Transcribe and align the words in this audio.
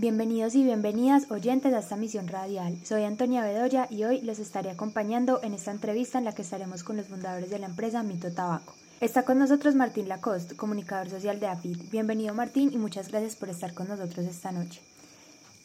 Bienvenidos 0.00 0.54
y 0.54 0.64
bienvenidas 0.64 1.30
oyentes 1.30 1.74
a 1.74 1.80
esta 1.80 1.94
misión 1.94 2.26
radial. 2.26 2.74
Soy 2.86 3.04
Antonia 3.04 3.44
Bedoya 3.44 3.86
y 3.90 4.04
hoy 4.04 4.22
los 4.22 4.38
estaré 4.38 4.70
acompañando 4.70 5.42
en 5.42 5.52
esta 5.52 5.72
entrevista 5.72 6.16
en 6.16 6.24
la 6.24 6.34
que 6.34 6.40
estaremos 6.40 6.84
con 6.84 6.96
los 6.96 7.08
fundadores 7.08 7.50
de 7.50 7.58
la 7.58 7.66
empresa 7.66 8.02
Mito 8.02 8.32
Tabaco. 8.32 8.72
Está 9.02 9.26
con 9.26 9.38
nosotros 9.38 9.74
Martín 9.74 10.08
Lacoste, 10.08 10.56
comunicador 10.56 11.10
social 11.10 11.38
de 11.38 11.48
AFIT. 11.48 11.90
Bienvenido 11.90 12.32
Martín 12.32 12.70
y 12.72 12.78
muchas 12.78 13.08
gracias 13.08 13.36
por 13.36 13.50
estar 13.50 13.74
con 13.74 13.88
nosotros 13.88 14.24
esta 14.24 14.52
noche. 14.52 14.80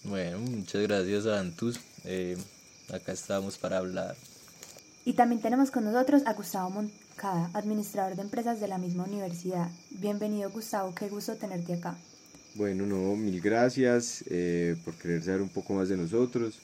Bueno, 0.04 0.40
muchas 0.40 0.82
gracias 0.82 1.28
a 1.28 1.40
Antus. 1.40 1.80
Eh, 2.04 2.36
acá 2.94 3.14
estamos 3.14 3.58
para 3.58 3.78
hablar. 3.78 4.18
Y 5.06 5.14
también 5.14 5.42
tenemos 5.42 5.72
con 5.72 5.86
nosotros 5.86 6.24
a 6.26 6.34
Gustavo 6.34 6.72
Moncada, 6.72 7.52
administrador 7.54 8.18
de 8.18 8.24
empresas 8.24 8.60
de 8.60 8.68
la 8.68 8.80
misma 8.80 9.06
universidad. 9.06 9.70
Bienvenido 9.92 10.50
Gustavo, 10.50 10.94
qué 10.94 11.08
gusto 11.08 11.38
tenerte 11.38 11.76
acá. 11.76 11.96
Bueno, 12.56 12.86
no, 12.86 13.18
mil 13.18 13.42
gracias 13.42 14.24
eh, 14.30 14.78
por 14.86 14.94
querer 14.94 15.22
saber 15.22 15.42
un 15.42 15.50
poco 15.50 15.74
más 15.74 15.90
de 15.90 15.98
nosotros. 15.98 16.60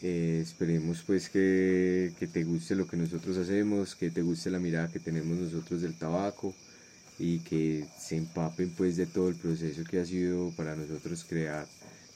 Eh, 0.00 0.40
esperemos 0.40 1.02
pues 1.04 1.28
que, 1.28 2.12
te 2.32 2.44
guste 2.44 2.76
lo 2.76 2.86
que 2.86 2.96
nosotros 2.96 3.36
hacemos, 3.36 3.96
que 3.96 4.10
te 4.10 4.22
guste 4.22 4.48
la 4.50 4.60
mirada 4.60 4.86
que 4.86 5.00
tenemos 5.00 5.36
nosotros 5.36 5.82
del 5.82 5.94
tabaco 5.94 6.54
y 7.18 7.40
que 7.40 7.84
se 7.98 8.16
empapen 8.16 8.70
pues 8.70 8.96
de 8.96 9.06
todo 9.06 9.28
el 9.28 9.34
proceso 9.34 9.82
que 9.82 9.98
ha 9.98 10.06
sido 10.06 10.50
para 10.56 10.76
nosotros 10.76 11.24
crear 11.28 11.66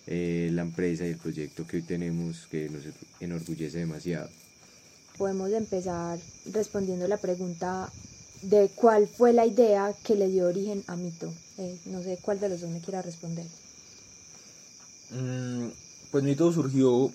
eh, 0.06 0.50
la 0.52 0.62
empresa 0.62 1.04
y 1.06 1.10
el 1.10 1.16
proyecto 1.16 1.66
que 1.66 1.78
hoy 1.78 1.82
tenemos 1.82 2.46
que 2.48 2.70
nos 2.70 2.82
enorgullece 3.18 3.78
demasiado. 3.78 4.30
Podemos 5.18 5.50
empezar 5.50 6.20
respondiendo 6.52 7.08
la 7.08 7.16
pregunta 7.16 7.90
de 8.42 8.70
cuál 8.76 9.08
fue 9.08 9.32
la 9.32 9.44
idea 9.44 9.92
que 10.04 10.14
le 10.14 10.28
dio 10.28 10.46
origen 10.46 10.84
a 10.86 10.94
Mito. 10.94 11.34
Eh, 11.58 11.78
no 11.86 12.02
sé 12.02 12.18
cuál 12.20 12.38
de 12.40 12.48
los 12.48 12.60
dos 12.60 12.70
me 12.70 12.80
quiera 12.80 13.02
responder. 13.02 13.46
Mm, 15.10 15.68
pues 16.10 16.24
Mito 16.24 16.52
surgió, 16.52 17.10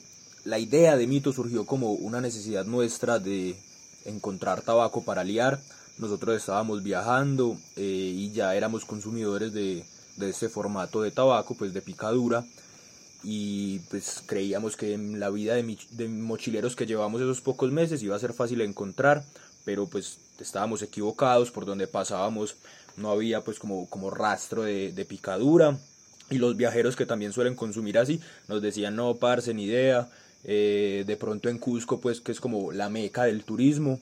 la 0.46 0.60
idea 0.60 0.98
de 0.98 1.08
Mito 1.08 1.34
surgió 1.34 1.66
como 1.66 1.92
una 1.94 2.22
necesidad 2.22 2.66
nuestra 2.66 3.20
de 3.20 3.56
encontrar 4.06 4.62
tabaco 4.62 5.04
para 5.04 5.24
liar. 5.24 5.60
Nosotros 5.98 6.36
estábamos 6.36 6.82
viajando 6.82 7.58
eh, 7.76 7.84
y 8.16 8.32
ya 8.32 8.56
éramos 8.56 8.86
consumidores 8.86 9.54
de, 9.54 9.86
de 10.18 10.30
este 10.30 10.50
formato 10.50 11.02
de 11.02 11.12
tabaco, 11.12 11.56
pues 11.56 11.74
de 11.74 11.82
picadura 11.82 12.46
y 13.24 13.80
pues 13.90 14.24
creíamos 14.26 14.76
que 14.76 14.94
en 14.94 15.20
la 15.20 15.30
vida 15.30 15.54
de, 15.56 15.78
de, 15.92 16.08
mochileros 16.08 16.76
que 16.76 16.86
llevamos 16.86 17.22
esos 17.22 17.42
pocos 17.42 17.72
meses 17.72 18.02
iba 18.02 18.16
a 18.16 18.20
ser 18.20 18.34
fácil 18.34 18.62
encontrar, 18.62 19.24
pero 19.64 19.88
pues 19.88 20.18
estábamos 20.42 20.82
equivocados, 20.82 21.52
por 21.52 21.66
donde 21.66 21.88
pasábamos 21.88 22.56
no 22.98 23.12
había 23.12 23.42
pues 23.42 23.60
como, 23.60 23.90
como 23.90 24.10
rastro 24.10 24.64
de, 24.64 25.06
picadura. 25.08 25.78
Y 26.30 26.38
los 26.38 26.56
viajeros 26.56 26.96
que 26.96 27.06
también 27.06 27.34
suelen 27.34 27.56
consumir 27.56 27.98
así 27.98 28.22
nos 28.48 28.62
decían 28.62 28.96
no, 28.96 29.16
parce, 29.16 29.54
ni 29.54 29.66
idea, 29.66 30.10
eh, 30.46 31.04
de 31.06 31.18
pronto 31.18 31.50
en 31.50 31.58
Cusco 31.58 32.00
pues 32.00 32.22
que 32.22 32.32
es 32.32 32.40
como 32.40 32.72
la 32.72 32.90
meca 32.90 33.24
del 33.24 33.44
turismo. 33.44 34.00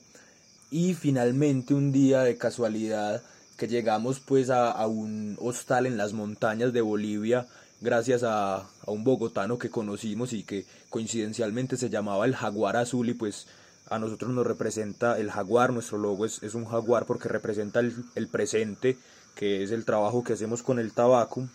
Y 0.70 0.94
finalmente 0.94 1.74
un 1.74 1.90
día 1.90 2.22
de 2.22 2.36
casualidad 2.36 3.22
que 3.56 3.66
llegamos 3.66 4.20
pues 4.20 4.48
a, 4.50 4.70
a 4.70 4.86
un 4.86 5.36
hostal 5.40 5.86
en 5.86 5.96
las 5.96 6.12
montañas 6.12 6.72
de 6.72 6.80
Bolivia 6.80 7.46
gracias 7.80 8.22
a, 8.22 8.56
a, 8.56 8.90
un 8.90 9.02
bogotano 9.04 9.58
que 9.58 9.70
conocimos 9.70 10.32
y 10.32 10.44
que 10.44 10.64
coincidencialmente 10.88 11.76
se 11.76 11.90
llamaba 11.90 12.26
el 12.26 12.36
jaguar 12.36 12.76
azul 12.76 13.08
y 13.08 13.14
pues 13.14 13.46
a 13.90 13.98
nosotros 13.98 14.30
nos 14.30 14.46
representa 14.46 15.18
el 15.18 15.30
jaguar, 15.30 15.72
nuestro 15.72 15.98
logo 15.98 16.24
es, 16.24 16.42
es 16.42 16.54
un 16.54 16.64
jaguar 16.64 17.06
porque 17.06 17.28
representa 17.28 17.80
el, 17.80 17.92
el, 18.14 18.28
presente, 18.28 18.96
que 19.34 19.64
es 19.64 19.72
el 19.72 19.84
trabajo 19.84 20.22
que 20.22 20.34
hacemos 20.34 20.62
con 20.62 20.78
el 20.78 20.92
tabaco. 20.92 21.48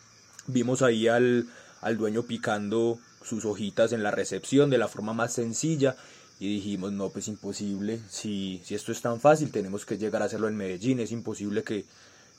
Vimos 0.47 0.81
ahí 0.81 1.08
al, 1.08 1.47
al 1.81 1.97
dueño 1.97 2.23
picando 2.23 3.00
sus 3.23 3.45
hojitas 3.45 3.94
en 3.94 4.03
la 4.03 4.11
recepción 4.11 4.69
de 4.69 4.78
la 4.78 4.89
forma 4.89 5.13
más 5.13 5.33
sencilla 5.33 5.95
y 6.38 6.56
dijimos, 6.56 6.91
no, 6.91 7.09
pues 7.09 7.30
imposible, 7.30 8.02
si, 8.09 8.61
si 8.66 8.75
esto 8.75 8.91
es 8.91 9.02
tan 9.02 9.22
fácil, 9.22 9.51
tenemos 9.51 9.85
que 9.85 9.97
llegar 9.97 10.22
a 10.22 10.25
hacerlo 10.25 10.50
en 10.50 10.57
Medellín, 10.57 11.00
es 11.00 11.13
imposible 11.13 11.63
que, 11.63 11.85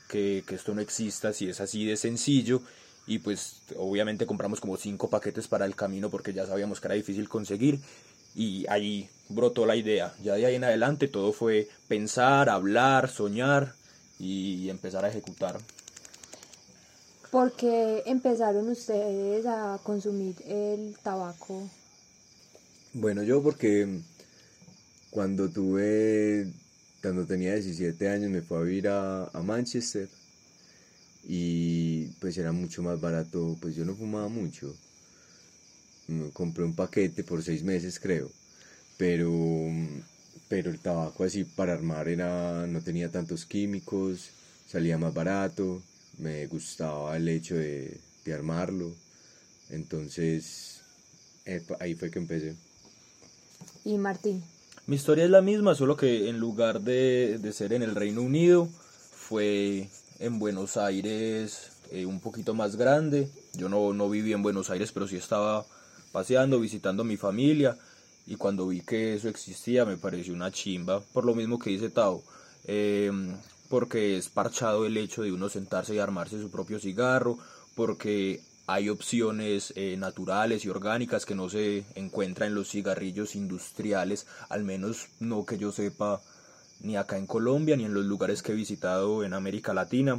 que, 0.09 0.45
que 0.47 0.55
esto 0.55 0.75
no 0.75 0.83
exista 0.83 1.33
si 1.33 1.49
es 1.49 1.61
así 1.62 1.87
de 1.87 1.97
sencillo 1.97 2.61
y 3.06 3.21
pues 3.21 3.62
obviamente 3.77 4.27
compramos 4.27 4.61
como 4.61 4.77
cinco 4.77 5.09
paquetes 5.09 5.49
para 5.49 5.65
el 5.65 5.75
camino 5.75 6.11
porque 6.11 6.33
ya 6.33 6.47
sabíamos 6.47 6.81
que 6.81 6.89
era 6.89 6.95
difícil 6.97 7.29
conseguir 7.29 7.81
y 8.37 8.67
ahí 8.69 9.09
brotó 9.29 9.67
la 9.67 9.75
idea. 9.75 10.15
Ya 10.23 10.35
de 10.35 10.47
ahí 10.47 10.55
en 10.55 10.65
adelante 10.65 11.09
todo 11.09 11.33
fue 11.33 11.69
pensar, 11.89 12.49
hablar, 12.49 13.09
soñar 13.09 13.75
y 14.19 14.69
empezar 14.69 15.05
a 15.05 15.09
ejecutar. 15.09 15.59
¿Por 17.31 17.53
qué 17.53 18.03
empezaron 18.07 18.69
ustedes 18.69 19.47
a 19.47 19.81
consumir 19.83 20.37
el 20.47 20.97
tabaco? 21.03 21.69
Bueno, 22.93 23.23
yo 23.23 23.43
porque 23.43 24.01
cuando 25.11 25.49
tuve, 25.51 26.53
cuando 27.03 27.27
tenía 27.27 27.55
17 27.55 28.09
años 28.09 28.31
me 28.31 28.43
fui 28.43 28.57
a 28.59 28.61
vivir 28.61 28.89
a, 28.89 29.25
a 29.25 29.43
Manchester 29.43 30.09
y 31.25 32.07
pues 32.21 32.39
era 32.39 32.53
mucho 32.53 32.83
más 32.83 33.01
barato, 33.01 33.57
pues 33.61 33.75
yo 33.75 33.85
no 33.85 33.95
fumaba 33.95 34.29
mucho. 34.29 34.75
Compré 36.33 36.65
un 36.65 36.75
paquete 36.75 37.25
por 37.25 37.43
seis 37.43 37.65
meses 37.65 37.99
creo, 37.99 38.31
pero, 38.97 39.21
pero 40.49 40.71
el 40.71 40.78
tabaco 40.78 41.25
así 41.25 41.44
para 41.44 41.72
armar 41.72 42.09
era, 42.09 42.67
no 42.69 42.81
tenía 42.81 43.11
tantos 43.11 43.44
químicos, 43.44 44.31
salía 44.69 44.99
más 44.99 45.12
barato, 45.12 45.83
me 46.19 46.47
gustaba 46.47 47.17
el 47.17 47.28
hecho 47.28 47.56
de, 47.56 47.99
de 48.25 48.34
armarlo, 48.34 48.93
entonces 49.71 50.81
eh, 51.44 51.62
ahí 51.81 51.94
fue 51.94 52.11
que 52.11 52.21
empecé. 52.21 52.55
¿Y 53.84 53.99
Martín? 53.99 54.44
Mi 54.87 54.94
historia 54.94 55.25
es 55.25 55.31
la 55.31 55.43
misma, 55.43 55.75
solo 55.75 55.97
que 55.97 56.28
en 56.28 56.38
lugar 56.38 56.83
de, 56.83 57.38
de 57.41 57.53
ser 57.53 57.73
en 57.73 57.83
el 57.83 57.97
Reino 57.97 58.23
Unido, 58.23 58.69
fue 59.17 59.88
en 60.21 60.38
Buenos 60.38 60.77
Aires 60.77 61.73
eh, 61.91 62.06
un 62.06 62.21
poquito 62.21 62.55
más 62.55 62.77
grande. 62.77 63.28
Yo 63.55 63.69
no, 63.69 63.93
no 63.93 64.09
viví 64.09 64.33
en 64.33 64.44
Buenos 64.44 64.71
Aires, 64.71 64.93
pero 64.93 65.09
sí 65.09 65.17
estaba 65.17 65.67
paseando, 66.16 66.59
visitando 66.59 67.03
a 67.03 67.04
mi 67.04 67.19
familia. 67.19 67.77
Y 68.27 68.37
cuando 68.37 68.66
vi 68.66 68.81
que 68.81 69.12
eso 69.12 69.28
existía 69.28 69.84
me 69.84 69.99
pareció 69.99 70.32
una 70.32 70.50
chimba, 70.50 71.03
por 71.12 71.27
lo 71.27 71.34
mismo 71.34 71.59
que 71.59 71.69
dice 71.69 71.91
Tao. 71.91 72.22
Eh, 72.65 73.12
porque 73.69 74.16
es 74.16 74.31
parchado 74.31 74.87
el 74.87 74.97
hecho 74.97 75.25
de 75.25 75.32
uno 75.32 75.50
sentarse 75.50 75.94
y 75.94 75.99
armarse 75.99 76.41
su 76.41 76.50
propio 76.50 76.78
cigarro, 76.78 77.37
porque 77.75 78.41
hay 78.66 78.88
opciones 78.88 79.75
eh, 79.76 79.97
naturales 79.99 80.65
y 80.65 80.71
orgánicas 80.71 81.26
que 81.26 81.34
no 81.34 81.50
se 81.50 81.84
encuentran 81.97 82.49
en 82.49 82.55
los 82.55 82.71
cigarrillos 82.71 83.37
industriales, 83.37 84.26
al 84.49 84.65
menos 84.65 85.09
no 85.21 85.44
que 85.44 85.59
yo 85.59 85.71
sepa 85.71 86.22
ni 86.81 86.97
acá 86.97 87.19
en 87.19 87.26
Colombia, 87.26 87.76
ni 87.76 87.84
en 87.84 87.93
los 87.93 88.06
lugares 88.06 88.43
que 88.43 88.53
he 88.53 88.55
visitado 88.55 89.22
en 89.22 89.34
América 89.34 89.75
Latina. 89.75 90.19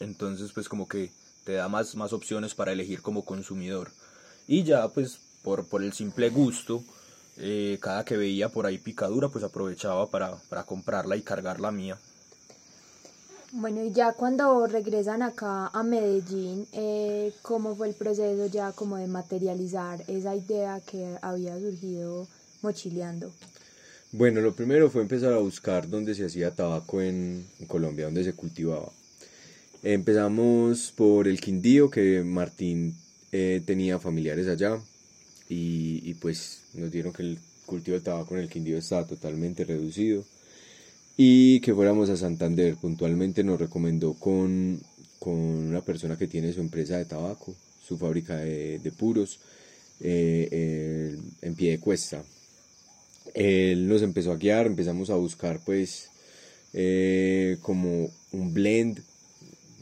Entonces, 0.00 0.50
pues 0.50 0.68
como 0.68 0.88
que 0.88 1.12
te 1.44 1.52
da 1.52 1.68
más, 1.68 1.94
más 1.94 2.12
opciones 2.12 2.56
para 2.56 2.72
elegir 2.72 3.02
como 3.02 3.24
consumidor. 3.24 3.92
Y 4.46 4.64
ya, 4.64 4.88
pues 4.88 5.18
por, 5.42 5.64
por 5.66 5.82
el 5.82 5.92
simple 5.92 6.30
gusto, 6.30 6.82
eh, 7.38 7.78
cada 7.80 8.04
que 8.04 8.16
veía 8.16 8.48
por 8.48 8.66
ahí 8.66 8.78
picadura, 8.78 9.28
pues 9.28 9.44
aprovechaba 9.44 10.08
para, 10.08 10.36
para 10.48 10.64
comprarla 10.64 11.16
y 11.16 11.22
cargar 11.22 11.60
la 11.60 11.70
mía. 11.70 11.98
Bueno, 13.54 13.84
y 13.84 13.92
ya 13.92 14.14
cuando 14.14 14.66
regresan 14.66 15.20
acá 15.20 15.66
a 15.68 15.82
Medellín, 15.82 16.66
eh, 16.72 17.32
¿cómo 17.42 17.76
fue 17.76 17.88
el 17.88 17.94
proceso 17.94 18.46
ya 18.46 18.72
como 18.72 18.96
de 18.96 19.06
materializar 19.06 20.02
esa 20.08 20.34
idea 20.34 20.80
que 20.80 21.18
había 21.20 21.58
surgido 21.58 22.26
mochileando? 22.62 23.30
Bueno, 24.10 24.40
lo 24.40 24.54
primero 24.54 24.90
fue 24.90 25.02
empezar 25.02 25.34
a 25.34 25.38
buscar 25.38 25.88
dónde 25.88 26.14
se 26.14 26.24
hacía 26.24 26.54
tabaco 26.54 27.02
en, 27.02 27.46
en 27.60 27.66
Colombia, 27.66 28.06
dónde 28.06 28.24
se 28.24 28.32
cultivaba. 28.32 28.90
Empezamos 29.82 30.92
por 30.96 31.28
el 31.28 31.40
Quindío, 31.40 31.90
que 31.90 32.22
Martín 32.22 32.96
eh, 33.32 33.62
tenía 33.64 33.98
familiares 33.98 34.48
allá, 34.48 34.80
y, 35.48 36.14
pues 36.14 36.62
nos 36.74 36.90
dieron 36.90 37.12
que 37.12 37.22
el 37.22 37.38
cultivo 37.66 37.96
de 37.96 38.02
tabaco 38.02 38.34
en 38.34 38.42
el 38.42 38.48
Quindío 38.48 38.78
estaba 38.78 39.06
totalmente 39.06 39.64
reducido, 39.64 40.24
y 41.16 41.60
que 41.60 41.74
fuéramos 41.74 42.08
a 42.08 42.16
Santander. 42.16 42.76
Puntualmente 42.76 43.44
nos 43.44 43.60
recomendó 43.60 44.14
con, 44.14 44.80
con 45.18 45.34
una 45.34 45.82
persona 45.82 46.16
que 46.16 46.26
tiene 46.26 46.52
su 46.52 46.60
empresa 46.60 46.96
de 46.96 47.04
tabaco, 47.04 47.54
su 47.86 47.98
fábrica 47.98 48.36
de, 48.36 48.92
puros, 48.96 49.40
eh, 50.00 51.18
en 51.42 51.54
pie 51.54 51.72
de 51.72 51.78
cuesta 51.80 52.24
él 53.34 53.88
nos 53.88 54.02
empezó 54.02 54.32
a 54.32 54.36
guiar, 54.36 54.66
empezamos 54.66 55.10
a 55.10 55.14
buscar 55.14 55.60
pues 55.64 56.10
eh, 56.72 57.58
como 57.62 58.10
un 58.32 58.54
blend, 58.54 59.02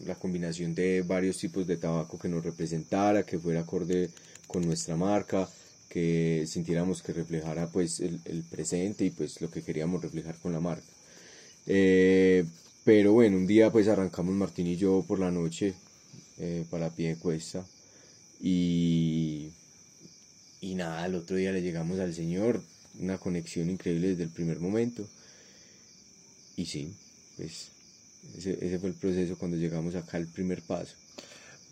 la 0.06 0.14
combinación 0.16 0.74
de 0.74 1.02
varios 1.02 1.38
tipos 1.38 1.66
de 1.66 1.76
tabaco 1.76 2.18
que 2.18 2.28
nos 2.28 2.44
representara, 2.44 3.24
que 3.24 3.38
fuera 3.38 3.60
acorde 3.60 4.10
con 4.46 4.62
nuestra 4.66 4.96
marca, 4.96 5.48
que 5.88 6.44
sintiéramos 6.46 7.02
que 7.02 7.12
reflejara 7.12 7.68
pues 7.70 8.00
el, 8.00 8.20
el 8.24 8.42
presente 8.44 9.04
y 9.04 9.10
pues 9.10 9.40
lo 9.40 9.50
que 9.50 9.62
queríamos 9.62 10.02
reflejar 10.02 10.36
con 10.38 10.52
la 10.52 10.60
marca. 10.60 10.86
Eh, 11.66 12.44
pero 12.84 13.12
bueno, 13.12 13.36
un 13.36 13.46
día 13.46 13.70
pues 13.72 13.88
arrancamos 13.88 14.34
Martín 14.34 14.66
y 14.66 14.76
yo 14.76 15.04
por 15.06 15.18
la 15.20 15.30
noche 15.30 15.74
eh, 16.38 16.64
para 16.70 16.90
pie 16.90 17.10
de 17.10 17.16
cuesta 17.16 17.64
Y, 18.40 19.52
y 20.60 20.74
nada, 20.74 21.04
al 21.04 21.14
otro 21.14 21.36
día 21.36 21.52
le 21.52 21.62
llegamos 21.62 21.98
al 22.00 22.14
Señor, 22.14 22.62
una 22.98 23.18
conexión 23.18 23.70
increíble 23.70 24.08
desde 24.10 24.24
el 24.24 24.30
primer 24.30 24.60
momento. 24.60 25.08
Y 26.56 26.66
sí, 26.66 26.92
pues 27.36 27.72
ese, 28.36 28.78
fue 28.78 28.90
el 28.90 28.94
proceso 28.94 29.36
cuando 29.38 29.56
llegamos 29.56 29.94
acá 29.94 30.16
al 30.16 30.26
primer 30.26 30.62
paso. 30.62 30.94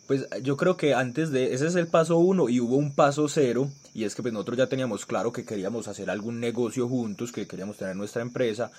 Pues 0.06 0.26
yo 0.42 0.56
creo 0.56 0.76
que 0.76 0.94
antes 0.94 1.30
de, 1.30 1.52
ese 1.52 1.66
es 1.66 1.74
el 1.74 1.86
paso 1.86 2.16
uno 2.16 2.48
y 2.48 2.60
hubo 2.60 2.76
un 2.76 2.94
paso 2.94 3.28
cero 3.28 3.70
y 3.92 4.04
es 4.04 4.14
que 4.14 4.22
pues 4.22 4.32
nosotros 4.32 4.56
ya 4.56 4.66
teníamos 4.66 5.04
claro 5.04 5.32
que 5.32 5.44
queríamos 5.44 5.86
hacer 5.86 6.08
algún 6.08 6.40
negocio 6.40 6.88
juntos, 6.88 7.30
que 7.30 7.46
queríamos 7.46 7.76
tener 7.76 7.94
nuestra 7.94 8.22
empresa 8.22 8.70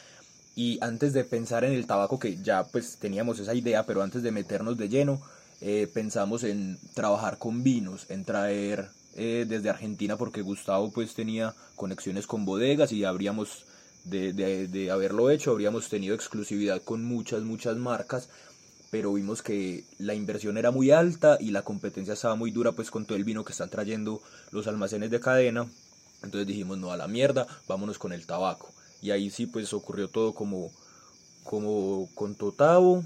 y 0.56 0.80
antes 0.82 1.14
de 1.14 1.24
pensar 1.24 1.64
en 1.64 1.74
el 1.74 1.86
tabaco 1.86 2.18
que 2.20 2.38
ya 2.42 2.64
pues 2.66 2.98
teníamos 2.98 3.40
esa 3.40 3.54
idea, 3.54 3.86
pero 3.86 4.02
antes 4.02 4.24
de 4.24 4.32
meternos 4.32 4.78
de 4.78 4.90
lleno 4.90 5.22
eh, 5.62 5.88
pensamos 5.94 6.44
en 6.44 6.80
trabajar 6.96 7.38
con 7.38 7.64
vinos, 7.64 8.08
en 8.10 8.26
traer 8.26 8.90
eh, 9.16 9.46
desde 9.48 9.70
Argentina 9.70 10.18
porque 10.18 10.42
Gustavo 10.42 10.92
pues 10.92 11.14
tenía 11.14 11.54
conexiones 11.76 12.26
con 12.26 12.46
bodegas 12.46 12.92
y 12.92 13.04
habríamos 13.04 13.66
de, 14.10 14.68
de, 14.68 14.92
haberlo 14.92 15.30
hecho, 15.30 15.52
habríamos 15.52 15.90
tenido 15.90 16.16
exclusividad 16.16 16.82
con 16.82 17.04
muchas, 17.04 17.44
muchas 17.44 17.78
marcas 17.78 18.30
pero 18.92 19.14
vimos 19.14 19.42
que 19.42 19.86
la 20.00 20.16
inversión 20.16 20.58
era 20.58 20.72
muy 20.72 20.92
alta 20.92 21.38
y 21.40 21.52
la 21.52 21.62
competencia 21.62 22.14
estaba 22.14 22.36
muy 22.36 22.52
dura 22.52 22.72
pues 22.72 22.90
con 22.90 23.06
todo 23.06 23.18
el 23.18 23.24
vino 23.24 23.46
que 23.46 23.52
están 23.52 23.70
trayendo 23.70 24.22
los 24.52 24.68
almacenes 24.68 25.12
de 25.12 25.20
cadena. 25.20 25.68
Entonces 26.24 26.48
dijimos, 26.48 26.78
no 26.78 26.92
a 26.92 26.98
la 26.98 27.08
mierda, 27.08 27.48
vámonos 27.68 28.00
con 28.00 28.14
el 28.14 28.26
tabaco. 28.26 28.72
Y 29.02 29.12
ahí 29.12 29.30
sí 29.30 29.46
pues 29.46 29.74
ocurrió 29.74 30.08
todo 30.10 30.34
como, 30.34 30.72
como 31.44 32.10
con 32.16 32.36
Totavo. 32.36 33.04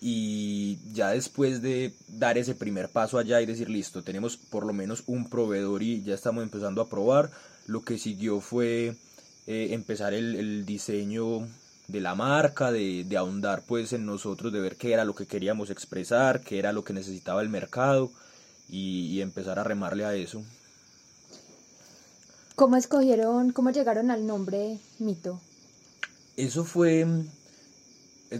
Y 0.00 0.78
ya 0.92 1.10
después 1.10 1.62
de 1.62 1.94
dar 2.08 2.38
ese 2.38 2.54
primer 2.54 2.88
paso 2.88 3.18
allá 3.18 3.40
y 3.40 3.46
decir, 3.46 3.68
listo, 3.68 4.02
tenemos 4.02 4.36
por 4.36 4.66
lo 4.66 4.72
menos 4.72 5.02
un 5.06 5.28
proveedor 5.28 5.82
y 5.82 6.02
ya 6.02 6.14
estamos 6.14 6.42
empezando 6.42 6.80
a 6.80 6.88
probar, 6.88 7.30
lo 7.66 7.82
que 7.82 7.98
siguió 7.98 8.40
fue 8.40 8.96
eh, 9.50 9.68
empezar 9.72 10.12
el, 10.12 10.36
el 10.36 10.66
diseño 10.66 11.48
de 11.86 12.00
la 12.02 12.14
marca, 12.14 12.70
de, 12.70 13.04
de, 13.04 13.16
ahondar 13.16 13.62
pues 13.66 13.94
en 13.94 14.04
nosotros, 14.04 14.52
de 14.52 14.60
ver 14.60 14.76
qué 14.76 14.92
era 14.92 15.06
lo 15.06 15.14
que 15.14 15.24
queríamos 15.24 15.70
expresar, 15.70 16.42
qué 16.42 16.58
era 16.58 16.74
lo 16.74 16.84
que 16.84 16.92
necesitaba 16.92 17.40
el 17.40 17.48
mercado 17.48 18.10
y, 18.68 19.06
y, 19.06 19.22
empezar 19.22 19.58
a 19.58 19.64
remarle 19.64 20.04
a 20.04 20.14
eso. 20.14 20.42
¿Cómo 22.56 22.76
escogieron, 22.76 23.52
cómo 23.52 23.70
llegaron 23.70 24.10
al 24.10 24.26
nombre 24.26 24.76
Mito? 24.98 25.40
Eso 26.36 26.64
fue, 26.64 27.06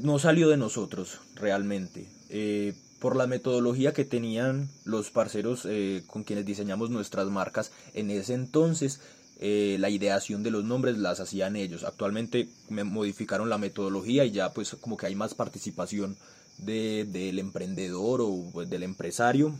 no 0.02 0.18
salió 0.18 0.50
de 0.50 0.58
nosotros 0.58 1.20
realmente. 1.36 2.06
Eh, 2.28 2.74
por 2.98 3.16
la 3.16 3.26
metodología 3.26 3.92
que 3.92 4.04
tenían 4.04 4.68
los 4.84 5.10
parceros 5.10 5.64
eh, 5.64 6.02
con 6.06 6.24
quienes 6.24 6.44
diseñamos 6.44 6.90
nuestras 6.90 7.28
marcas 7.28 7.70
en 7.94 8.10
ese 8.10 8.34
entonces, 8.34 9.00
eh, 9.40 9.76
la 9.78 9.88
ideación 9.88 10.42
de 10.42 10.50
los 10.50 10.64
nombres 10.64 10.98
las 10.98 11.20
hacían 11.20 11.54
ellos. 11.54 11.84
Actualmente 11.84 12.48
me 12.68 12.82
modificaron 12.84 13.48
la 13.48 13.58
metodología 13.58 14.24
y 14.24 14.32
ya 14.32 14.52
pues 14.52 14.76
como 14.80 14.96
que 14.96 15.06
hay 15.06 15.14
más 15.14 15.34
participación 15.34 16.16
de, 16.58 17.06
del 17.08 17.38
emprendedor 17.38 18.20
o 18.20 18.50
pues, 18.52 18.68
del 18.68 18.82
empresario. 18.82 19.54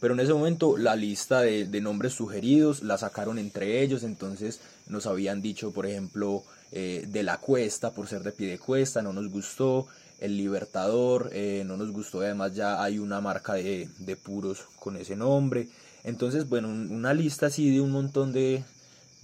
Pero 0.00 0.14
en 0.14 0.20
ese 0.20 0.32
momento 0.32 0.78
la 0.78 0.96
lista 0.96 1.40
de, 1.40 1.80
nombres 1.80 2.14
sugeridos 2.14 2.82
la 2.82 2.96
sacaron 2.96 3.38
entre 3.38 3.82
ellos, 3.82 4.02
entonces 4.02 4.60
nos 4.86 5.06
habían 5.06 5.42
dicho, 5.42 5.72
por 5.72 5.84
ejemplo, 5.84 6.42
eh, 6.72 7.04
de 7.08 7.22
la 7.22 7.36
cuesta, 7.36 7.92
por 7.92 8.08
ser 8.08 8.22
de 8.22 8.32
pie 8.32 8.48
de 8.48 8.58
cuesta, 8.58 9.02
no 9.02 9.12
nos 9.12 9.28
gustó, 9.28 9.88
el 10.20 10.36
Libertador, 10.36 11.30
eh, 11.32 11.64
no 11.66 11.76
nos 11.76 11.90
gustó, 11.90 12.20
además 12.20 12.54
ya 12.54 12.82
hay 12.82 12.98
una 12.98 13.20
marca 13.20 13.54
de, 13.54 13.88
de 13.98 14.16
puros 14.16 14.60
con 14.78 14.96
ese 14.96 15.16
nombre. 15.16 15.68
Entonces, 16.04 16.48
bueno, 16.48 16.68
una 16.68 17.14
lista 17.14 17.46
así 17.46 17.70
de 17.70 17.80
un 17.80 17.90
montón 17.90 18.32
de, 18.32 18.64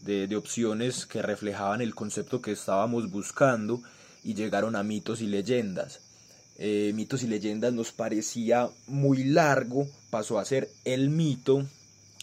de, 0.03 0.37
opciones 0.37 1.07
que 1.07 1.23
reflejaban 1.23 1.81
el 1.81 1.95
concepto 1.95 2.41
que 2.41 2.53
estábamos 2.53 3.11
buscando 3.11 3.83
y 4.23 4.35
llegaron 4.35 4.77
a 4.77 4.83
mitos 4.83 5.21
y 5.21 5.27
leyendas. 5.27 6.01
Eh, 6.59 6.93
mitos 6.95 7.23
y 7.23 7.27
leyendas 7.27 7.73
nos 7.73 7.93
parecía 7.93 8.69
muy 8.87 9.25
largo, 9.25 9.89
pasó 10.11 10.39
a 10.39 10.45
ser 10.45 10.71
el 10.85 11.11
mito 11.11 11.67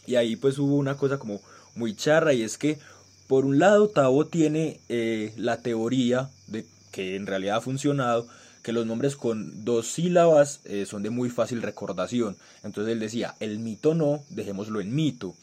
y 0.08 0.16
ahí 0.16 0.36
pues 0.36 0.58
hubo 0.58 0.76
una 0.76 0.98
cosa 0.98 1.20
como 1.20 1.40
muy 1.76 1.96
charra 1.96 2.34
y 2.34 2.42
es 2.42 2.58
que 2.58 2.80
por 3.28 3.46
un 3.46 3.60
lado 3.60 3.90
Tavo 3.90 4.26
tiene 4.26 4.80
eh, 4.90 5.34
la 5.38 5.58
teoría 5.58 6.30
de 6.48 6.66
que 6.92 7.16
en 7.16 7.28
realidad 7.28 7.58
ha 7.58 7.62
funcionado 7.62 8.28
que 8.64 8.72
los 8.72 8.86
nombres 8.86 9.16
con 9.16 9.66
dos 9.66 9.88
sílabas 9.88 10.62
eh, 10.64 10.86
son 10.86 11.04
de 11.04 11.10
muy 11.10 11.30
fácil 11.30 11.62
recordación. 11.62 12.38
Entonces 12.64 12.94
él 12.94 13.00
decía, 13.00 13.36
el 13.40 13.60
mito 13.60 13.94
no, 13.94 14.24
dejémoslo 14.30 14.82
en 14.82 14.96
mito. 14.96 15.36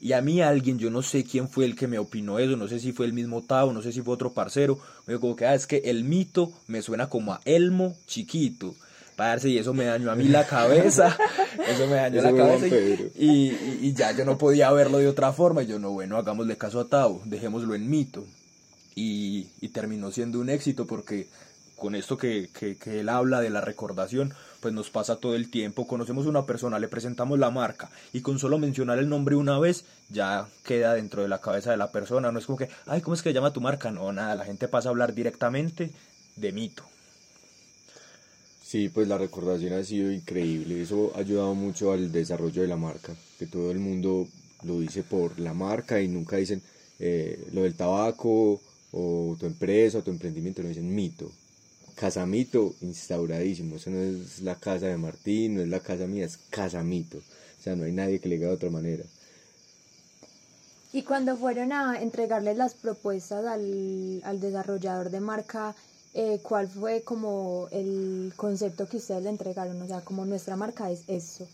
Y 0.00 0.12
a 0.12 0.20
mí 0.20 0.40
alguien, 0.40 0.78
yo 0.78 0.90
no 0.90 1.02
sé 1.02 1.24
quién 1.24 1.48
fue 1.48 1.64
el 1.64 1.74
que 1.74 1.88
me 1.88 1.98
opinó 1.98 2.38
eso, 2.38 2.56
no 2.56 2.68
sé 2.68 2.78
si 2.78 2.92
fue 2.92 3.06
el 3.06 3.12
mismo 3.12 3.42
Tavo, 3.42 3.72
no 3.72 3.82
sé 3.82 3.90
si 3.90 4.00
fue 4.02 4.14
otro 4.14 4.32
parcero, 4.32 4.78
me 5.06 5.14
dijo 5.14 5.22
como 5.22 5.34
que, 5.34 5.46
ah, 5.46 5.54
es 5.54 5.66
que 5.66 5.78
el 5.86 6.04
mito 6.04 6.52
me 6.68 6.82
suena 6.82 7.08
como 7.08 7.32
a 7.32 7.40
Elmo 7.44 7.96
chiquito. 8.06 8.76
Parce, 9.16 9.48
y 9.48 9.58
eso 9.58 9.74
me 9.74 9.86
dañó 9.86 10.12
a 10.12 10.14
mí 10.14 10.28
la 10.28 10.46
cabeza, 10.46 11.18
eso 11.68 11.88
me 11.88 11.96
dañó 11.96 12.22
la 12.22 12.32
cabeza 12.32 12.68
y, 12.68 13.12
y, 13.16 13.78
y, 13.82 13.92
ya 13.92 14.12
yo 14.12 14.24
no 14.24 14.38
podía 14.38 14.70
verlo 14.70 14.98
de 14.98 15.08
otra 15.08 15.32
forma, 15.32 15.64
y 15.64 15.66
yo 15.66 15.80
no, 15.80 15.90
bueno, 15.90 16.16
hagámosle 16.16 16.56
caso 16.56 16.78
a 16.78 16.88
Tavo, 16.88 17.20
dejémoslo 17.24 17.74
en 17.74 17.90
mito. 17.90 18.24
Y, 18.94 19.48
y 19.60 19.68
terminó 19.68 20.12
siendo 20.12 20.38
un 20.38 20.48
éxito 20.50 20.86
porque 20.86 21.26
con 21.78 21.94
esto 21.94 22.18
que, 22.18 22.50
que, 22.52 23.00
él 23.00 23.08
habla 23.08 23.40
de 23.40 23.50
la 23.50 23.60
recordación, 23.60 24.34
pues 24.60 24.74
nos 24.74 24.90
pasa 24.90 25.16
todo 25.16 25.34
el 25.34 25.50
tiempo. 25.50 25.86
Conocemos 25.86 26.26
una 26.26 26.44
persona, 26.44 26.78
le 26.78 26.88
presentamos 26.88 27.38
la 27.38 27.50
marca 27.50 27.90
y 28.12 28.20
con 28.20 28.38
solo 28.38 28.58
mencionar 28.58 28.98
el 28.98 29.08
nombre 29.08 29.36
una 29.36 29.58
vez 29.58 29.84
ya 30.10 30.48
queda 30.64 30.94
dentro 30.94 31.22
de 31.22 31.28
la 31.28 31.40
cabeza 31.40 31.70
de 31.70 31.76
la 31.76 31.92
persona. 31.92 32.32
No 32.32 32.38
es 32.38 32.46
como 32.46 32.58
que, 32.58 32.68
ay, 32.86 33.00
¿cómo 33.00 33.14
es 33.14 33.22
que 33.22 33.32
llama 33.32 33.52
tu 33.52 33.60
marca? 33.60 33.90
No, 33.90 34.12
nada, 34.12 34.34
la 34.34 34.44
gente 34.44 34.68
pasa 34.68 34.88
a 34.88 34.90
hablar 34.90 35.14
directamente 35.14 35.90
de 36.36 36.52
mito. 36.52 36.82
Sí, 38.62 38.90
pues 38.90 39.08
la 39.08 39.16
recordación 39.16 39.72
ha 39.72 39.84
sido 39.84 40.12
increíble. 40.12 40.82
Eso 40.82 41.12
ha 41.14 41.20
ayudado 41.20 41.54
mucho 41.54 41.92
al 41.92 42.12
desarrollo 42.12 42.60
de 42.60 42.68
la 42.68 42.76
marca. 42.76 43.14
Que 43.38 43.46
todo 43.46 43.70
el 43.70 43.78
mundo 43.78 44.26
lo 44.64 44.80
dice 44.80 45.04
por 45.04 45.38
la 45.38 45.54
marca 45.54 46.00
y 46.02 46.08
nunca 46.08 46.36
dicen 46.36 46.60
eh, 46.98 47.48
lo 47.52 47.62
del 47.62 47.74
tabaco 47.74 48.60
o 48.90 49.36
tu 49.38 49.46
empresa 49.46 49.98
o 49.98 50.02
tu 50.02 50.10
emprendimiento, 50.10 50.62
lo 50.62 50.68
dicen 50.68 50.94
mito 50.94 51.30
Casamito 51.98 52.74
instauradísimo. 52.80 53.76
Eso 53.76 53.90
no 53.90 54.00
es 54.00 54.40
la 54.40 54.54
casa 54.54 54.86
de 54.86 54.96
Martín, 54.96 55.56
no 55.56 55.62
es 55.62 55.68
la 55.68 55.80
casa 55.80 56.06
mía, 56.06 56.26
es 56.26 56.38
Casamito. 56.50 57.18
O 57.18 57.62
sea, 57.62 57.74
no 57.74 57.84
hay 57.84 57.92
nadie 57.92 58.20
que 58.20 58.28
le 58.28 58.36
diga 58.36 58.48
de 58.48 58.54
otra 58.54 58.70
manera. 58.70 59.04
Y 60.92 61.02
cuando 61.02 61.36
fueron 61.36 61.72
a 61.72 62.00
entregarles 62.00 62.56
las 62.56 62.74
propuestas 62.74 63.44
al, 63.44 64.22
al 64.24 64.40
desarrollador 64.40 65.10
de 65.10 65.20
marca, 65.20 65.74
eh, 66.14 66.38
¿cuál 66.42 66.68
fue 66.68 67.02
como 67.02 67.68
el 67.70 68.32
concepto 68.36 68.88
que 68.88 68.96
ustedes 68.96 69.22
le 69.22 69.30
entregaron? 69.30 69.80
O 69.82 69.86
sea, 69.86 70.00
como 70.00 70.24
nuestra 70.24 70.56
marca 70.56 70.90
es 70.90 71.02
eso. 71.08 71.46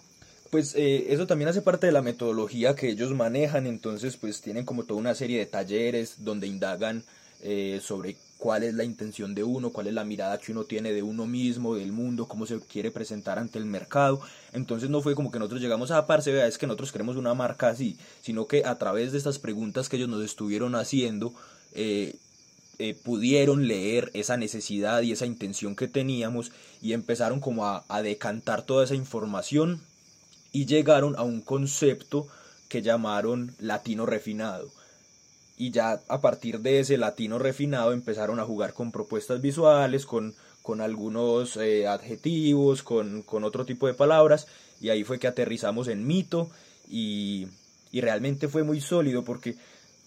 Pues 0.51 0.75
eh, 0.77 1.13
eso 1.13 1.27
también 1.27 1.49
hace 1.49 1.63
parte 1.63 1.87
de 1.87 1.93
la 1.93 2.03
metodología 2.03 2.77
que 2.77 2.89
ellos 2.89 3.11
manejan, 3.13 3.67
entonces 3.67 4.17
pues 4.17 4.41
tienen 4.41 4.65
como 4.65 4.85
toda 4.85 5.01
una 5.01 5.15
serie 5.15 5.39
de 5.39 5.47
talleres 5.47 6.17
donde 6.19 6.47
indagan 6.47 7.03
eh, 7.43 7.81
sobre 7.83 8.17
cuál 8.38 8.62
es 8.62 8.75
la 8.75 8.85
intención 8.85 9.35
de 9.35 9.45
uno, 9.45 9.71
cuál 9.71 9.87
es 9.87 9.95
la 9.95 10.05
mirada 10.05 10.38
que 10.38 10.53
uno 10.53 10.64
tiene 10.64 10.93
de 10.93 11.03
uno 11.03 11.26
mismo, 11.26 11.75
del 11.75 11.93
mundo, 11.93 12.26
cómo 12.26 12.47
se 12.47 12.61
quiere 12.61 12.91
presentar 12.91 13.38
ante 13.38 13.59
el 13.59 13.64
mercado. 13.64 14.21
Entonces 14.53 14.91
no 14.91 15.00
fue 15.00 15.14
como 15.14 15.31
que 15.31 15.38
nosotros 15.38 15.61
llegamos 15.61 15.91
a 15.91 16.07
parce, 16.07 16.33
vea, 16.33 16.47
es 16.47 16.59
que 16.59 16.67
nosotros 16.67 16.93
queremos 16.93 17.17
una 17.17 17.35
marca 17.35 17.69
así, 17.69 17.97
sino 18.23 18.47
que 18.47 18.64
a 18.64 18.76
través 18.79 19.12
de 19.12 19.19
estas 19.19 19.38
preguntas 19.38 19.88
que 19.88 19.97
ellos 19.97 20.09
nos 20.09 20.23
estuvieron 20.23 20.75
haciendo, 20.75 21.33
eh, 21.73 22.17
eh, 22.79 22.95
pudieron 23.03 23.69
leer 23.69 24.11
esa 24.14 24.37
necesidad 24.37 25.03
y 25.03 25.12
esa 25.12 25.26
intención 25.26 25.76
que 25.76 25.88
teníamos 25.88 26.50
y 26.83 26.93
empezaron 26.93 27.41
como 27.41 27.67
a 27.67 28.03
decantar 28.03 28.62
toda 28.62 28.85
esa 28.85 28.97
información 28.97 29.81
y 30.53 30.67
llegaron 30.67 31.14
a 31.17 31.23
un 31.23 31.41
concepto 31.41 32.26
que 32.69 32.83
llamaron 32.83 33.55
latino 33.59 34.07
refinado 34.07 34.71
y 35.57 35.71
ya 35.71 36.01
a 36.09 36.21
partir 36.21 36.61
de 36.61 36.81
ese 36.81 36.99
latino 36.99 37.39
refinado 37.39 37.93
empezaron 37.93 38.41
a 38.41 38.45
jugar 38.45 38.73
con 38.73 38.91
propuestas 38.91 39.41
visuales, 39.41 40.07
con, 40.07 40.35
con 40.63 40.81
algunos 40.81 41.57
eh, 41.57 41.87
adjetivos, 41.87 42.83
con, 42.83 43.23
con, 43.23 43.45
otro 43.45 43.65
tipo 43.65 43.87
de 43.87 43.95
palabras 43.95 44.47
y 44.81 44.89
ahí 44.89 45.05
fue 45.05 45.19
que 45.19 45.29
aterrizamos 45.29 45.89
en 45.89 46.07
mito 46.07 46.51
y, 46.89 47.47
y 47.93 48.01
realmente 48.01 48.49
fue 48.49 48.65
muy 48.65 48.81
sólido 48.81 49.25
porque 49.25 49.57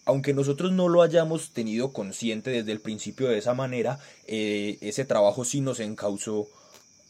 aunque 0.05 0.33
nosotros 0.33 0.71
no 0.71 0.87
lo 0.87 1.01
hayamos 1.01 1.51
tenido 1.51 1.91
consciente 1.91 2.49
desde 2.49 2.71
el 2.71 2.79
principio 2.79 3.27
de 3.27 3.37
esa 3.37 3.53
manera, 3.53 3.99
eh, 4.25 4.77
ese 4.79 5.03
trabajo 5.03 5.43
sí 5.43 5.59
nos 5.59 5.81
encauzó 5.81 6.47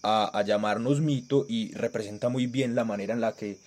a, 0.01 0.37
a 0.37 0.43
llamarnos 0.43 0.99
mito 0.99 1.45
y 1.47 1.73
representa 1.73 2.29
muy 2.29 2.47
bien 2.47 2.73
la 2.73 2.85
manera 2.85 3.13
en 3.13 3.21
la 3.21 3.33
que 3.33 3.59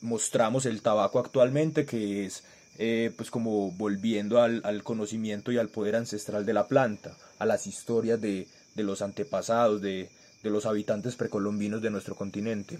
mostramos 0.00 0.66
el 0.66 0.82
tabaco 0.82 1.20
actualmente, 1.20 1.86
que 1.86 2.26
es 2.26 2.42
eh, 2.78 3.12
pues 3.16 3.30
como 3.30 3.70
volviendo 3.72 4.40
al, 4.40 4.60
al, 4.64 4.82
conocimiento 4.82 5.52
y 5.52 5.58
al 5.58 5.68
poder 5.68 5.96
ancestral 5.96 6.44
de 6.44 6.52
la 6.52 6.66
planta, 6.66 7.16
a 7.38 7.46
las 7.46 7.66
historias 7.66 8.20
de, 8.20 8.48
de 8.74 8.82
los 8.82 9.00
antepasados, 9.00 9.80
de, 9.80 10.08
de, 10.42 10.50
los 10.50 10.66
habitantes 10.66 11.14
precolombinos 11.14 11.80
de 11.82 11.90
nuestro 11.90 12.16
continente. 12.16 12.78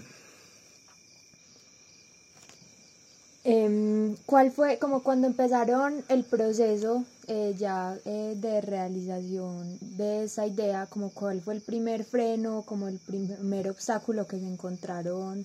Em, 3.44 4.16
¿Cuál 4.24 4.50
fue, 4.50 4.78
como 4.78 5.02
cuando 5.02 5.26
empezaron 5.26 6.02
el 6.08 6.24
proceso 6.24 7.04
eh, 7.26 7.54
ya 7.56 7.96
eh, 8.06 8.34
de 8.36 8.62
realización 8.62 9.78
de 9.96 10.24
esa 10.24 10.46
idea, 10.46 10.86
como 10.86 11.10
cuál 11.10 11.42
fue 11.42 11.54
el 11.54 11.60
primer 11.60 12.04
freno, 12.04 12.62
como 12.66 12.88
el 12.88 12.98
primer 12.98 13.68
obstáculo 13.68 14.26
que 14.26 14.38
se 14.38 14.48
encontraron 14.48 15.44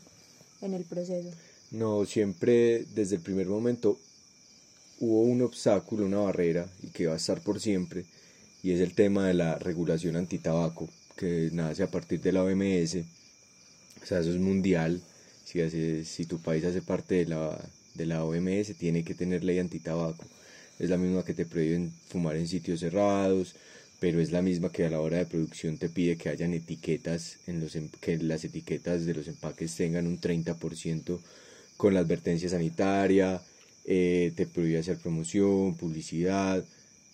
en 0.62 0.74
el 0.74 0.86
proceso? 0.86 1.30
No, 1.72 2.06
siempre 2.06 2.86
desde 2.96 3.18
el 3.18 3.22
primer 3.22 3.48
momento 3.48 4.00
hubo 5.00 5.22
un 5.22 5.42
obstáculo, 5.42 6.06
una 6.06 6.20
barrera, 6.20 6.68
y 6.84 6.88
que 6.88 7.08
va 7.08 7.14
a 7.14 7.18
estar 7.18 7.42
por 7.42 7.60
siempre, 7.60 8.06
y 8.64 8.72
es 8.72 8.82
el 8.82 8.94
tema 8.94 9.28
de 9.28 9.34
la 9.34 9.58
regulación 9.58 10.16
antitabaco, 10.16 10.90
que 11.16 11.50
nace 11.52 11.84
a 11.84 11.92
partir 11.92 12.22
de 12.22 12.32
la 12.32 12.44
OMS, 12.44 12.96
o 14.02 14.06
sea, 14.06 14.20
eso 14.20 14.32
es 14.32 14.40
mundial, 14.40 15.02
si, 15.46 16.06
si 16.06 16.26
tu 16.26 16.40
país 16.40 16.64
hace 16.64 16.82
parte 16.82 17.16
de 17.16 17.26
la 17.26 17.60
de 18.00 18.06
la 18.06 18.24
OMS 18.24 18.76
tiene 18.78 19.04
que 19.04 19.14
tener 19.14 19.44
ley 19.44 19.60
antitabaco. 19.60 20.26
Es 20.80 20.90
la 20.90 20.98
misma 20.98 21.24
que 21.24 21.34
te 21.34 21.46
prohíben 21.46 21.92
fumar 22.08 22.36
en 22.38 22.48
sitios 22.48 22.80
cerrados, 22.80 23.56
pero 24.00 24.22
es 24.22 24.32
la 24.32 24.42
misma 24.42 24.72
que 24.72 24.86
a 24.86 24.90
la 24.90 25.02
hora 25.02 25.18
de 25.18 25.26
producción 25.26 25.78
te 25.78 25.90
pide 25.90 26.18
que 26.18 26.30
hayan 26.30 26.54
etiquetas, 26.54 27.38
en 27.48 27.60
los, 27.60 27.76
em, 27.76 27.90
que 28.00 28.18
las 28.18 28.46
etiquetas 28.46 29.06
de 29.06 29.14
los 29.14 29.28
empaques 29.28 29.76
tengan 29.76 30.08
un 30.08 30.20
30% 30.20 31.20
con 31.76 31.94
la 31.94 32.00
advertencia 32.00 32.50
sanitaria, 32.50 33.42
eh, 33.86 34.32
te 34.36 34.46
prohíbe 34.46 34.80
hacer 34.80 34.98
promoción, 34.98 35.76
publicidad, 35.76 36.64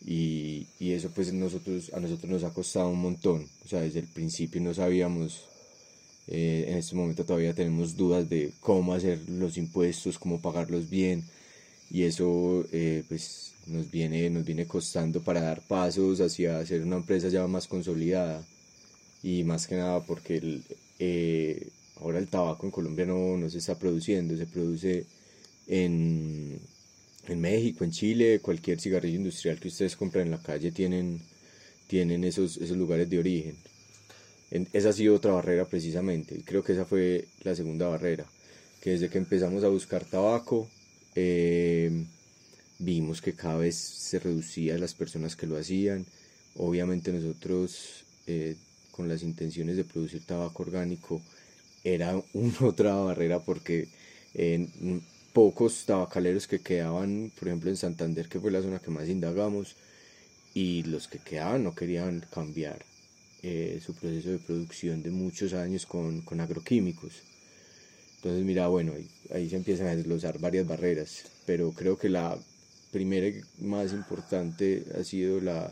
y, 0.06 0.68
y, 0.80 0.92
eso 0.92 1.10
pues 1.16 1.34
nosotros, 1.34 1.92
a 1.94 2.00
nosotros 2.00 2.32
nos 2.32 2.44
ha 2.44 2.54
costado 2.54 2.90
un 2.90 3.02
montón. 3.02 3.48
O 3.66 3.68
sea, 3.68 3.82
desde 3.82 4.00
el 4.00 4.08
principio 4.08 4.62
no 4.62 4.74
sabíamos 4.74 5.48
eh, 6.28 6.66
en 6.70 6.78
este 6.78 6.96
momento 6.96 7.24
todavía 7.24 7.54
tenemos 7.54 7.96
dudas 7.96 8.28
de 8.30 8.52
cómo 8.60 8.94
hacer 8.94 9.20
los 9.30 9.58
impuestos, 9.58 10.18
cómo 10.18 10.42
pagarlos 10.42 10.90
bien 10.90 11.24
y 11.92 12.04
eso 12.04 12.66
eh, 12.72 13.04
pues 13.08 13.54
nos 13.68 13.92
viene, 13.92 14.30
nos 14.30 14.44
viene 14.46 14.66
costando 14.66 15.22
para 15.22 15.42
dar 15.42 15.62
pasos 15.62 16.22
hacia 16.22 16.66
ser 16.66 16.82
una 16.82 16.98
empresa 16.98 17.30
ya 17.30 17.46
más 17.48 17.68
consolidada 17.68 18.44
y 19.22 19.44
más 19.44 19.68
que 19.68 19.76
nada 19.76 20.04
porque 20.04 20.38
el, 20.38 20.64
eh, 21.00 21.68
ahora 22.02 22.18
el 22.20 22.28
tabaco 22.28 22.66
en 22.66 22.72
Colombia 22.72 23.06
no, 23.06 23.38
no, 23.38 23.50
se 23.50 23.60
está 23.60 23.78
produciendo, 23.78 24.36
se 24.36 24.48
produce 24.48 25.06
en, 25.68 26.60
en 27.28 27.42
México, 27.42 27.84
en 27.84 27.92
Chile, 27.92 28.40
cualquier 28.42 28.80
cigarrillo 28.80 29.18
industrial 29.18 29.60
que 29.60 29.70
ustedes 29.70 29.96
compran 29.96 30.26
en 30.26 30.32
la 30.32 30.42
calle 30.42 30.72
tienen, 30.72 31.22
tienen 31.88 32.24
esos, 32.24 32.58
esos 32.58 32.78
lugares 32.78 33.10
de 33.10 33.20
origen 33.20 33.56
esa 34.74 34.90
ha 34.90 34.94
sido 34.94 35.16
otra 35.16 35.34
barrera 35.34 35.66
precisamente. 35.66 36.42
Creo 36.46 36.64
que 36.64 36.74
esa 36.74 36.86
fue 36.86 37.28
la 37.44 37.56
segunda 37.56 37.88
barrera, 37.88 38.26
que 38.82 38.92
desde 38.92 39.10
que 39.10 39.18
empezamos 39.18 39.64
a 39.64 39.70
buscar 39.70 40.06
tabaco, 40.06 40.70
eh, 41.16 42.06
vimos 42.80 43.22
que 43.22 43.34
cada 43.34 43.58
vez 43.58 43.76
se 43.76 44.20
reducía 44.20 44.78
las 44.78 44.94
personas 44.94 45.36
que 45.36 45.48
lo 45.48 45.58
hacían. 45.58 46.06
Obviamente 46.56 47.12
nosotros, 47.12 48.06
eh, 48.28 48.56
con 48.92 49.10
las 49.10 49.24
intenciones 49.24 49.76
de 49.78 49.84
producir 49.84 50.26
tabaco 50.26 50.64
orgánico, 50.64 51.22
era 51.84 52.22
una 52.34 52.58
otra 52.62 52.96
barrera 52.96 53.40
porque 53.40 53.90
en 54.34 55.02
pocos 55.36 55.84
tabacaleros 55.86 56.48
que 56.48 56.60
quedaban, 56.60 57.30
por 57.38 57.50
ejemplo 57.50 57.70
en 57.70 57.76
Santander, 57.76 58.30
que 58.30 58.40
fue 58.40 58.52
la 58.52 58.62
zona 58.62 58.80
que 58.80 58.90
más 58.90 59.10
indagamos, 59.10 59.76
y 60.54 60.84
los 60.84 61.10
que 61.10 61.20
quedaban 61.20 61.66
no 61.66 61.76
querían 61.76 62.26
cambiar 62.34 62.86
eh, 63.44 63.82
su 63.86 63.94
proceso 63.94 64.30
de 64.30 64.38
producción 64.38 65.04
de 65.04 65.12
muchos 65.12 65.52
años 65.52 65.86
con, 65.86 66.22
con 66.22 66.40
agroquímicos. 66.40 67.12
Entonces, 68.16 68.46
mira, 68.46 68.70
bueno, 68.70 68.94
ahí, 69.34 69.50
se 69.50 69.58
empiezan 69.58 69.88
a 69.88 69.96
desglosar 69.98 70.40
varias 70.40 70.66
barreras, 70.66 71.26
pero 71.46 71.74
creo 71.74 71.98
que 71.98 72.08
la 72.08 72.40
primera 72.94 73.28
y 73.28 73.42
más 73.60 73.92
importante 73.92 74.86
ha 74.98 75.04
sido 75.04 75.42
la, 75.42 75.70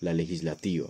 la 0.00 0.14
legislativa. 0.14 0.86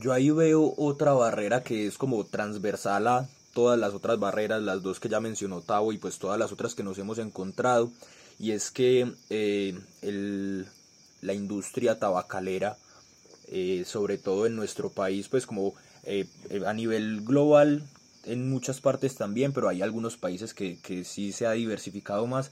Yo 0.00 0.14
ahí 0.14 0.30
veo 0.30 0.72
otra 0.78 1.12
barrera 1.12 1.62
que 1.62 1.86
es 1.86 1.98
como 1.98 2.24
transversal 2.24 3.06
a 3.08 3.28
todas 3.54 3.78
las 3.78 3.94
otras 3.94 4.18
barreras, 4.18 4.62
las 4.62 4.82
dos 4.82 5.00
que 5.00 5.08
ya 5.08 5.20
mencionó 5.20 5.62
Tavo 5.62 5.92
y 5.92 5.98
pues 5.98 6.18
todas 6.18 6.38
las 6.38 6.52
otras 6.52 6.74
que 6.74 6.82
nos 6.82 6.98
hemos 6.98 7.18
encontrado, 7.18 7.90
y 8.38 8.50
es 8.50 8.70
que 8.70 9.12
eh, 9.30 9.78
el, 10.02 10.66
la 11.22 11.32
industria 11.32 11.98
tabacalera 11.98 12.76
eh, 13.48 13.84
sobre 13.86 14.16
todo 14.16 14.46
en 14.46 14.56
nuestro 14.56 14.90
país, 14.90 15.28
pues 15.28 15.46
como 15.46 15.74
eh, 16.04 16.26
a 16.66 16.72
nivel 16.72 17.20
global 17.22 17.82
en 18.24 18.48
muchas 18.48 18.80
partes 18.80 19.16
también, 19.16 19.52
pero 19.52 19.68
hay 19.68 19.82
algunos 19.82 20.16
países 20.16 20.54
que, 20.54 20.78
que 20.78 21.04
sí 21.04 21.30
se 21.30 21.46
ha 21.46 21.52
diversificado 21.52 22.26
más. 22.26 22.50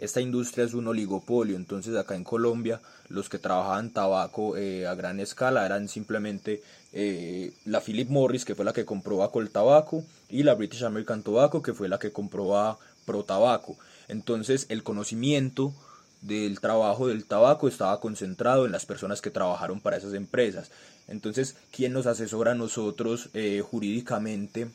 Esta 0.00 0.20
industria 0.20 0.64
es 0.64 0.74
un 0.74 0.88
oligopolio, 0.88 1.56
entonces 1.56 1.96
acá 1.96 2.14
en 2.14 2.24
Colombia 2.24 2.80
los 3.08 3.28
que 3.28 3.38
trabajaban 3.38 3.90
tabaco 3.90 4.54
a 4.56 4.94
gran 4.94 5.20
escala 5.20 5.64
eran 5.64 5.88
simplemente 5.88 6.62
la 7.64 7.80
Philip 7.80 8.08
Morris, 8.08 8.44
que 8.44 8.54
fue 8.54 8.64
la 8.64 8.72
que 8.72 8.84
compró 8.84 9.22
a 9.22 9.30
Tabaco, 9.52 10.04
y 10.28 10.42
la 10.42 10.54
British 10.54 10.84
American 10.84 11.22
Tobacco, 11.22 11.62
que 11.62 11.74
fue 11.74 11.88
la 11.88 11.98
que 11.98 12.12
compró 12.12 12.56
a 12.56 12.78
Pro 13.04 13.24
Tabaco. 13.24 13.76
Entonces 14.08 14.66
el 14.68 14.82
conocimiento 14.82 15.72
del 16.22 16.60
trabajo 16.60 17.06
del 17.06 17.26
tabaco 17.26 17.68
estaba 17.68 18.00
concentrado 18.00 18.64
en 18.64 18.72
las 18.72 18.86
personas 18.86 19.20
que 19.20 19.30
trabajaron 19.30 19.80
para 19.80 19.98
esas 19.98 20.14
empresas. 20.14 20.70
Entonces, 21.06 21.56
¿quién 21.70 21.92
nos 21.92 22.06
asesora 22.06 22.54
nosotros 22.54 23.28
eh, 23.34 23.62
jurídicamente 23.62 24.68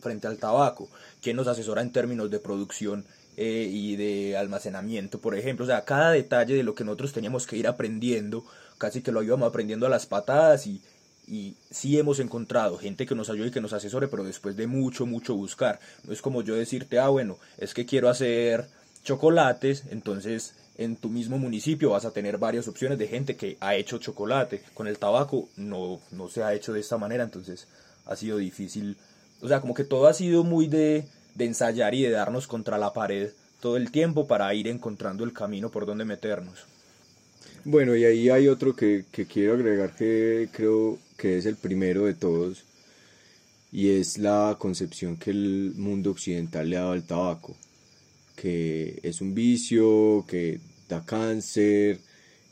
frente 0.00 0.26
al 0.26 0.38
tabaco? 0.38 0.88
¿Quién 1.22 1.36
nos 1.36 1.46
asesora 1.46 1.80
en 1.80 1.92
términos 1.92 2.28
de 2.30 2.40
producción 2.40 3.04
eh, 3.36 3.68
y 3.70 3.96
de 3.96 4.36
almacenamiento, 4.36 5.20
por 5.20 5.36
ejemplo? 5.36 5.64
O 5.64 5.68
sea, 5.68 5.84
cada 5.84 6.10
detalle 6.10 6.54
de 6.54 6.62
lo 6.62 6.74
que 6.74 6.84
nosotros 6.84 7.12
teníamos 7.12 7.46
que 7.46 7.56
ir 7.56 7.68
aprendiendo, 7.68 8.44
casi 8.78 9.02
que 9.02 9.12
lo 9.12 9.22
íbamos 9.22 9.48
aprendiendo 9.48 9.86
a 9.86 9.90
las 9.90 10.06
patadas 10.06 10.66
y, 10.66 10.80
y 11.26 11.56
sí 11.70 11.98
hemos 11.98 12.20
encontrado 12.20 12.78
gente 12.78 13.06
que 13.06 13.14
nos 13.14 13.30
ayude 13.30 13.48
y 13.48 13.50
que 13.50 13.60
nos 13.60 13.72
asesore, 13.72 14.08
pero 14.08 14.24
después 14.24 14.56
de 14.56 14.66
mucho, 14.66 15.06
mucho 15.06 15.34
buscar. 15.34 15.80
No 16.04 16.12
es 16.12 16.22
como 16.22 16.42
yo 16.42 16.54
decirte, 16.54 16.98
ah, 16.98 17.08
bueno, 17.08 17.38
es 17.58 17.74
que 17.74 17.86
quiero 17.86 18.08
hacer 18.08 18.66
chocolates, 19.04 19.84
entonces 19.90 20.54
en 20.78 20.96
tu 20.96 21.08
mismo 21.08 21.38
municipio 21.38 21.90
vas 21.90 22.04
a 22.04 22.10
tener 22.10 22.38
varias 22.38 22.68
opciones 22.68 22.98
de 22.98 23.08
gente 23.08 23.36
que 23.36 23.56
ha 23.60 23.74
hecho 23.74 23.98
chocolate. 23.98 24.62
Con 24.74 24.86
el 24.86 24.98
tabaco 24.98 25.48
no, 25.56 26.00
no 26.10 26.28
se 26.28 26.42
ha 26.42 26.54
hecho 26.54 26.72
de 26.72 26.80
esta 26.80 26.98
manera, 26.98 27.24
entonces 27.24 27.66
ha 28.04 28.14
sido 28.16 28.36
difícil. 28.36 28.96
O 29.40 29.48
sea, 29.48 29.60
como 29.60 29.74
que 29.74 29.84
todo 29.84 30.06
ha 30.06 30.14
sido 30.14 30.44
muy 30.44 30.66
de, 30.66 31.06
de 31.36 31.44
ensayar 31.44 31.94
y 31.94 32.02
de 32.02 32.10
darnos 32.10 32.46
contra 32.46 32.78
la 32.78 32.92
pared 32.92 33.30
todo 33.60 33.76
el 33.76 33.90
tiempo 33.90 34.26
para 34.26 34.52
ir 34.54 34.68
encontrando 34.68 35.24
el 35.24 35.32
camino 35.32 35.70
por 35.70 35.86
donde 35.86 36.04
meternos. 36.04 36.64
Bueno, 37.64 37.96
y 37.96 38.04
ahí 38.04 38.30
hay 38.30 38.48
otro 38.48 38.76
que, 38.76 39.04
que 39.10 39.26
quiero 39.26 39.54
agregar 39.54 39.94
que 39.96 40.48
creo 40.52 40.98
que 41.16 41.38
es 41.38 41.46
el 41.46 41.56
primero 41.56 42.04
de 42.04 42.14
todos, 42.14 42.64
y 43.72 43.90
es 43.90 44.18
la 44.18 44.56
concepción 44.58 45.16
que 45.16 45.30
el 45.30 45.72
mundo 45.76 46.10
occidental 46.10 46.70
le 46.70 46.76
ha 46.76 46.80
dado 46.80 46.92
al 46.92 47.02
tabaco 47.02 47.56
que 48.36 49.00
es 49.02 49.20
un 49.20 49.34
vicio, 49.34 50.24
que 50.28 50.60
da 50.88 51.04
cáncer 51.04 51.98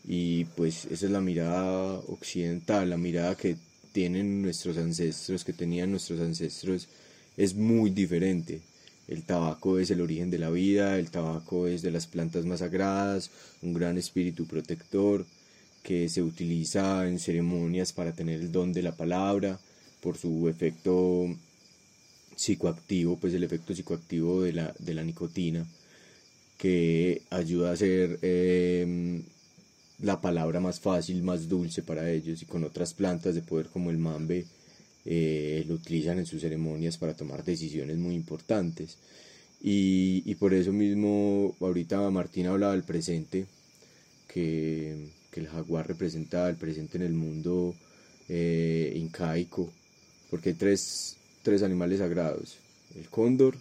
y 0.05 0.47
pues 0.47 0.87
esa 0.87 1.07
es 1.07 1.13
la 1.13 1.21
mirada 1.21 2.01
occidental, 2.09 2.91
la 2.91 2.97
mirada 2.97 3.37
que 3.37 3.57
tienen 3.93 4.43
nuestros 4.43 4.77
ancestros, 4.79 5.45
que 5.45 5.53
tenían 5.53 5.91
nuestros 5.91 6.21
ancestros, 6.21 6.89
es 7.37 7.55
muy 7.55 7.91
diferente. 7.91 8.61
El 9.09 9.23
tabaco 9.23 9.79
es 9.79 9.91
el 9.91 10.01
origen 10.01 10.31
de 10.31 10.39
la 10.39 10.51
vida, 10.51 10.99
el 10.99 11.11
tabaco 11.11 11.67
es 11.67 11.83
de 11.83 11.91
las 11.91 12.07
plantas 12.07 12.45
más 12.47 12.61
sagradas, 12.61 13.31
un 13.63 13.75
gran 13.75 13.99
espíritu 13.99 14.47
protector 14.47 15.27
que 15.83 16.09
se 16.09 16.23
utiliza 16.23 17.07
en 17.07 17.19
ceremonias 17.19 17.93
para 17.93 18.13
tener 18.13 18.41
el 18.41 18.51
don 18.51 18.73
de 18.73 18.83
la 18.83 18.97
palabra. 18.97 19.61
Por 20.01 20.17
su 20.19 20.49
efecto 20.49 21.27
psicoactivo, 22.37 23.17
pues 23.19 23.35
el 23.35 23.45
efecto 23.45 23.75
psicoactivo 23.75 24.43
de 24.43 24.53
la, 24.53 24.75
de 24.79 24.95
la 24.95 25.05
nicotina, 25.05 25.67
que 26.59 27.23
ayuda 27.31 27.71
a 27.71 27.73
hacer 27.75 28.19
em, 28.23 29.23
la 30.01 30.21
palabra 30.21 30.61
más 30.61 30.81
fácil, 30.81 31.23
más 31.23 31.49
dulce 31.49 31.83
para 31.83 32.11
ellos, 32.11 32.43
y 32.43 32.47
con 32.47 32.65
otras 32.65 32.95
plantas 32.95 33.35
de 33.35 33.43
poder 33.43 33.67
como 33.69 33.91
el 33.91 33.99
mambe, 33.99 34.47
eh, 35.05 35.65
lo 35.69 35.75
utilizan 35.75 36.19
en 36.19 36.27
sus 36.27 36.41
ceremonias 36.41 36.97
para 36.99 37.15
tomar 37.15 37.45
decisiones 37.45 37.97
muy 37.97 38.15
importantes. 38.15 38.99
Y, 39.61 40.35
por 40.35 40.53
eso 40.53 40.73
mismo, 40.73 41.55
ahorita 41.61 42.11
Martín 42.11 42.47
hablaba 42.47 42.73
del 42.73 42.83
presente, 42.83 43.47
que, 44.29 45.09
que 45.31 45.41
el 45.41 45.49
jaguar 45.49 45.89
representa 45.89 46.49
el 46.51 46.57
presente 46.57 46.99
en 46.99 47.05
el 47.05 47.13
mundo 47.15 47.75
eh, 48.29 48.93
incaico, 48.97 49.71
porque 50.31 50.51
hay 50.51 50.55
tres, 50.55 51.17
tres 51.43 51.63
animales 51.63 51.99
sagrados, 51.99 52.59
el 52.97 53.09
cóndor, 53.09 53.57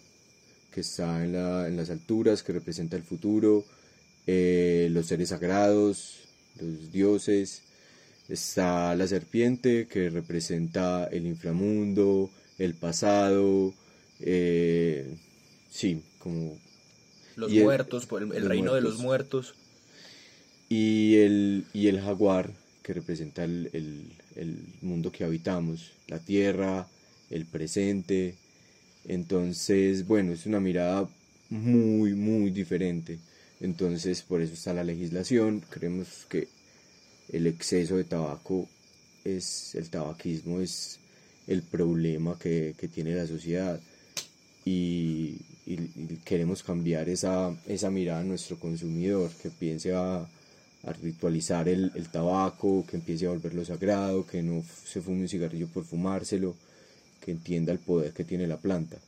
que 0.72 0.80
está 0.80 1.24
en, 1.24 1.32
la, 1.32 1.68
en 1.68 1.76
las 1.76 1.90
alturas, 1.90 2.42
que 2.42 2.52
representa 2.52 2.96
el 2.96 3.02
futuro, 3.02 3.64
eh, 4.26 4.88
los 4.90 5.06
seres 5.06 5.30
sagrados, 5.30 6.20
los 6.60 6.90
dioses, 6.92 7.62
está 8.28 8.94
la 8.94 9.06
serpiente, 9.06 9.86
que 9.86 10.10
representa 10.10 11.06
el 11.06 11.26
inframundo, 11.26 12.30
el 12.58 12.74
pasado, 12.74 13.74
eh, 14.20 15.14
sí, 15.70 16.02
como 16.18 16.58
Los 17.36 17.52
muertos, 17.52 18.08
el, 18.20 18.32
el, 18.32 18.48
reino 18.48 18.74
de 18.74 18.80
los 18.80 18.98
muertos. 18.98 19.54
Y 20.68 21.16
el, 21.16 21.66
y 21.72 21.88
el 21.88 22.00
jaguar, 22.00 22.50
que 22.82 22.94
representa 22.94 23.44
el, 23.44 23.70
el 24.34 24.58
mundo 24.82 25.12
que 25.12 25.24
habitamos, 25.24 25.92
la 26.08 26.18
tierra, 26.18 26.88
el 27.30 27.44
presente. 27.44 28.34
Entonces, 29.06 30.06
bueno, 30.06 30.32
es 30.32 30.46
una 30.46 30.60
mirada 30.60 31.08
muy, 31.50 32.14
muy 32.14 32.50
diferente. 32.50 33.18
Entonces, 33.60 34.22
por 34.22 34.40
eso 34.40 34.54
está 34.54 34.72
la 34.72 34.84
legislación. 34.84 35.62
Creemos 35.70 36.26
que 36.28 36.48
el 37.30 37.46
exceso 37.46 37.96
de 37.96 38.04
tabaco 38.04 38.68
es, 39.24 39.74
el 39.74 39.88
tabaquismo 39.90 40.60
es 40.60 40.98
el 41.46 41.62
problema 41.62 42.38
que, 42.38 42.74
tiene 42.92 43.14
la 43.14 43.26
sociedad. 43.26 43.80
Y, 44.64 45.38
queremos 46.24 46.62
cambiar 46.62 47.08
esa, 47.08 47.56
esa 47.66 47.90
mirada 47.90 48.20
a 48.20 48.24
nuestro 48.24 48.58
consumidor, 48.58 49.30
que 49.42 49.48
piense 49.48 49.94
a, 49.94 50.18
a 50.18 50.92
ritualizar 51.02 51.68
el, 51.68 51.90
el, 51.94 52.10
tabaco, 52.10 52.84
que 52.86 52.96
empiece 52.96 53.26
a 53.26 53.30
volverlo 53.30 53.64
sagrado, 53.64 54.26
que 54.26 54.42
no 54.42 54.62
se 54.84 55.00
fume 55.00 55.22
un 55.22 55.28
cigarrillo 55.28 55.66
por 55.68 55.84
fumárselo, 55.84 56.54
que 57.20 57.30
entienda 57.30 57.72
el 57.72 57.78
poder 57.78 58.12
que 58.12 58.24
tiene 58.24 58.46
la 58.46 58.58
planta. 58.58 58.98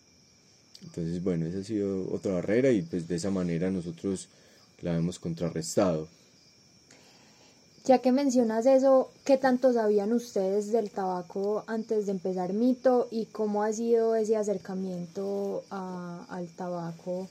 Entonces, 0.82 1.22
bueno, 1.22 1.46
esa 1.46 1.58
ha 1.58 1.64
sido 1.64 2.10
otra 2.12 2.32
barrera 2.32 2.70
y 2.70 2.82
pues 2.82 3.06
de 3.08 3.16
esa 3.16 3.30
manera 3.30 3.70
nosotros 3.70 4.28
la 4.80 4.96
hemos 4.96 5.18
contrarrestado. 5.18 6.08
Ya 7.86 8.00
que 8.00 8.10
mencionas 8.10 8.66
eso, 8.66 9.10
¿qué 9.24 9.38
tanto 9.38 9.72
sabían 9.72 10.12
ustedes 10.12 10.72
del 10.72 10.90
tabaco 10.90 11.62
antes 11.68 12.06
de 12.06 12.12
empezar 12.12 12.52
Mito 12.52 13.06
y 13.12 13.26
cómo 13.26 13.62
ha 13.62 13.72
sido 13.72 14.16
ese 14.16 14.36
acercamiento 14.36 15.62
al 15.70 16.48
tabaco 16.56 17.28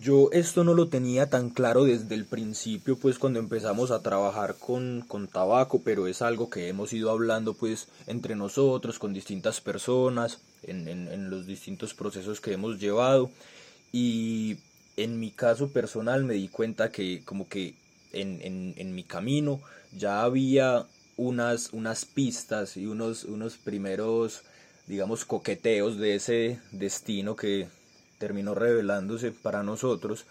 yo 0.00 0.28
esto 0.32 0.64
no 0.64 0.74
lo 0.74 0.88
tenía 0.88 1.30
tan 1.30 1.50
claro 1.50 1.84
desde 1.84 2.14
el 2.14 2.24
principio, 2.24 2.96
pues 2.96 3.18
cuando 3.18 3.38
empezamos 3.38 3.90
a 3.90 4.02
trabajar 4.02 4.56
con, 4.58 5.06
tabaco, 5.32 5.82
pero 5.84 6.06
es 6.08 6.20
algo 6.20 6.50
que 6.50 6.68
hemos 6.68 6.92
ido 6.92 7.10
hablando 7.10 7.54
pues 7.54 7.86
entre 8.06 8.34
nosotros, 8.34 8.98
con 8.98 9.14
distintas 9.14 9.60
personas, 9.60 10.38
en, 10.62 11.30
los 11.30 11.46
distintos 11.46 11.94
procesos 11.94 12.40
que 12.40 12.52
hemos 12.52 12.80
llevado. 12.80 13.30
Y 13.92 14.58
en 14.96 15.20
mi 15.20 15.30
caso 15.30 15.68
personal 15.68 16.24
me 16.24 16.34
di 16.34 16.48
cuenta 16.48 16.90
que 16.90 17.22
como 17.24 17.48
que 17.48 17.74
en, 18.14 18.74
en 18.76 18.94
mi 18.94 19.04
camino 19.04 19.60
ya 19.96 20.22
había 20.22 20.86
unas, 21.16 21.72
unas 21.72 22.04
pistas 22.04 22.76
y 22.76 22.86
unos, 22.86 23.24
unos 23.24 23.56
primeros, 23.56 24.42
digamos, 24.86 25.24
coqueteos 25.24 25.98
de 25.98 26.16
ese 26.16 26.60
destino 26.72 27.36
que 27.36 27.68
terminó 28.18 28.54
revelándose 28.54 29.32
para 29.32 29.62
nosotros. 29.62 30.24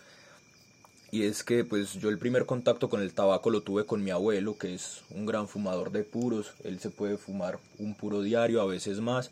Y 1.12 1.26
es 1.26 1.44
que 1.44 1.64
pues 1.64 1.94
yo 1.94 2.10
el 2.10 2.18
primer 2.18 2.48
contacto 2.48 2.90
con 2.90 3.02
el 3.02 3.14
tabaco 3.14 3.52
lo 3.52 3.62
tuve 3.62 3.86
con 3.86 4.04
mi 4.04 4.10
abuelo 4.10 4.58
que 4.58 4.74
es 4.74 5.02
un 5.12 5.28
gran 5.28 5.48
fumador 5.48 5.92
de 5.92 6.04
puros. 6.04 6.54
Él 6.64 6.80
se 6.80 6.90
puede 6.90 7.18
fumar 7.18 7.60
un 7.78 7.94
puro 7.94 8.24
diario 8.24 8.62
a 8.62 8.66
veces 8.66 9.00
más. 9.00 9.30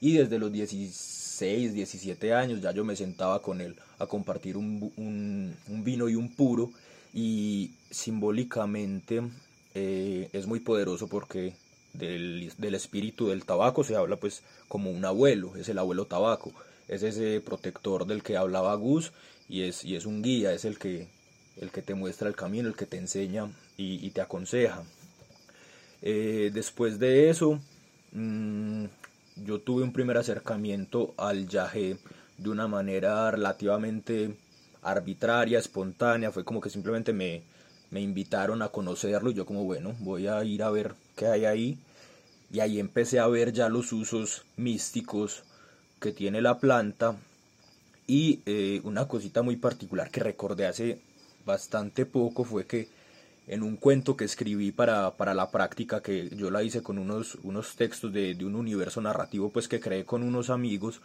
Y 0.00 0.12
desde 0.12 0.38
los 0.38 0.52
16 0.52 1.74
17 1.74 2.32
años 2.34 2.60
ya 2.60 2.70
yo 2.70 2.84
me 2.84 2.94
sentaba 2.94 3.42
con 3.42 3.60
él 3.60 3.74
a 3.98 4.06
compartir 4.06 4.56
un, 4.56 4.92
un, 4.96 5.84
vino 5.84 6.08
y 6.08 6.14
un 6.14 6.28
puro. 6.28 6.70
Y 7.12 7.72
simbólicamente 7.94 9.22
eh, 9.74 10.28
es 10.32 10.46
muy 10.46 10.60
poderoso 10.60 11.08
porque 11.08 11.54
del, 11.92 12.52
del 12.58 12.74
espíritu 12.74 13.28
del 13.28 13.44
tabaco 13.44 13.84
se 13.84 13.96
habla 13.96 14.16
pues 14.16 14.42
como 14.68 14.90
un 14.90 15.04
abuelo 15.04 15.56
es 15.56 15.68
el 15.68 15.78
abuelo 15.78 16.06
tabaco 16.06 16.52
es 16.88 17.02
ese 17.02 17.40
protector 17.40 18.06
del 18.06 18.22
que 18.22 18.36
hablaba 18.36 18.74
Gus 18.74 19.12
y 19.48 19.62
es, 19.62 19.84
y 19.84 19.96
es 19.96 20.06
un 20.06 20.22
guía, 20.22 20.52
es 20.52 20.64
el 20.64 20.78
que, 20.78 21.08
el 21.56 21.70
que 21.70 21.82
te 21.82 21.94
muestra 21.94 22.28
el 22.28 22.36
camino, 22.36 22.68
el 22.68 22.76
que 22.76 22.86
te 22.86 22.98
enseña 22.98 23.48
y, 23.76 24.10
te 24.10 24.20
aconseja. 24.20 24.82
Eh, 26.02 26.50
después 26.52 26.98
de 26.98 27.30
eso, 27.30 27.60
mm, 28.12 28.84
yo 29.36 29.60
tuve 29.60 29.82
un 29.82 29.92
primer 29.92 30.16
acercamiento 30.16 31.14
al 31.16 31.48
yaje 31.48 31.98
de 32.38 32.50
una 32.50 32.68
manera 32.68 33.30
relativamente 33.30 34.36
arbitraria, 34.82 35.58
espontánea, 35.58 36.30
fue 36.30 36.44
como 36.44 36.60
que 36.60 36.70
simplemente 36.70 37.12
me, 37.12 37.42
me 37.94 38.00
invitaron 38.00 38.60
a 38.60 38.70
conocerlo 38.70 39.30
y 39.30 39.34
yo 39.34 39.46
como 39.46 39.62
bueno, 39.62 39.94
voy 40.00 40.26
a 40.26 40.42
ir 40.42 40.64
a 40.64 40.70
ver 40.72 40.96
qué 41.14 41.28
hay 41.28 41.44
ahí 41.44 41.78
y 42.52 42.58
ahí 42.58 42.80
empecé 42.80 43.20
a 43.20 43.28
ver 43.28 43.52
ya 43.52 43.68
los 43.68 43.92
usos 43.92 44.44
místicos 44.56 45.44
que 46.00 46.10
tiene 46.10 46.42
la 46.42 46.58
planta. 46.58 47.16
Y 48.08 48.40
eh, 48.46 48.80
una 48.82 49.06
cosita 49.06 49.42
muy 49.42 49.54
particular 49.54 50.10
que 50.10 50.18
recordé 50.18 50.66
hace 50.66 50.98
bastante 51.46 52.04
poco 52.04 52.42
fue 52.42 52.66
que 52.66 52.88
en 53.46 53.62
un 53.62 53.76
cuento 53.76 54.16
que 54.16 54.24
escribí 54.24 54.72
para, 54.72 55.12
para 55.12 55.32
la 55.32 55.52
práctica, 55.52 56.02
que 56.02 56.30
yo 56.30 56.50
la 56.50 56.64
hice 56.64 56.82
con 56.82 56.98
unos, 56.98 57.36
unos 57.44 57.76
textos 57.76 58.12
de, 58.12 58.36
un 58.44 58.56
universo 58.56 59.00
narrativo 59.02 59.50
pues 59.50 59.68
que 59.68 59.78
creé 59.78 60.04
con 60.04 60.24
unos 60.24 60.50
amigos, 60.50 61.00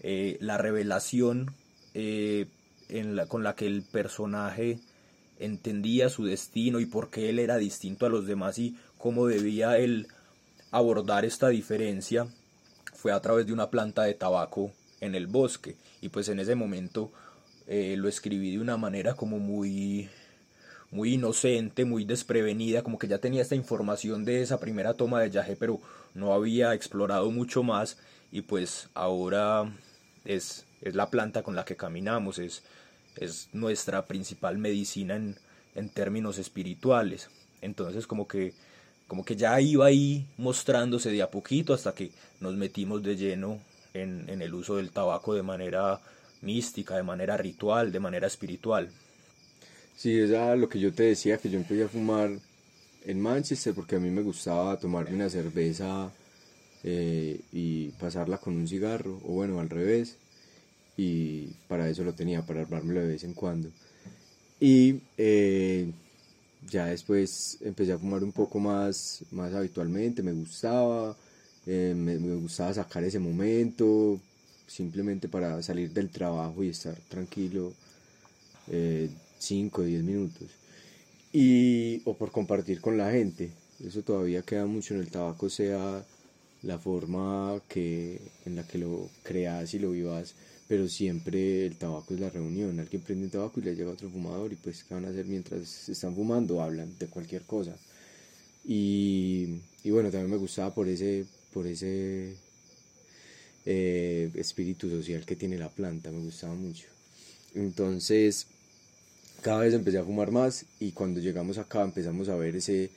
eh, 0.00 0.38
la 0.40 0.58
revelación 0.58 1.54
eh, 1.94 2.46
en 2.88 3.14
la, 3.14 3.26
con 3.26 3.44
la 3.44 3.54
que 3.54 3.66
el 3.66 3.82
personaje 3.82 4.80
entendía 5.38 6.08
su 6.08 6.24
destino 6.24 6.80
y 6.80 6.86
por 6.86 7.10
qué 7.10 7.30
él 7.30 7.38
era 7.38 7.56
distinto 7.56 8.06
a 8.06 8.08
los 8.08 8.26
demás 8.26 8.58
y 8.58 8.76
cómo 8.98 9.26
debía 9.26 9.78
él 9.78 10.08
abordar 10.70 11.24
esta 11.24 11.48
diferencia 11.48 12.26
fue 12.94 13.12
a 13.12 13.20
través 13.20 13.46
de 13.46 13.52
una 13.52 13.70
planta 13.70 14.04
de 14.04 14.14
tabaco 14.14 14.72
en 15.00 15.14
el 15.14 15.26
bosque. 15.26 15.76
Y 16.00 16.08
pues 16.08 16.28
en 16.28 16.40
ese 16.40 16.54
momento 16.54 17.12
eh, 17.66 17.96
lo 17.96 18.08
escribí 18.08 18.52
de 18.52 18.60
una 18.60 18.76
manera 18.76 19.14
como 19.14 19.38
muy 19.38 20.08
muy 20.92 21.14
inocente, 21.14 21.86
muy 21.86 22.04
desprevenida, 22.04 22.82
como 22.82 22.98
que 22.98 23.08
ya 23.08 23.18
tenía 23.18 23.40
esta 23.40 23.54
información 23.54 24.26
de 24.26 24.42
esa 24.42 24.60
primera 24.60 24.92
toma 24.94 25.22
de 25.22 25.30
yaje, 25.30 25.56
pero 25.56 25.80
no 26.14 26.34
había 26.34 26.74
explorado 26.74 27.30
mucho 27.30 27.62
más. 27.62 27.96
Y 28.30 28.42
pues 28.42 28.88
ahora 28.94 29.72
es, 30.24 30.66
es 30.82 30.94
la 30.94 31.08
planta 31.10 31.42
con 31.42 31.56
la 31.56 31.64
que 31.64 31.76
caminamos, 31.76 32.38
es, 32.38 32.62
es 33.16 33.48
nuestra 33.52 34.06
principal 34.06 34.58
medicina 34.58 35.16
en, 35.16 35.36
en 35.74 35.88
términos 35.88 36.38
espirituales. 36.38 37.28
Entonces 37.60 38.06
como 38.06 38.26
que 38.26 38.54
como 39.12 39.26
que 39.26 39.36
ya 39.36 39.60
iba 39.60 39.84
ahí 39.84 40.24
mostrándose 40.38 41.10
de 41.10 41.20
a 41.20 41.30
poquito 41.30 41.74
hasta 41.74 41.94
que 41.94 42.10
nos 42.40 42.54
metimos 42.54 43.02
de 43.02 43.14
lleno 43.14 43.60
en, 43.92 44.40
el 44.40 44.54
uso 44.54 44.76
del 44.76 44.90
tabaco 44.90 45.34
de 45.34 45.42
manera 45.42 46.00
mística, 46.40 46.96
de 46.96 47.02
manera 47.02 47.36
ritual, 47.36 47.92
de 47.92 48.00
manera 48.00 48.26
espiritual. 48.26 48.88
Sí, 49.94 50.18
es 50.18 50.30
lo 50.30 50.66
que 50.66 50.80
yo 50.80 50.94
te 50.94 51.02
decía, 51.02 51.36
que 51.36 51.50
yo 51.50 51.58
empecé 51.58 51.84
a 51.84 51.88
fumar 51.88 52.30
en 53.04 53.20
Manchester 53.20 53.74
porque 53.74 53.96
a 53.96 54.00
mí 54.00 54.08
me 54.08 54.22
gustaba 54.22 54.78
tomarme 54.78 55.14
una 55.14 55.28
cerveza 55.28 56.10
eh, 56.82 57.38
y 57.52 57.88
pasarla 57.90 58.38
con 58.38 58.56
un 58.56 58.66
cigarro, 58.66 59.20
o 59.24 59.34
bueno, 59.34 59.60
al 59.60 59.68
revés, 59.68 60.16
y 60.96 61.46
para 61.68 61.88
eso 61.88 62.04
lo 62.04 62.14
tenía, 62.14 62.44
para 62.44 62.62
armármelo 62.62 63.00
de 63.00 63.08
vez 63.08 63.24
en 63.24 63.34
cuando. 63.34 63.70
Y 64.60 65.00
eh, 65.16 65.90
ya 66.70 66.86
después 66.86 67.58
empecé 67.62 67.92
a 67.92 67.98
fumar 67.98 68.22
un 68.22 68.32
poco 68.32 68.58
más, 68.60 69.24
más 69.30 69.52
habitualmente, 69.54 70.22
me 70.22 70.32
gustaba, 70.32 71.16
eh, 71.66 71.94
me, 71.96 72.16
gustaba 72.36 72.74
sacar 72.74 73.04
ese 73.04 73.18
momento, 73.18 74.20
simplemente 74.66 75.28
para 75.28 75.62
salir 75.62 75.92
del 75.92 76.10
trabajo 76.10 76.62
y 76.62 76.68
estar 76.68 76.94
tranquilo 77.08 77.72
5 79.38 79.82
o 79.82 79.84
10 79.84 80.02
minutos. 80.02 80.48
Y, 81.32 82.02
o 82.04 82.14
por 82.14 82.30
compartir 82.30 82.80
con 82.80 82.96
la 82.96 83.10
gente, 83.10 83.50
eso 83.84 84.02
todavía 84.02 84.42
queda 84.42 84.66
mucho 84.66 84.94
en 84.94 85.00
el 85.00 85.10
tabaco, 85.10 85.48
sea 85.48 86.04
la 86.62 86.78
forma 86.78 87.60
que, 87.68 88.20
en 88.46 88.56
la 88.56 88.66
que 88.66 88.78
lo 88.78 89.08
creas 89.22 89.74
y 89.74 89.78
lo 89.78 89.90
vivas 89.90 90.34
pero 90.72 90.88
siempre 90.88 91.66
el 91.66 91.76
tabaco 91.76 92.14
es 92.14 92.20
la 92.20 92.30
reunión. 92.30 92.80
Alguien 92.80 93.02
prende 93.02 93.26
un 93.26 93.30
tabaco 93.30 93.60
y 93.60 93.62
le 93.62 93.74
llega 93.76 93.90
otro 93.90 94.08
fumador 94.08 94.54
y 94.54 94.56
pues 94.56 94.84
¿qué 94.84 94.94
van 94.94 95.04
a 95.04 95.08
hacer 95.08 95.26
mientras 95.26 95.90
están 95.90 96.14
fumando? 96.14 96.62
Hablan 96.62 96.98
de 96.98 97.08
cualquier 97.08 97.42
cosa. 97.42 97.76
Y, 98.64 99.58
y 99.84 99.90
bueno, 99.90 100.10
también 100.10 100.30
me 100.30 100.38
gustaba 100.38 100.74
por 100.74 100.88
ese, 100.88 101.26
por 101.52 101.66
ese 101.66 102.36
eh, 103.66 104.30
espíritu 104.34 104.88
social 104.88 105.26
que 105.26 105.36
tiene 105.36 105.58
la 105.58 105.68
planta, 105.68 106.10
me 106.10 106.20
gustaba 106.20 106.54
mucho. 106.54 106.86
Entonces, 107.54 108.46
cada 109.42 109.60
vez 109.60 109.74
empecé 109.74 109.98
a 109.98 110.04
fumar 110.04 110.30
más 110.30 110.64
y 110.80 110.92
cuando 110.92 111.20
llegamos 111.20 111.58
acá 111.58 111.82
empezamos 111.82 112.30
a 112.30 112.36
ver 112.36 112.56
ese, 112.56 112.90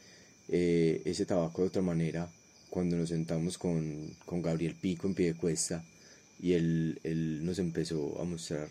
eh, 0.47 1.01
ese 1.03 1.25
tabaco 1.25 1.63
de 1.63 1.67
otra 1.67 1.81
manera. 1.81 2.31
Cuando 2.75 2.97
nos 2.97 3.07
sentamos 3.07 3.57
con, 3.57 4.11
con 4.25 4.41
Gabriel 4.41 4.75
Pico 4.75 5.07
en 5.07 5.13
pie 5.13 5.27
de 5.27 5.35
cuesta 5.35 5.81
y 6.41 6.51
él, 6.51 6.99
él 7.05 7.45
nos 7.45 7.57
empezó 7.57 8.21
a 8.21 8.25
mostrar 8.25 8.67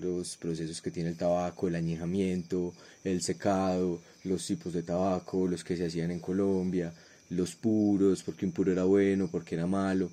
los 0.00 0.36
procesos 0.36 0.82
que 0.82 0.90
tiene 0.90 1.10
el 1.10 1.16
tabaco, 1.16 1.68
el 1.68 1.76
añejamiento, 1.76 2.74
el 3.04 3.22
secado, 3.22 4.00
los 4.24 4.44
tipos 4.44 4.72
de 4.72 4.82
tabaco, 4.82 5.46
los 5.46 5.62
que 5.62 5.76
se 5.76 5.86
hacían 5.86 6.10
en 6.10 6.18
Colombia, 6.18 6.92
los 7.28 7.54
puros, 7.54 8.24
porque 8.24 8.46
un 8.46 8.50
puro 8.50 8.72
era 8.72 8.82
bueno, 8.82 9.28
porque 9.30 9.54
era 9.54 9.68
malo, 9.68 10.10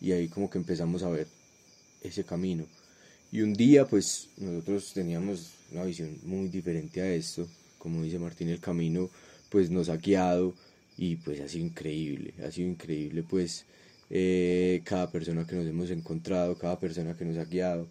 y 0.00 0.10
ahí 0.10 0.26
como 0.26 0.50
que 0.50 0.58
empezamos 0.58 1.04
a 1.04 1.08
ver 1.08 1.28
ese 2.02 2.24
camino. 2.24 2.66
Y 3.30 3.42
un 3.42 3.54
día 3.54 3.86
pues 3.86 4.30
nosotros 4.38 4.92
teníamos 4.92 5.52
una 5.70 5.84
visión 5.84 6.18
muy 6.24 6.48
diferente 6.48 7.00
a 7.00 7.14
esto, 7.14 7.46
como 7.78 8.02
dice 8.02 8.18
Martín, 8.18 8.48
el 8.48 8.58
camino 8.58 9.08
pues 9.50 9.70
nos 9.70 9.88
ha 9.88 9.98
guiado 9.98 10.52
y 10.98 11.16
pues 11.16 11.40
ha 11.40 11.48
sido 11.48 11.66
increíble, 11.66 12.34
ha 12.44 12.50
sido 12.50 12.68
increíble 12.68 13.22
pues 13.22 13.64
eh, 14.10 14.82
cada 14.84 15.10
persona 15.10 15.46
que 15.46 15.56
nos 15.56 15.66
hemos 15.66 15.90
encontrado, 15.90 16.56
cada 16.56 16.78
persona 16.78 17.16
que 17.16 17.24
nos 17.24 17.36
ha 17.38 17.44
guiado 17.44 17.86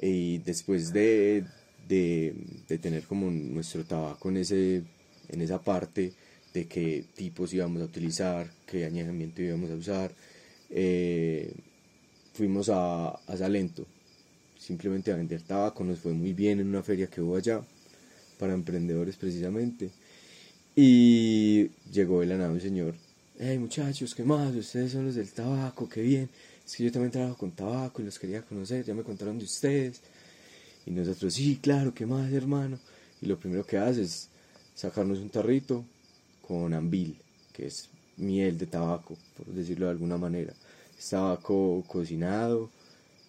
y 0.00 0.38
después 0.38 0.92
de, 0.92 1.44
de, 1.88 2.34
tener 2.80 3.04
como 3.04 3.30
nuestro 3.30 3.84
tabaco 3.84 4.28
en, 4.30 4.38
ese, 4.38 4.82
en 5.28 5.40
esa 5.42 5.62
parte 5.62 6.12
de 6.52 6.66
qué 6.66 7.04
tipos 7.14 7.52
íbamos 7.52 7.82
a 7.82 7.86
utilizar, 7.86 8.50
qué 8.66 8.84
añejamiento 8.84 9.42
íbamos 9.42 9.70
a 9.70 9.74
usar, 9.74 10.12
eh, 10.70 11.52
fuimos 12.32 12.68
a, 12.68 13.10
a 13.10 13.36
Salento 13.36 13.86
simplemente 14.64 15.12
a 15.12 15.16
vender 15.16 15.42
tabaco, 15.42 15.84
nos 15.84 15.98
fue 15.98 16.12
muy 16.12 16.32
bien 16.32 16.58
en 16.58 16.68
una 16.68 16.82
feria 16.82 17.06
que 17.08 17.20
hubo 17.20 17.36
allá 17.36 17.60
para 18.38 18.54
emprendedores 18.54 19.16
precisamente. 19.16 19.90
Y 20.76 21.68
llegó 21.92 22.20
de 22.20 22.26
la 22.26 22.60
señor, 22.60 22.96
hey 23.38 23.58
muchachos, 23.58 24.12
¿qué 24.12 24.24
más? 24.24 24.52
Ustedes 24.56 24.90
son 24.90 25.06
los 25.06 25.14
del 25.14 25.30
tabaco, 25.30 25.88
qué 25.88 26.02
bien. 26.02 26.28
Es 26.66 26.74
que 26.74 26.84
yo 26.84 26.90
también 26.90 27.12
trabajo 27.12 27.36
con 27.36 27.52
tabaco 27.52 28.02
y 28.02 28.04
los 28.04 28.18
quería 28.18 28.42
conocer, 28.42 28.84
ya 28.84 28.92
me 28.92 29.04
contaron 29.04 29.38
de 29.38 29.44
ustedes. 29.44 30.00
Y 30.84 30.90
nosotros, 30.90 31.34
sí, 31.34 31.60
claro, 31.62 31.94
¿qué 31.94 32.06
más, 32.06 32.32
hermano? 32.32 32.78
Y 33.22 33.26
lo 33.26 33.38
primero 33.38 33.64
que 33.64 33.78
hace 33.78 34.02
es 34.02 34.28
sacarnos 34.74 35.18
un 35.20 35.30
tarrito 35.30 35.84
con 36.46 36.74
ambil, 36.74 37.16
que 37.52 37.66
es 37.66 37.88
miel 38.16 38.58
de 38.58 38.66
tabaco, 38.66 39.16
por 39.36 39.46
decirlo 39.46 39.86
de 39.86 39.92
alguna 39.92 40.18
manera. 40.18 40.54
Es 40.98 41.10
tabaco 41.10 41.84
cocinado 41.86 42.68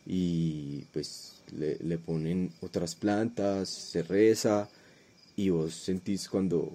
y 0.08 0.81
pues 0.93 1.41
le, 1.55 1.77
le 1.77 1.97
ponen 1.99 2.51
otras 2.62 2.95
plantas, 2.95 3.69
se 3.69 4.01
reza 4.01 4.67
y 5.36 5.49
vos 5.49 5.75
sentís 5.75 6.27
cuando, 6.27 6.71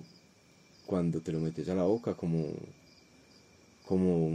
cuando 0.91 1.21
te 1.21 1.31
lo 1.31 1.39
metes 1.39 1.69
a 1.69 1.77
la 1.77 1.85
boca 1.85 2.15
como, 2.15 2.49
como 3.87 4.33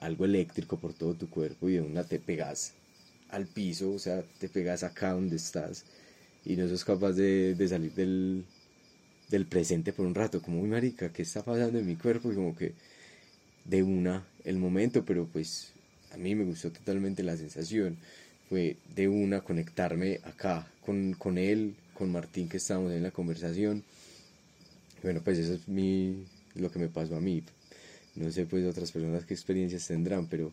algo 0.00 0.26
eléctrico 0.26 0.78
por 0.78 0.94
todo 0.94 1.14
tu 1.14 1.28
cuerpo 1.28 1.68
y 1.68 1.72
de 1.72 1.80
una 1.80 2.04
te 2.04 2.20
pegas 2.20 2.74
al 3.30 3.46
piso, 3.48 3.90
o 3.90 3.98
sea, 3.98 4.22
te 4.38 4.48
pegas 4.48 4.84
acá 4.84 5.14
donde 5.14 5.34
estás 5.34 5.84
y 6.44 6.54
no 6.54 6.68
sos 6.68 6.84
capaz 6.84 7.14
de, 7.14 7.56
de 7.56 7.66
salir 7.66 7.92
del, 7.94 8.44
del 9.28 9.46
presente 9.46 9.92
por 9.92 10.06
un 10.06 10.14
rato, 10.14 10.40
como, 10.40 10.58
muy 10.58 10.68
marica, 10.68 11.12
¿qué 11.12 11.22
está 11.22 11.42
pasando 11.42 11.80
en 11.80 11.86
mi 11.86 11.96
cuerpo? 11.96 12.30
Y 12.30 12.36
como 12.36 12.54
que 12.54 12.74
de 13.64 13.82
una 13.82 14.24
el 14.44 14.56
momento, 14.56 15.04
pero 15.04 15.26
pues 15.26 15.72
a 16.12 16.16
mí 16.16 16.36
me 16.36 16.44
gustó 16.44 16.70
totalmente 16.70 17.24
la 17.24 17.36
sensación. 17.36 17.96
Fue 18.48 18.76
de 18.94 19.08
una 19.08 19.40
conectarme 19.40 20.20
acá 20.22 20.70
con, 20.86 21.14
con 21.14 21.38
él, 21.38 21.74
con 21.92 22.12
Martín 22.12 22.48
que 22.48 22.58
estábamos 22.58 22.92
en 22.92 23.02
la 23.02 23.10
conversación. 23.10 23.82
Bueno, 25.02 25.20
pues 25.22 25.38
eso 25.38 25.54
es 25.54 25.68
mi, 25.68 26.24
lo 26.54 26.70
que 26.70 26.78
me 26.78 26.88
pasó 26.88 27.16
a 27.16 27.20
mí. 27.20 27.42
No 28.16 28.30
sé 28.32 28.46
pues 28.46 28.66
otras 28.66 28.90
personas 28.90 29.24
qué 29.24 29.34
experiencias 29.34 29.86
tendrán, 29.86 30.26
pero 30.26 30.52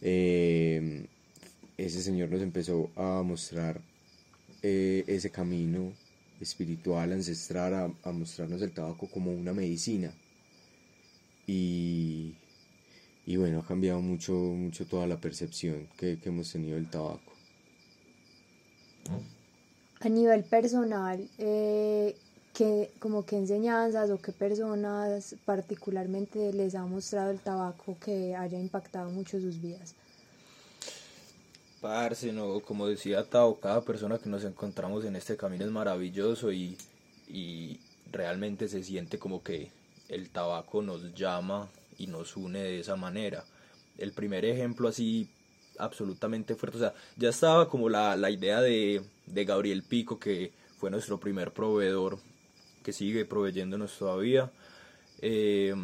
eh, 0.00 1.06
ese 1.76 2.02
señor 2.02 2.30
nos 2.30 2.40
empezó 2.40 2.90
a 2.96 3.22
mostrar 3.22 3.80
eh, 4.62 5.04
ese 5.06 5.30
camino 5.30 5.92
espiritual, 6.40 7.12
ancestral, 7.12 7.74
a, 7.74 7.92
a, 8.08 8.12
mostrarnos 8.12 8.62
el 8.62 8.72
tabaco 8.72 9.08
como 9.08 9.32
una 9.32 9.52
medicina. 9.52 10.12
Y, 11.46 12.34
y 13.26 13.36
bueno, 13.36 13.60
ha 13.60 13.66
cambiado 13.66 14.00
mucho, 14.00 14.32
mucho 14.32 14.86
toda 14.86 15.06
la 15.06 15.20
percepción 15.20 15.88
que, 15.96 16.18
que 16.18 16.28
hemos 16.30 16.50
tenido 16.52 16.76
del 16.76 16.88
tabaco. 16.88 17.32
A 20.00 20.08
nivel 20.08 20.44
personal, 20.44 21.28
eh, 21.38 22.14
¿qué, 22.54 22.90
como 23.00 23.26
qué 23.26 23.36
enseñanzas 23.36 24.10
o 24.10 24.18
qué 24.18 24.32
personas 24.32 25.34
particularmente 25.44 26.52
les 26.52 26.74
ha 26.74 26.86
mostrado 26.86 27.30
el 27.30 27.40
tabaco 27.40 27.98
que 28.02 28.34
haya 28.34 28.58
impactado 28.58 29.10
mucho 29.10 29.38
sus 29.40 29.60
vidas? 29.60 29.94
Parce, 31.80 32.32
no, 32.32 32.60
como 32.60 32.86
decía 32.86 33.28
Tao, 33.28 33.60
cada 33.60 33.82
persona 33.82 34.18
que 34.18 34.30
nos 34.30 34.44
encontramos 34.44 35.04
en 35.04 35.16
este 35.16 35.36
camino 35.36 35.66
es 35.66 35.70
maravilloso 35.70 36.50
y, 36.50 36.78
y 37.28 37.78
realmente 38.10 38.68
se 38.68 38.82
siente 38.82 39.18
como 39.18 39.42
que 39.42 39.70
el 40.08 40.30
tabaco 40.30 40.80
nos 40.80 41.14
llama 41.14 41.68
y 41.98 42.06
nos 42.06 42.36
une 42.36 42.60
de 42.62 42.80
esa 42.80 42.96
manera. 42.96 43.44
El 43.98 44.12
primer 44.12 44.44
ejemplo 44.46 44.88
así 44.88 45.28
absolutamente 45.78 46.54
fuerte, 46.54 46.78
o 46.78 46.80
sea, 46.80 46.94
ya 47.16 47.28
estaba 47.28 47.68
como 47.68 47.88
la, 47.88 48.16
la 48.16 48.30
idea 48.30 48.60
de, 48.60 49.02
de 49.26 49.44
Gabriel 49.44 49.82
Pico, 49.82 50.18
que 50.18 50.52
fue 50.78 50.90
nuestro 50.90 51.18
primer 51.18 51.52
proveedor, 51.52 52.18
que 52.84 52.92
sigue 52.92 53.24
proveyéndonos 53.24 53.98
todavía, 53.98 54.52
eh, 55.20 55.74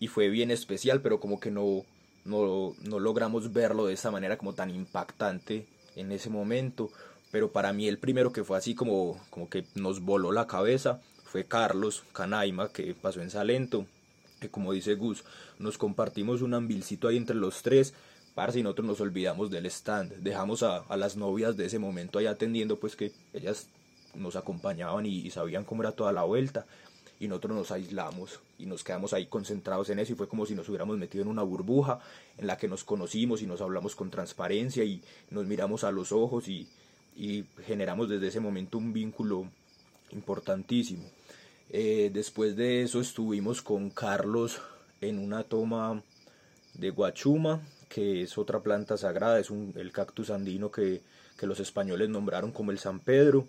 y 0.00 0.08
fue 0.08 0.30
bien 0.30 0.50
especial, 0.50 1.02
pero 1.02 1.20
como 1.20 1.38
que 1.38 1.50
no, 1.52 1.84
no, 2.24 2.74
no 2.82 2.98
logramos 2.98 3.52
verlo 3.52 3.86
de 3.86 3.94
esa 3.94 4.10
manera 4.10 4.38
como 4.38 4.54
tan 4.54 4.70
impactante 4.70 5.66
en 5.94 6.10
ese 6.10 6.30
momento, 6.30 6.90
pero 7.30 7.52
para 7.52 7.72
mí 7.72 7.86
el 7.86 7.98
primero 7.98 8.32
que 8.32 8.42
fue 8.42 8.58
así 8.58 8.74
como, 8.74 9.20
como 9.30 9.48
que 9.48 9.64
nos 9.74 10.00
voló 10.00 10.32
la 10.32 10.46
cabeza 10.46 11.00
fue 11.24 11.44
Carlos 11.44 12.04
Canaima, 12.12 12.72
que 12.72 12.94
pasó 12.94 13.20
en 13.20 13.30
Salento, 13.30 13.86
que 14.40 14.48
como 14.48 14.72
dice 14.72 14.94
Gus, 14.94 15.22
nos 15.58 15.78
compartimos 15.78 16.42
un 16.42 16.54
ambilcito 16.54 17.06
ahí 17.06 17.16
entre 17.16 17.36
los 17.36 17.62
tres, 17.62 17.94
parce, 18.34 18.58
y 18.58 18.62
nosotros 18.62 18.86
nos 18.86 19.00
olvidamos 19.00 19.50
del 19.50 19.66
stand, 19.66 20.14
dejamos 20.22 20.62
a, 20.62 20.78
a, 20.78 20.96
las 20.96 21.16
novias 21.16 21.56
de 21.56 21.66
ese 21.66 21.78
momento 21.78 22.18
ahí 22.18 22.26
atendiendo, 22.26 22.80
pues 22.80 22.96
que 22.96 23.12
ellas 23.34 23.68
nos 24.14 24.36
acompañaban 24.36 25.06
y, 25.06 25.30
sabían 25.30 25.64
cómo 25.64 25.82
era 25.82 25.92
toda 25.92 26.12
la 26.12 26.24
vuelta, 26.24 26.66
y 27.18 27.28
nosotros 27.28 27.54
nos 27.56 27.70
aislamos 27.70 28.40
y 28.58 28.64
nos 28.64 28.82
quedamos 28.82 29.12
ahí 29.12 29.26
concentrados 29.26 29.90
en 29.90 29.98
eso 29.98 30.12
y 30.12 30.16
fue 30.16 30.26
como 30.26 30.46
si 30.46 30.54
nos 30.54 30.68
hubiéramos 30.70 30.96
metido 30.96 31.22
en 31.22 31.28
una 31.28 31.42
burbuja 31.42 32.00
en 32.38 32.46
la 32.46 32.56
que 32.56 32.66
nos 32.66 32.82
conocimos 32.82 33.42
y 33.42 33.46
nos 33.46 33.60
hablamos 33.60 33.94
con 33.94 34.10
transparencia 34.10 34.84
y 34.84 35.02
nos 35.30 35.44
miramos 35.44 35.84
a 35.84 35.90
los 35.90 36.12
ojos 36.12 36.48
y, 36.48 36.66
y 37.16 37.44
generamos 37.66 38.08
desde 38.08 38.28
ese 38.28 38.40
momento 38.40 38.78
un 38.78 38.94
vínculo 38.94 39.50
importantísimo. 40.12 41.04
Eh, 41.68 42.10
después 42.12 42.56
de 42.56 42.82
eso 42.82 43.00
estuvimos 43.00 43.62
con 43.62 43.90
Carlos 43.90 44.60
en 45.00 45.18
una 45.18 45.44
toma 45.44 46.02
de 46.74 46.90
guachuma, 46.90 47.60
que 47.88 48.22
es 48.22 48.38
otra 48.38 48.60
planta 48.60 48.96
sagrada, 48.96 49.38
es 49.38 49.50
un, 49.50 49.72
el 49.76 49.92
cactus 49.92 50.30
andino 50.30 50.70
que, 50.70 51.02
que 51.38 51.46
los 51.46 51.60
españoles 51.60 52.08
nombraron 52.08 52.52
como 52.52 52.70
el 52.70 52.78
San 52.78 53.00
Pedro. 53.00 53.46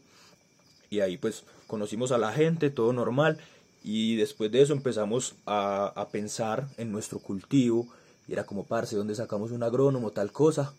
Y 0.92 1.00
ahí 1.00 1.18
pues 1.18 1.46
conocimos 1.68 2.12
a 2.12 2.18
la 2.18 2.34
gente, 2.34 2.70
todo 2.70 2.92
normal, 2.92 3.38
y 3.82 4.18
después 4.18 4.52
de 4.52 4.62
eso 4.62 4.74
empezamos 4.74 5.36
a, 5.46 5.86
a, 5.86 6.10
pensar 6.10 6.68
en 6.78 6.92
nuestro 6.92 7.20
cultivo. 7.20 7.88
Y 8.28 8.34
era 8.34 8.44
como, 8.44 8.66
parce, 8.66 8.98
¿dónde 8.98 9.16
sacamos 9.16 9.52
un 9.52 9.64
agrónomo, 9.64 10.12
tal 10.12 10.34
cosa? 10.34 10.74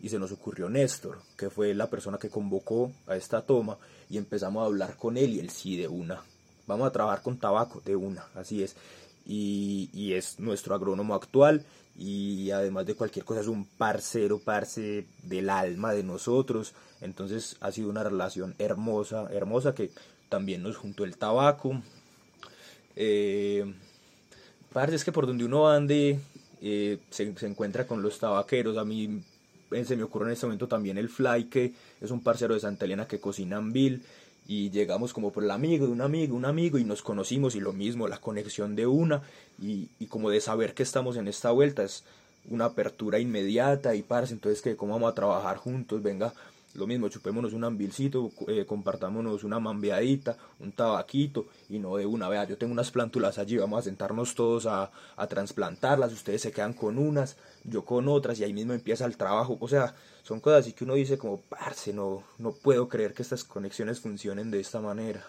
Y 0.00 0.08
se 0.08 0.18
nos 0.18 0.32
ocurrió 0.32 0.70
Néstor, 0.70 1.18
que 1.36 1.50
fue 1.50 1.74
la 1.74 1.90
persona 1.90 2.16
que 2.16 2.30
convocó 2.30 2.90
a 3.06 3.16
esta 3.16 3.42
toma. 3.42 3.76
Y 4.08 4.16
empezamos 4.16 4.62
a 4.62 4.64
hablar 4.66 4.96
con 4.96 5.18
él 5.18 5.34
y 5.34 5.40
él 5.40 5.50
sí 5.50 5.76
de 5.76 5.88
una. 5.88 6.22
Vamos 6.66 6.88
a 6.88 6.92
trabajar 6.92 7.20
con 7.20 7.36
tabaco 7.36 7.82
de 7.84 7.96
una, 7.96 8.24
así 8.34 8.62
es. 8.62 8.76
Y, 9.26 9.90
y 9.92 10.14
es 10.14 10.40
nuestro 10.40 10.74
agrónomo 10.74 11.14
actual. 11.14 11.66
Y 11.96 12.50
además 12.50 12.86
de 12.86 12.94
cualquier 12.94 13.24
cosa 13.24 13.40
es 13.40 13.46
un 13.46 13.66
parcero, 13.66 14.38
parce 14.38 15.06
del 15.22 15.50
alma 15.50 15.92
de 15.92 16.02
nosotros. 16.02 16.74
Entonces 17.00 17.56
ha 17.60 17.72
sido 17.72 17.90
una 17.90 18.04
relación 18.04 18.54
hermosa, 18.58 19.28
hermosa 19.30 19.74
que 19.74 19.90
también 20.28 20.62
nos 20.62 20.76
juntó 20.76 21.04
el 21.04 21.16
tabaco, 21.16 21.82
eh, 22.96 23.64
parece 24.72 24.96
es 24.96 25.04
que 25.04 25.12
por 25.12 25.26
donde 25.26 25.44
uno 25.44 25.68
ande 25.68 26.20
eh, 26.60 26.98
se, 27.10 27.34
se, 27.36 27.46
encuentra 27.46 27.86
con 27.86 28.02
los 28.02 28.18
tabaqueros. 28.18 28.76
A 28.76 28.84
mí 28.84 29.22
eh, 29.70 29.84
se 29.84 29.96
me 29.96 30.02
ocurre 30.02 30.26
en 30.26 30.32
este 30.32 30.46
momento 30.46 30.68
también 30.68 30.98
el 30.98 31.08
Fly, 31.08 31.44
que 31.44 31.74
es 32.00 32.10
un 32.10 32.22
parcero 32.22 32.54
de 32.54 32.60
Santa 32.60 32.84
Elena 32.84 33.06
que 33.06 33.20
cocina 33.20 33.58
en 33.58 33.72
Bill. 33.72 34.02
Y 34.46 34.70
llegamos 34.70 35.12
como 35.12 35.30
por 35.32 35.44
el 35.44 35.50
amigo 35.50 35.86
de 35.86 35.92
un 35.92 36.00
amigo, 36.00 36.36
un 36.36 36.44
amigo, 36.44 36.78
y 36.78 36.84
nos 36.84 37.02
conocimos. 37.02 37.54
Y 37.54 37.60
lo 37.60 37.72
mismo, 37.72 38.08
la 38.08 38.18
conexión 38.18 38.74
de 38.76 38.86
una. 38.86 39.22
Y, 39.60 39.88
y 39.98 40.06
como 40.06 40.30
de 40.30 40.40
saber 40.40 40.74
que 40.74 40.82
estamos 40.82 41.16
en 41.16 41.28
esta 41.28 41.50
vuelta, 41.50 41.82
es 41.82 42.04
una 42.48 42.66
apertura 42.66 43.18
inmediata. 43.18 43.94
Y 43.94 44.02
parce, 44.02 44.34
entonces 44.34 44.62
que 44.62 44.76
cómo 44.76 44.94
vamos 44.94 45.12
a 45.12 45.14
trabajar 45.14 45.56
juntos, 45.56 46.02
venga, 46.02 46.32
lo 46.74 46.86
mismo, 46.86 47.08
chupémonos 47.08 47.52
un 47.52 47.64
ambilcito, 47.64 48.30
eh, 48.48 48.64
compartámonos 48.64 49.42
una 49.44 49.58
mambeadita, 49.58 50.36
un 50.60 50.72
tabaquito, 50.72 51.46
y 51.68 51.78
no 51.78 51.96
de 51.96 52.06
una, 52.06 52.28
vea, 52.28 52.44
yo 52.44 52.56
tengo 52.56 52.72
unas 52.72 52.90
plántulas 52.90 53.38
allí, 53.38 53.56
vamos 53.56 53.80
a 53.80 53.82
sentarnos 53.82 54.34
todos 54.34 54.66
a, 54.66 54.90
a 55.16 55.26
trasplantarlas, 55.26 56.12
ustedes 56.12 56.42
se 56.42 56.52
quedan 56.52 56.72
con 56.72 56.98
unas, 56.98 57.36
yo 57.64 57.84
con 57.84 58.08
otras, 58.08 58.38
y 58.38 58.44
ahí 58.44 58.52
mismo 58.52 58.72
empieza 58.72 59.04
el 59.04 59.16
trabajo, 59.16 59.58
o 59.60 59.68
sea, 59.68 59.94
son 60.22 60.38
cosas 60.40 60.60
así 60.60 60.72
que 60.72 60.84
uno 60.84 60.94
dice 60.94 61.18
como, 61.18 61.40
parce, 61.40 61.92
no, 61.92 62.22
no 62.38 62.52
puedo 62.52 62.88
creer 62.88 63.14
que 63.14 63.22
estas 63.22 63.42
conexiones 63.42 64.00
funcionen 64.00 64.50
de 64.50 64.60
esta 64.60 64.80
manera. 64.80 65.24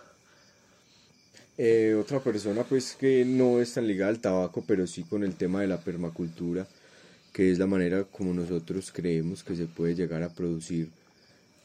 Eh, 1.57 1.95
otra 1.99 2.19
persona 2.19 2.63
pues 2.63 2.95
que 2.95 3.25
no 3.25 3.59
es 3.59 3.73
tan 3.73 3.87
ligada 3.87 4.09
al 4.09 4.19
tabaco, 4.19 4.63
pero 4.65 4.87
sí 4.87 5.03
con 5.03 5.23
el 5.23 5.35
tema 5.35 5.61
de 5.61 5.67
la 5.67 5.79
permacultura, 5.79 6.67
que 7.33 7.51
es 7.51 7.59
la 7.59 7.67
manera 7.67 8.03
como 8.03 8.33
nosotros 8.33 8.91
creemos 8.91 9.43
que 9.43 9.55
se 9.55 9.65
puede 9.65 9.95
llegar 9.95 10.23
a 10.23 10.29
producir 10.29 10.89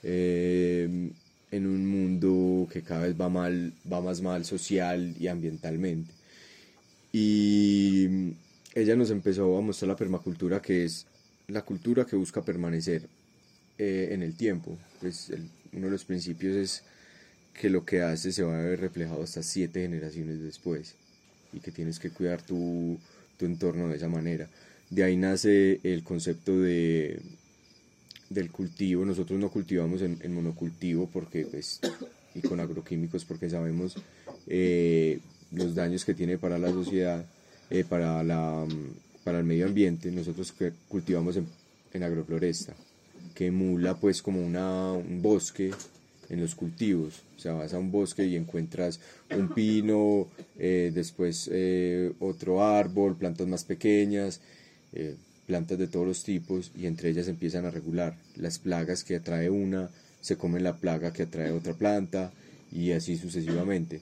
eh, 0.08 1.10
en 1.50 1.66
un 1.66 1.86
mundo 1.86 2.68
que 2.72 2.82
cada 2.82 3.02
vez 3.06 3.20
va, 3.20 3.28
mal, 3.28 3.72
va 3.90 4.00
más 4.00 4.20
mal 4.22 4.44
social 4.44 5.16
y 5.18 5.26
ambientalmente. 5.26 6.12
Y 7.12 8.34
ella 8.74 8.94
nos 8.94 9.10
empezó 9.10 9.58
a 9.58 9.60
mostrar 9.62 9.88
la 9.88 9.96
permacultura, 9.96 10.62
que 10.62 10.84
es 10.84 11.06
la 11.48 11.62
cultura 11.62 12.04
que 12.06 12.14
busca 12.14 12.40
permanecer 12.42 13.08
eh, 13.78 14.10
en 14.12 14.22
el 14.22 14.36
tiempo. 14.36 14.78
Pues 15.00 15.32
uno 15.72 15.86
de 15.86 15.92
los 15.92 16.04
principios 16.04 16.54
es 16.54 16.84
que 17.52 17.68
lo 17.68 17.84
que 17.84 18.02
hace 18.02 18.30
se 18.30 18.44
va 18.44 18.60
a 18.60 18.62
ver 18.62 18.80
reflejado 18.80 19.24
hasta 19.24 19.42
siete 19.42 19.82
generaciones 19.82 20.40
después 20.40 20.94
y 21.52 21.58
que 21.58 21.72
tienes 21.72 21.98
que 21.98 22.10
cuidar 22.10 22.42
tu, 22.42 22.96
tu 23.38 23.46
entorno 23.46 23.88
de 23.88 23.96
esa 23.96 24.08
manera. 24.08 24.48
De 24.88 25.02
ahí 25.02 25.16
nace 25.16 25.80
el 25.82 26.04
concepto 26.04 26.60
de, 26.60 27.18
del 28.30 28.50
cultivo. 28.50 29.04
Nosotros 29.04 29.38
no 29.38 29.50
cultivamos 29.50 30.02
en, 30.02 30.34
monocultivo 30.34 31.08
porque, 31.12 31.46
pues, 31.46 31.80
y 32.34 32.40
con 32.40 32.60
agroquímicos 32.60 33.24
porque 33.24 33.48
sabemos 33.50 33.96
eh, 34.46 35.20
los 35.52 35.74
daños 35.74 36.04
que 36.04 36.14
tiene 36.14 36.38
para 36.38 36.58
la 36.58 36.70
sociedad, 36.70 37.24
eh, 37.70 37.84
para, 37.88 38.22
la, 38.22 38.66
para 39.24 39.38
el 39.38 39.44
medio 39.44 39.66
ambiente. 39.66 40.10
Nosotros 40.10 40.54
cultivamos 40.88 41.36
en, 41.36 41.46
en 41.92 42.02
agrofloresta, 42.02 42.74
que 43.34 43.46
emula 43.46 43.94
pues 43.94 44.22
como 44.22 44.44
una, 44.44 44.92
un 44.92 45.22
bosque 45.22 45.70
en 46.28 46.40
los 46.40 46.54
cultivos. 46.54 47.22
O 47.36 47.40
sea, 47.40 47.52
vas 47.52 47.72
a 47.72 47.78
un 47.78 47.92
bosque 47.92 48.26
y 48.26 48.36
encuentras 48.36 49.00
un 49.30 49.54
pino, 49.54 50.26
eh, 50.58 50.90
después 50.92 51.50
otro 52.18 52.64
árbol, 52.64 53.16
plantas 53.16 53.46
más 53.46 53.64
pequeñas, 53.64 54.40
plantas 55.46 55.78
de 55.78 55.88
todos 55.88 56.06
los 56.06 56.24
tipos 56.24 56.72
y 56.76 56.86
entre 56.86 57.10
ellas 57.10 57.28
empiezan 57.28 57.64
a 57.64 57.70
regular 57.70 58.16
las 58.36 58.58
plagas 58.58 59.04
que 59.04 59.16
atrae 59.16 59.48
una, 59.48 59.90
se 60.20 60.36
come 60.36 60.60
la 60.60 60.76
plaga 60.76 61.12
que 61.12 61.22
atrae 61.22 61.52
otra 61.52 61.74
planta 61.74 62.32
y 62.72 62.92
así 62.92 63.16
sucesivamente. 63.16 64.00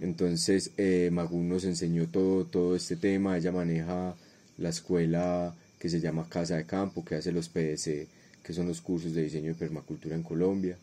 Entonces 0.00 0.72
eh, 0.76 1.10
Magún 1.12 1.48
nos 1.48 1.64
enseñó 1.64 2.08
todo, 2.08 2.44
todo 2.46 2.74
este 2.74 2.96
tema, 2.96 3.36
ella 3.36 3.52
maneja 3.52 4.14
la 4.58 4.68
escuela 4.70 5.54
que 5.78 5.88
se 5.88 6.00
llama 6.00 6.28
Casa 6.28 6.56
de 6.56 6.64
Campo, 6.64 7.04
que 7.04 7.16
hace 7.16 7.32
los 7.32 7.48
PDC, 7.48 8.06
que 8.42 8.52
son 8.52 8.66
los 8.68 8.80
cursos 8.80 9.14
de 9.14 9.22
diseño 9.22 9.48
de 9.48 9.54
permacultura 9.54 10.14
en 10.14 10.22
Colombia. 10.22 10.76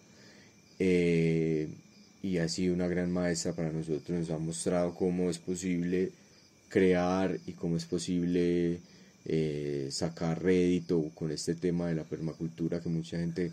Eh, 0.78 1.68
y 2.22 2.38
ha 2.38 2.50
sido 2.50 2.74
una 2.74 2.88
gran 2.88 3.12
maestra 3.12 3.54
para 3.54 3.72
nosotros, 3.72 4.20
nos 4.20 4.30
ha 4.30 4.38
mostrado 4.38 4.94
cómo 4.94 5.30
es 5.30 5.38
posible 5.38 6.12
crear 6.68 7.40
y 7.46 7.54
cómo 7.54 7.78
es 7.78 7.86
posible 7.86 8.80
eh, 9.26 9.90
sacar 9.92 10.42
rédito 10.42 11.12
con 11.16 11.32
este 11.32 11.56
tema 11.56 11.88
de 11.88 11.96
la 11.96 12.04
permacultura 12.04 12.80
que 12.80 12.90
mucha 12.90 13.18
gente 13.18 13.52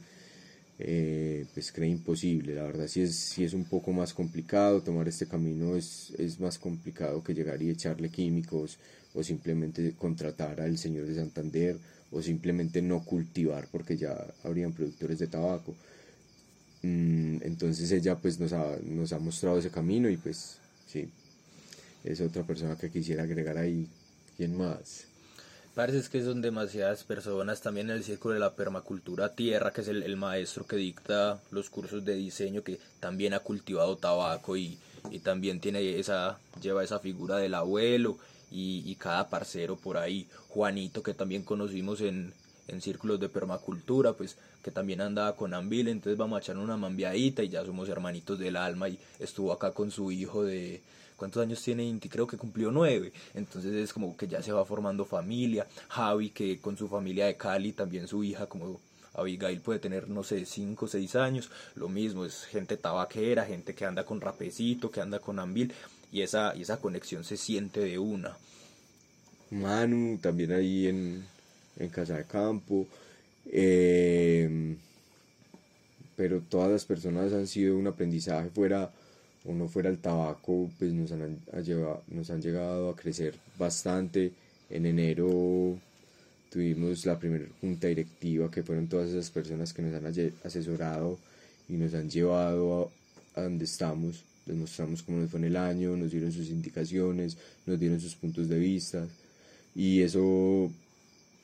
eh, 0.78 1.46
pues 1.54 1.72
cree 1.72 1.88
imposible. 1.88 2.54
La 2.54 2.64
verdad 2.64 2.86
sí 2.86 3.02
es, 3.02 3.14
sí 3.14 3.44
es 3.44 3.54
un 3.54 3.64
poco 3.64 3.92
más 3.92 4.12
complicado, 4.12 4.82
tomar 4.82 5.08
este 5.08 5.26
camino 5.26 5.76
es, 5.76 6.12
es 6.18 6.38
más 6.40 6.58
complicado 6.58 7.22
que 7.22 7.34
llegar 7.34 7.62
y 7.62 7.70
echarle 7.70 8.10
químicos 8.10 8.78
o 9.14 9.22
simplemente 9.22 9.94
contratar 9.98 10.60
al 10.60 10.76
señor 10.78 11.06
de 11.06 11.14
Santander 11.14 11.78
o 12.12 12.22
simplemente 12.22 12.82
no 12.82 13.04
cultivar 13.04 13.68
porque 13.72 13.96
ya 13.96 14.16
habrían 14.44 14.72
productores 14.72 15.18
de 15.18 15.26
tabaco. 15.26 15.74
Mm, 16.82 17.38
entonces 17.42 17.90
ella 17.92 18.16
pues 18.16 18.38
nos 18.38 18.52
ha, 18.52 18.76
nos 18.84 19.12
ha 19.12 19.18
mostrado 19.18 19.58
ese 19.58 19.70
camino 19.70 20.10
y 20.10 20.16
pues 20.16 20.58
sí, 20.86 21.08
es 22.04 22.20
otra 22.20 22.44
persona 22.44 22.76
que 22.76 22.90
quisiera 22.90 23.22
agregar 23.24 23.58
ahí. 23.58 23.88
¿Quién 24.36 24.56
más? 24.56 25.06
Parece 25.76 26.08
que 26.08 26.24
son 26.24 26.40
demasiadas 26.40 27.04
personas, 27.04 27.60
también 27.60 27.90
en 27.90 27.96
el 27.96 28.02
círculo 28.02 28.32
de 28.32 28.40
la 28.40 28.54
permacultura 28.54 29.34
tierra, 29.34 29.74
que 29.74 29.82
es 29.82 29.88
el, 29.88 30.16
maestro 30.16 30.66
que 30.66 30.76
dicta 30.76 31.38
los 31.50 31.68
cursos 31.68 32.02
de 32.02 32.14
diseño, 32.14 32.62
que 32.62 32.80
también 32.98 33.34
ha 33.34 33.40
cultivado 33.40 33.98
tabaco 33.98 34.56
y, 34.56 34.78
y 35.10 35.18
también 35.18 35.60
tiene 35.60 35.98
esa, 35.98 36.38
lleva 36.62 36.82
esa 36.82 36.98
figura 36.98 37.36
del 37.36 37.52
abuelo 37.52 38.16
y, 38.50 38.84
y, 38.90 38.94
cada 38.94 39.28
parcero 39.28 39.76
por 39.76 39.98
ahí, 39.98 40.26
Juanito, 40.48 41.02
que 41.02 41.12
también 41.12 41.42
conocimos 41.42 42.00
en, 42.00 42.32
en 42.68 42.80
círculos 42.80 43.20
de 43.20 43.28
permacultura, 43.28 44.14
pues 44.14 44.38
que 44.64 44.70
también 44.70 45.02
andaba 45.02 45.36
con 45.36 45.52
Ambil, 45.52 45.88
entonces 45.88 46.16
vamos 46.16 46.38
a 46.38 46.40
echar 46.40 46.56
una 46.56 46.78
mambiadita 46.78 47.42
y 47.42 47.50
ya 47.50 47.62
somos 47.66 47.90
hermanitos 47.90 48.38
del 48.38 48.56
alma 48.56 48.88
y 48.88 48.98
estuvo 49.18 49.52
acá 49.52 49.72
con 49.72 49.90
su 49.90 50.10
hijo 50.10 50.42
de, 50.42 50.80
¿Cuántos 51.16 51.42
años 51.42 51.62
tiene 51.62 51.84
Inti? 51.84 52.08
Creo 52.08 52.26
que 52.26 52.36
cumplió 52.36 52.70
nueve. 52.70 53.12
Entonces 53.34 53.72
es 53.74 53.92
como 53.92 54.16
que 54.16 54.28
ya 54.28 54.42
se 54.42 54.52
va 54.52 54.64
formando 54.64 55.04
familia. 55.04 55.66
Javi, 55.88 56.30
que 56.30 56.60
con 56.60 56.76
su 56.76 56.88
familia 56.88 57.26
de 57.26 57.36
Cali, 57.36 57.72
también 57.72 58.06
su 58.06 58.22
hija, 58.22 58.46
como 58.46 58.80
Abigail 59.14 59.60
puede 59.60 59.78
tener, 59.78 60.08
no 60.08 60.22
sé, 60.22 60.44
cinco 60.44 60.84
o 60.84 60.88
seis 60.88 61.16
años. 61.16 61.50
Lo 61.74 61.88
mismo, 61.88 62.24
es 62.24 62.44
gente 62.44 62.76
tabaquera, 62.76 63.46
gente 63.46 63.74
que 63.74 63.86
anda 63.86 64.04
con 64.04 64.20
rapecito, 64.20 64.90
que 64.90 65.00
anda 65.00 65.18
con 65.18 65.38
ambil. 65.38 65.72
Y 66.12 66.20
esa, 66.20 66.54
y 66.54 66.62
esa 66.62 66.78
conexión 66.78 67.24
se 67.24 67.36
siente 67.36 67.80
de 67.80 67.98
una. 67.98 68.36
Manu, 69.50 70.18
también 70.18 70.52
ahí 70.52 70.86
en, 70.86 71.24
en 71.78 71.88
Casa 71.88 72.16
de 72.18 72.24
Campo. 72.24 72.86
Eh, 73.46 74.76
pero 76.16 76.40
todas 76.40 76.70
las 76.70 76.84
personas 76.84 77.32
han 77.32 77.46
sido 77.46 77.76
un 77.76 77.86
aprendizaje 77.86 78.50
fuera 78.50 78.90
o 79.46 79.52
no 79.52 79.68
fuera 79.68 79.88
el 79.88 79.98
tabaco, 79.98 80.70
pues 80.78 80.92
nos 80.92 81.12
han, 81.12 81.38
llevado, 81.62 82.02
nos 82.08 82.30
han 82.30 82.42
llegado 82.42 82.90
a 82.90 82.96
crecer 82.96 83.34
bastante. 83.58 84.32
En 84.68 84.86
enero 84.86 85.78
tuvimos 86.50 87.06
la 87.06 87.18
primera 87.18 87.46
junta 87.60 87.88
directiva, 87.88 88.50
que 88.50 88.62
fueron 88.62 88.88
todas 88.88 89.10
esas 89.10 89.30
personas 89.30 89.72
que 89.72 89.82
nos 89.82 89.94
han 89.94 90.06
asesorado 90.44 91.18
y 91.68 91.74
nos 91.74 91.94
han 91.94 92.10
llevado 92.10 92.90
a, 93.34 93.42
donde 93.42 93.64
estamos. 93.64 94.24
Les 94.46 94.56
mostramos 94.56 95.02
cómo 95.02 95.18
nos 95.18 95.30
fue 95.30 95.40
en 95.40 95.46
el 95.46 95.56
año, 95.56 95.96
nos 95.96 96.10
dieron 96.10 96.32
sus 96.32 96.48
indicaciones, 96.50 97.36
nos 97.66 97.78
dieron 97.78 98.00
sus 98.00 98.14
puntos 98.14 98.48
de 98.48 98.58
vista. 98.58 99.06
Y 99.74 100.00
eso, 100.02 100.70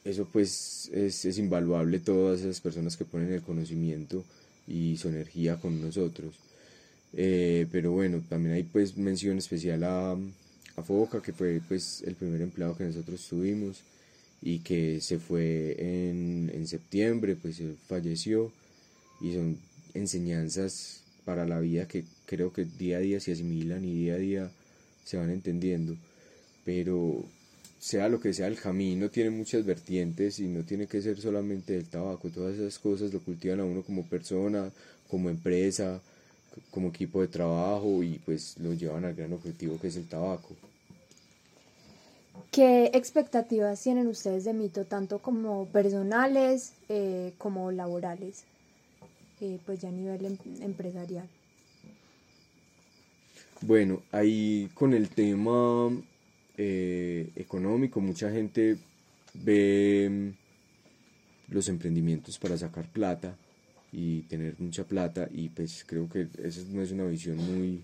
eso 0.04 0.28
pues 0.32 0.90
es, 0.92 1.24
es 1.24 1.38
invaluable 1.38 1.98
todas 1.98 2.40
esas 2.40 2.60
personas 2.60 2.96
que 2.96 3.04
ponen 3.04 3.32
el 3.32 3.42
conocimiento 3.42 4.24
y 4.66 4.96
su 4.96 5.08
energía 5.08 5.56
con 5.56 5.80
nosotros. 5.80 6.34
Eh, 7.14 7.66
pero 7.70 7.92
bueno, 7.92 8.22
también 8.28 8.54
hay 8.54 8.62
pues 8.62 8.96
mención 8.96 9.38
especial 9.38 9.84
a, 9.84 10.12
a 10.12 10.82
Foca, 10.82 11.20
que 11.22 11.32
fue 11.32 11.60
pues 11.66 12.02
el 12.06 12.14
primer 12.14 12.40
empleado 12.40 12.76
que 12.76 12.84
nosotros 12.84 13.26
tuvimos 13.28 13.82
y 14.40 14.60
que 14.60 15.00
se 15.00 15.18
fue 15.18 15.76
en, 15.78 16.50
en 16.54 16.66
septiembre, 16.66 17.36
pues 17.36 17.60
falleció 17.86 18.52
y 19.20 19.34
son 19.34 19.58
enseñanzas 19.94 21.02
para 21.24 21.46
la 21.46 21.60
vida 21.60 21.86
que 21.86 22.04
creo 22.26 22.52
que 22.52 22.64
día 22.64 22.96
a 22.96 23.00
día 23.00 23.20
se 23.20 23.32
asimilan 23.32 23.84
y 23.84 23.94
día 23.94 24.14
a 24.14 24.18
día 24.18 24.50
se 25.04 25.16
van 25.16 25.30
entendiendo, 25.30 25.96
pero 26.64 27.24
sea 27.78 28.08
lo 28.08 28.20
que 28.20 28.32
sea 28.32 28.46
el 28.46 28.56
camino 28.56 29.10
tiene 29.10 29.30
muchas 29.30 29.64
vertientes 29.64 30.38
y 30.38 30.46
no 30.46 30.62
tiene 30.62 30.86
que 30.86 31.02
ser 31.02 31.20
solamente 31.20 31.76
el 31.76 31.86
tabaco, 31.86 32.30
todas 32.30 32.56
esas 32.56 32.78
cosas 32.78 33.12
lo 33.12 33.20
cultivan 33.20 33.60
a 33.60 33.64
uno 33.64 33.82
como 33.82 34.06
persona, 34.06 34.70
como 35.08 35.30
empresa, 35.30 36.00
como 36.70 36.88
equipo 36.88 37.20
de 37.20 37.28
trabajo 37.28 38.02
y 38.02 38.18
pues 38.24 38.58
lo 38.58 38.72
llevan 38.72 39.04
al 39.04 39.14
gran 39.14 39.32
objetivo 39.32 39.78
que 39.80 39.88
es 39.88 39.96
el 39.96 40.08
tabaco. 40.08 40.54
¿Qué 42.50 42.90
expectativas 42.92 43.82
tienen 43.82 44.06
ustedes 44.08 44.44
de 44.44 44.52
Mito, 44.52 44.84
tanto 44.84 45.20
como 45.20 45.66
personales 45.66 46.74
eh, 46.88 47.32
como 47.38 47.70
laborales, 47.72 48.44
eh, 49.40 49.58
pues 49.64 49.80
ya 49.80 49.88
a 49.88 49.92
nivel 49.92 50.24
em, 50.26 50.36
empresarial? 50.60 51.26
Bueno, 53.62 54.02
ahí 54.12 54.68
con 54.74 54.92
el 54.92 55.08
tema 55.08 55.90
eh, 56.58 57.30
económico, 57.36 58.00
mucha 58.00 58.30
gente 58.30 58.76
ve 59.34 60.08
mm, 60.10 61.54
los 61.54 61.68
emprendimientos 61.68 62.38
para 62.38 62.58
sacar 62.58 62.84
plata 62.92 63.36
y 63.92 64.22
tener 64.22 64.54
mucha 64.58 64.84
plata 64.84 65.28
y 65.30 65.50
pues 65.50 65.84
creo 65.86 66.08
que 66.08 66.26
esa 66.42 66.62
no 66.70 66.82
es 66.82 66.90
una 66.90 67.04
visión 67.04 67.36
muy, 67.36 67.82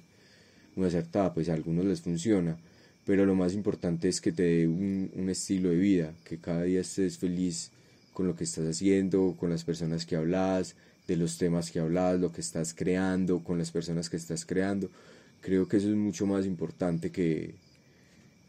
muy 0.75 0.87
acertada, 0.87 1.35
pues 1.35 1.49
a 1.49 1.55
algunos 1.55 1.85
les 1.85 2.01
funciona, 2.01 2.57
pero 3.05 3.27
lo 3.27 3.35
más 3.35 3.53
importante 3.55 4.09
es 4.09 4.21
que 4.21 4.33
te 4.33 4.43
dé 4.43 4.67
un, 4.67 5.11
un 5.15 5.29
estilo 5.29 5.69
de 5.69 5.77
vida, 5.77 6.15
que 6.25 6.39
cada 6.39 6.63
día 6.63 6.81
estés 6.81 7.19
feliz 7.19 7.71
con 8.15 8.27
lo 8.27 8.35
que 8.35 8.45
estás 8.45 8.67
haciendo, 8.67 9.37
con 9.39 9.51
las 9.51 9.65
personas 9.65 10.07
que 10.07 10.17
hablas, 10.17 10.75
de 11.07 11.17
los 11.17 11.39
temas 11.39 11.71
que 11.71 11.81
hablas, 11.81 12.21
lo 12.21 12.33
que 12.33 12.43
estás 12.43 12.75
creando, 12.75 13.43
con 13.43 13.59
las 13.59 13.71
personas 13.71 14.11
que 14.11 14.17
estás 14.17 14.45
creando. 14.45 14.91
Creo 15.41 15.67
que 15.67 15.79
eso 15.79 15.89
es 15.89 15.97
mucho 15.97 16.27
más 16.27 16.45
importante 16.45 17.11
que, 17.11 17.55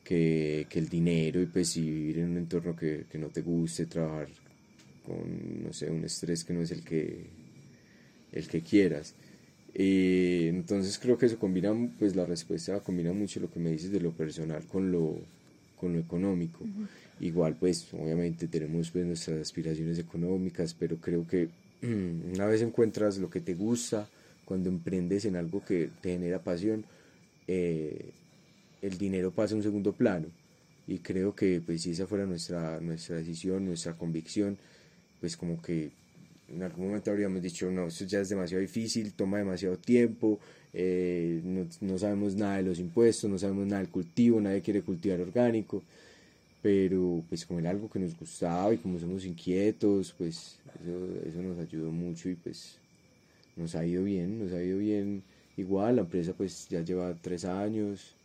que, 0.04 0.68
el 0.72 0.90
dinero 0.90 1.42
y 1.42 1.46
pues 1.46 1.76
vivir 1.76 2.20
en 2.20 2.32
un 2.32 2.38
entorno 2.38 2.76
que, 2.76 3.06
que 3.10 3.18
no 3.18 3.28
te 3.28 3.42
guste, 3.42 3.86
trabajar 3.86 4.28
con, 5.06 5.64
no 5.64 5.72
sé, 5.72 5.90
un 5.90 6.04
estrés 6.04 6.44
que 6.44 6.54
no 6.54 6.62
es 6.62 6.72
el 6.72 6.84
que 6.84 7.28
el 8.32 8.48
que 8.48 8.62
quieras. 8.62 9.14
Eh, 9.74 10.48
entonces 10.50 10.98
creo 10.98 11.18
que 11.18 11.28
eso 11.28 11.38
combina, 11.38 11.74
pues 12.00 12.16
la 12.16 12.26
respuesta 12.26 12.80
combina 12.80 13.14
mucho 13.14 13.40
lo 13.40 13.52
que 13.52 13.60
me 13.60 13.72
dices 13.72 13.92
de 13.92 14.00
lo 14.00 14.12
personal 14.12 14.64
con 14.66 14.92
lo, 14.92 15.18
con 15.80 15.94
lo 15.94 16.00
económico. 16.00 16.66
Igual 17.20 17.56
pues 17.56 17.88
obviamente 17.94 18.48
tenemos 18.48 18.90
pues 18.92 19.06
nuestras 19.06 19.40
aspiraciones 19.42 20.00
económicas, 20.00 20.74
pero 20.74 20.98
creo 20.98 21.28
que 21.28 21.50
una 21.84 22.46
vez 22.46 22.62
encuentras 22.62 23.18
lo 23.18 23.30
que 23.30 23.42
te 23.42 23.54
gusta, 23.54 24.08
cuando 24.46 24.70
emprendes 24.70 25.26
en 25.26 25.36
algo 25.36 25.64
que 25.64 25.90
te 26.02 26.14
genera 26.14 26.40
pasión, 26.40 26.84
eh, 27.48 28.12
el 28.82 28.98
dinero 28.98 29.32
pasa 29.32 29.54
a 29.54 29.58
un 29.58 29.64
segundo 29.64 29.94
plano. 29.94 30.28
Y 30.88 31.00
creo 31.00 31.36
que 31.36 31.62
pues 31.64 31.84
si 31.84 31.92
esa 31.92 32.08
fuera 32.08 32.26
nuestra, 32.26 32.80
nuestra 32.80 33.18
decisión, 33.18 33.66
nuestra 33.66 33.94
convicción, 33.94 34.58
pues 35.20 35.38
como 35.38 35.62
que 35.62 35.92
en 36.54 36.64
algún 36.64 36.88
momento 36.88 37.12
habríamos 37.12 37.42
dicho, 37.42 37.70
no, 37.72 37.88
esto 37.88 38.06
ya 38.06 38.22
es 38.22 38.30
demasiado 38.30 38.62
difícil, 38.62 39.14
toma 39.14 39.38
demasiado 39.38 39.78
tiempo, 39.78 40.40
eh, 40.74 41.42
no, 41.44 41.68
no, 41.82 41.98
sabemos 41.98 42.36
nada 42.36 42.58
de 42.58 42.64
los 42.64 42.80
impuestos, 42.80 43.30
no 43.30 43.38
sabemos 43.38 43.68
nada 43.68 43.82
del 43.82 43.90
cultivo, 43.92 44.40
nadie 44.42 44.62
quiere 44.62 44.82
cultivar 44.82 45.20
orgánico, 45.22 45.84
pero 46.62 47.24
pues 47.30 47.46
como 47.46 47.60
era 47.60 47.70
algo 47.70 47.90
que 47.90 48.00
nos 48.00 48.18
gustaba 48.18 48.74
y 48.74 48.78
como 48.78 49.00
somos 49.00 49.26
inquietos, 49.26 50.14
pues 50.18 50.58
eso, 50.82 51.28
eso 51.28 51.42
nos 51.42 51.60
ayudó 51.60 51.92
mucho 51.92 52.30
y 52.30 52.36
pues 52.36 52.78
nos 53.56 53.76
ha 53.76 53.86
ido 53.86 54.04
bien, 54.04 54.40
nos 54.40 54.54
ha 54.54 54.64
ido 54.64 54.78
bien. 54.78 55.24
Igual, 55.58 55.98
la 55.98 56.02
empresa 56.04 56.34
pues 56.34 56.68
ya 56.70 56.82
lleva 56.82 57.14
tres 57.22 57.46
años, 57.46 58.16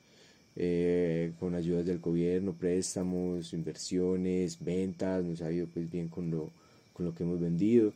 eh, 0.56 1.32
con 1.40 1.54
ayudas 1.54 1.84
del 1.84 1.98
gobierno, 1.98 2.52
préstamos, 2.52 3.52
inversiones, 3.52 4.62
ventas, 4.62 5.24
nos 5.24 5.42
ha 5.42 5.50
ido 5.50 5.66
pues 5.66 5.90
bien 5.90 6.08
con 6.08 6.30
lo, 6.30 6.50
con 6.92 7.06
lo 7.06 7.14
que 7.14 7.24
hemos 7.24 7.40
vendido 7.40 7.92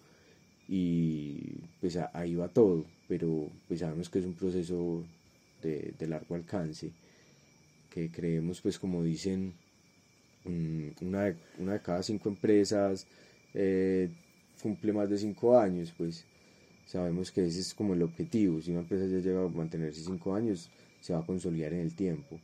y 0.69 1.63
pues 1.81 1.97
ahí 2.13 2.35
va 2.35 2.49
todo, 2.49 2.85
pero 3.09 3.51
pues 3.67 3.81
sabemos 3.81 4.11
que 4.11 4.19
es 4.19 4.27
un 4.27 4.35
proceso 4.35 5.03
de, 5.63 5.95
largo 6.07 6.35
alcance, 6.35 6.93
que 7.91 8.11
creemos 8.11 8.61
pues 8.61 8.79
como 8.79 9.03
dicen, 9.03 9.55
una 11.01 11.25
de, 11.25 11.37
una 11.59 11.73
de 11.75 11.81
cada 11.81 12.03
cinco 12.03 12.29
empresas 12.29 13.07
eh, 13.55 14.11
cumple 14.63 14.93
más 14.93 15.09
de 15.09 15.19
cinco 15.19 15.59
años, 15.59 15.93
pues 15.97 16.25
sabemos 16.87 17.31
que 17.31 17.47
ese 17.47 17.61
es 17.61 17.75
como 17.75 17.95
el 17.95 18.03
objetivo, 18.03 18.61
si 18.61 18.71
una 18.71 18.81
empresa 18.81 19.07
ya 19.07 19.19
llega 19.19 19.45
a 19.45 19.49
mantenerse 19.49 20.03
cinco 20.03 20.35
años, 20.35 20.71
se 21.01 21.13
va 21.13 21.21
a 21.21 21.27
consolidar 21.27 21.73
en 21.73 21.81
el 21.81 21.95
tiempo. 21.95 22.39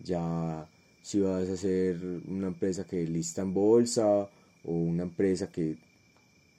Ya 0.00 0.66
si 1.02 1.20
vas 1.20 1.48
a 1.48 1.56
ser 1.56 1.96
una 2.26 2.48
empresa 2.48 2.84
que 2.84 3.04
lista 3.06 3.42
en 3.42 3.54
bolsa 3.54 4.28
o 4.64 4.72
una 4.72 5.04
empresa 5.04 5.48
que, 5.48 5.76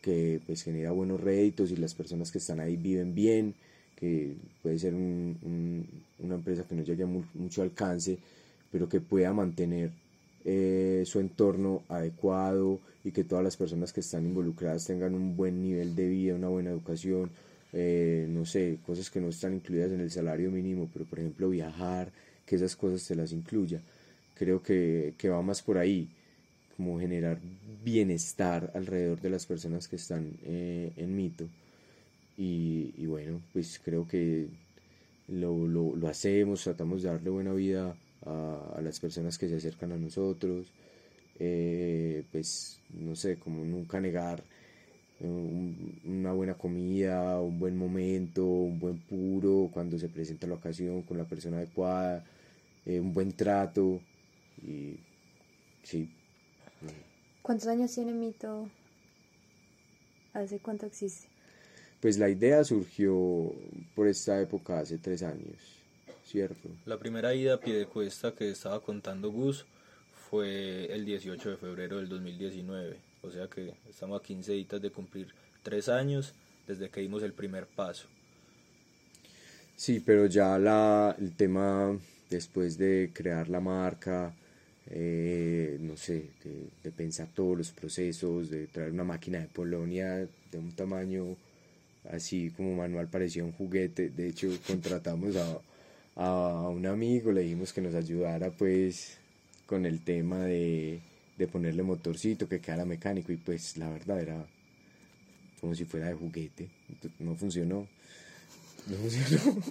que 0.04 0.42
pues 0.46 0.62
genera 0.62 0.92
buenos 0.92 1.20
réditos 1.20 1.72
y 1.72 1.78
las 1.78 1.96
personas 1.96 2.32
que 2.32 2.38
están 2.38 2.60
ahí 2.60 2.76
viven 2.76 3.16
bien, 3.16 3.56
que 3.96 4.36
puede 4.62 4.78
ser 4.78 4.94
una 4.94 6.36
empresa 6.36 6.68
que 6.68 6.76
no 6.76 6.84
llegue 6.84 7.04
a 7.04 7.08
mucho 7.08 7.62
alcance, 7.62 8.18
pero 8.70 8.89
que 8.89 9.00
pueda 9.00 9.34
mantener 9.34 9.92
eh, 10.44 11.04
su 11.06 11.22
entorno 11.22 11.84
adecuado 11.88 12.80
y 13.06 13.12
que 13.12 13.24
todas 13.24 13.46
las 13.46 13.56
personas 13.56 13.94
que 13.94 14.02
están 14.02 14.26
involucradas 14.26 14.86
tengan 14.86 15.16
un 15.16 15.38
buen 15.38 15.62
nivel 15.62 15.96
de 15.96 16.10
vida, 16.10 16.36
una 16.36 16.50
buena 16.50 16.72
educación, 16.72 17.30
eh, 17.72 18.28
no 18.30 18.46
sé, 18.46 18.80
cosas 18.86 19.10
que 19.10 19.22
no 19.22 19.30
están 19.30 19.54
incluidas 19.54 19.94
en 19.94 20.02
el 20.02 20.12
salario 20.12 20.52
mínimo, 20.52 20.89
pero 20.92 21.06
por 21.06 21.20
ejemplo 21.20 21.50
viajar, 21.50 22.12
que 22.46 22.58
esas 22.58 22.76
cosas 22.76 23.02
se 23.02 23.16
las 23.16 23.32
incluya. 23.32 23.80
Creo 24.36 24.62
que, 24.62 25.13
va 25.30 25.42
más 25.42 25.62
por 25.62 25.78
ahí, 25.78 26.10
como 26.76 27.00
generar 27.00 27.40
bienestar 27.84 28.72
alrededor 28.74 29.22
de 29.22 29.30
las 29.30 29.46
personas 29.46 29.88
que 29.88 29.98
están 29.98 30.32
eh, 30.46 30.92
en 30.98 31.16
mito. 31.16 31.48
Y, 32.38 33.06
bueno, 33.06 33.42
pues 33.54 33.80
creo 33.84 34.08
que 34.08 34.48
lo, 35.28 35.68
lo, 35.68 36.08
hacemos, 36.08 36.64
tratamos 36.64 37.04
de 37.04 37.10
darle 37.10 37.30
buena 37.30 37.54
vida 37.54 37.96
a, 38.26 38.82
las 38.82 39.00
personas 39.00 39.38
que 39.38 39.48
se 39.48 39.58
acercan 39.58 39.92
a 39.92 39.98
nosotros. 39.98 40.68
Eh, 41.40 42.24
pues 42.32 42.80
no 42.94 43.16
sé, 43.16 43.38
como 43.38 43.64
nunca 43.64 44.00
negar 44.00 44.44
una 45.20 46.34
buena 46.34 46.56
comida, 46.56 47.40
un 47.40 47.60
buen 47.60 47.78
momento, 47.78 48.46
un 48.46 48.80
buen 48.80 48.98
puro, 48.98 49.70
cuando 49.72 49.98
se 49.98 50.10
presenta 50.10 50.48
la 50.48 50.56
ocasión 50.56 51.04
con 51.04 51.18
la 51.18 51.24
persona 51.24 51.58
adecuada, 51.58 52.26
eh, 52.86 53.00
un 53.00 53.14
buen 53.14 53.32
trato 53.32 54.02
y 54.62 54.98
sí. 55.84 56.10
¿Cuántos 57.44 57.68
años 57.68 57.94
tiene 57.94 58.14
Mito? 58.14 58.70
¿Hace 60.34 60.60
cuánto 60.60 60.86
existe? 60.86 61.28
Pues 62.00 62.18
la 62.18 62.30
idea 62.30 62.64
surgió 62.64 63.54
por 63.94 64.08
esta 64.08 64.42
época 64.42 64.80
hace 64.80 64.98
tres 64.98 65.24
años, 65.24 65.58
¿cierto? 66.26 66.70
La 66.86 66.98
primera 66.98 67.36
ida 67.36 67.56
a 67.56 67.60
pie 67.60 67.76
de 67.76 67.86
cuesta 67.86 68.34
que 68.34 68.50
estaba 68.50 68.80
contando 68.82 69.30
Gus 69.30 69.66
fue 70.30 70.86
el 70.86 71.04
18 71.04 71.50
de 71.52 71.58
febrero 71.58 71.98
del 71.98 72.08
2019, 72.08 72.98
o 73.24 73.30
sea 73.30 73.48
que 73.48 73.74
estamos 73.90 74.22
a 74.22 74.24
15 74.24 74.54
días 74.54 74.82
de 74.82 74.90
cumplir 74.90 75.28
tres 75.64 75.90
años 75.90 76.34
desde 76.66 76.90
que 76.90 77.02
dimos 77.02 77.24
el 77.24 77.34
primer 77.34 77.68
paso. 77.68 78.08
Sí, 79.76 80.00
pero 80.00 80.28
ya 80.28 80.58
la, 80.58 81.14
el 81.20 81.36
tema 81.36 81.98
después 82.30 82.78
de 82.78 83.12
crear 83.14 83.50
la 83.50 83.60
marca, 83.60 84.34
eh, 84.89 85.78
no 85.82 85.98
sé, 85.98 86.26
de, 86.84 86.91
pensar 86.91 87.28
todos 87.34 87.58
los 87.58 87.72
procesos, 87.72 88.50
de 88.50 88.67
traer 88.67 88.91
una 88.91 89.04
máquina 89.04 89.39
de 89.39 89.48
Polonia 89.48 90.28
de 90.52 90.58
un 90.58 90.72
tamaño 90.72 91.36
así 92.12 92.52
como 92.56 92.76
manual 92.76 93.08
parecía 93.08 93.43
un 93.43 93.54
juguete. 93.54 94.10
De 94.10 94.28
hecho, 94.28 94.50
contratamos 94.67 95.36
a, 95.36 95.60
a 96.15 96.69
un 96.69 96.86
amigo, 96.86 97.32
le 97.32 97.41
dijimos 97.41 97.74
que 97.74 97.82
nos 97.82 97.96
ayudara 97.96 98.52
pues 98.52 99.17
con 99.65 99.86
el 99.86 100.02
tema 100.02 100.39
de, 100.43 101.00
de 101.38 101.48
ponerle 101.48 101.84
motorcito, 101.84 102.48
que 102.48 102.60
quedara 102.60 102.86
mecánico 102.86 103.32
y 103.32 103.38
pues 103.38 103.78
la 103.78 103.89
verdad 103.89 104.22
era 104.22 104.46
como 105.60 105.76
si 105.76 105.86
fuera 105.86 106.08
de 106.08 106.13
juguete, 106.13 106.67
no 107.19 107.36
funcionó. 107.36 107.88
No 108.86 108.98
funcionó. 108.98 109.63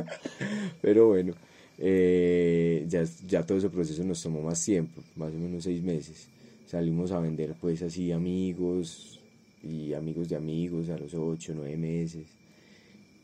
Pero 0.82 1.08
bueno, 1.08 1.34
eh, 1.78 2.84
ya, 2.88 3.04
ya 3.26 3.46
todo 3.46 3.58
ese 3.58 3.70
proceso 3.70 4.02
nos 4.04 4.22
tomó 4.22 4.42
más 4.42 4.64
tiempo, 4.64 5.02
más 5.16 5.32
o 5.32 5.36
menos 5.36 5.64
seis 5.64 5.82
meses. 5.82 6.26
Salimos 6.66 7.12
a 7.12 7.20
vender 7.20 7.54
pues 7.60 7.82
así 7.82 8.12
amigos 8.12 9.20
y 9.62 9.92
amigos 9.94 10.28
de 10.28 10.36
amigos 10.36 10.88
a 10.90 10.98
los 10.98 11.14
ocho, 11.14 11.52
nueve 11.54 11.76
meses. 11.76 12.26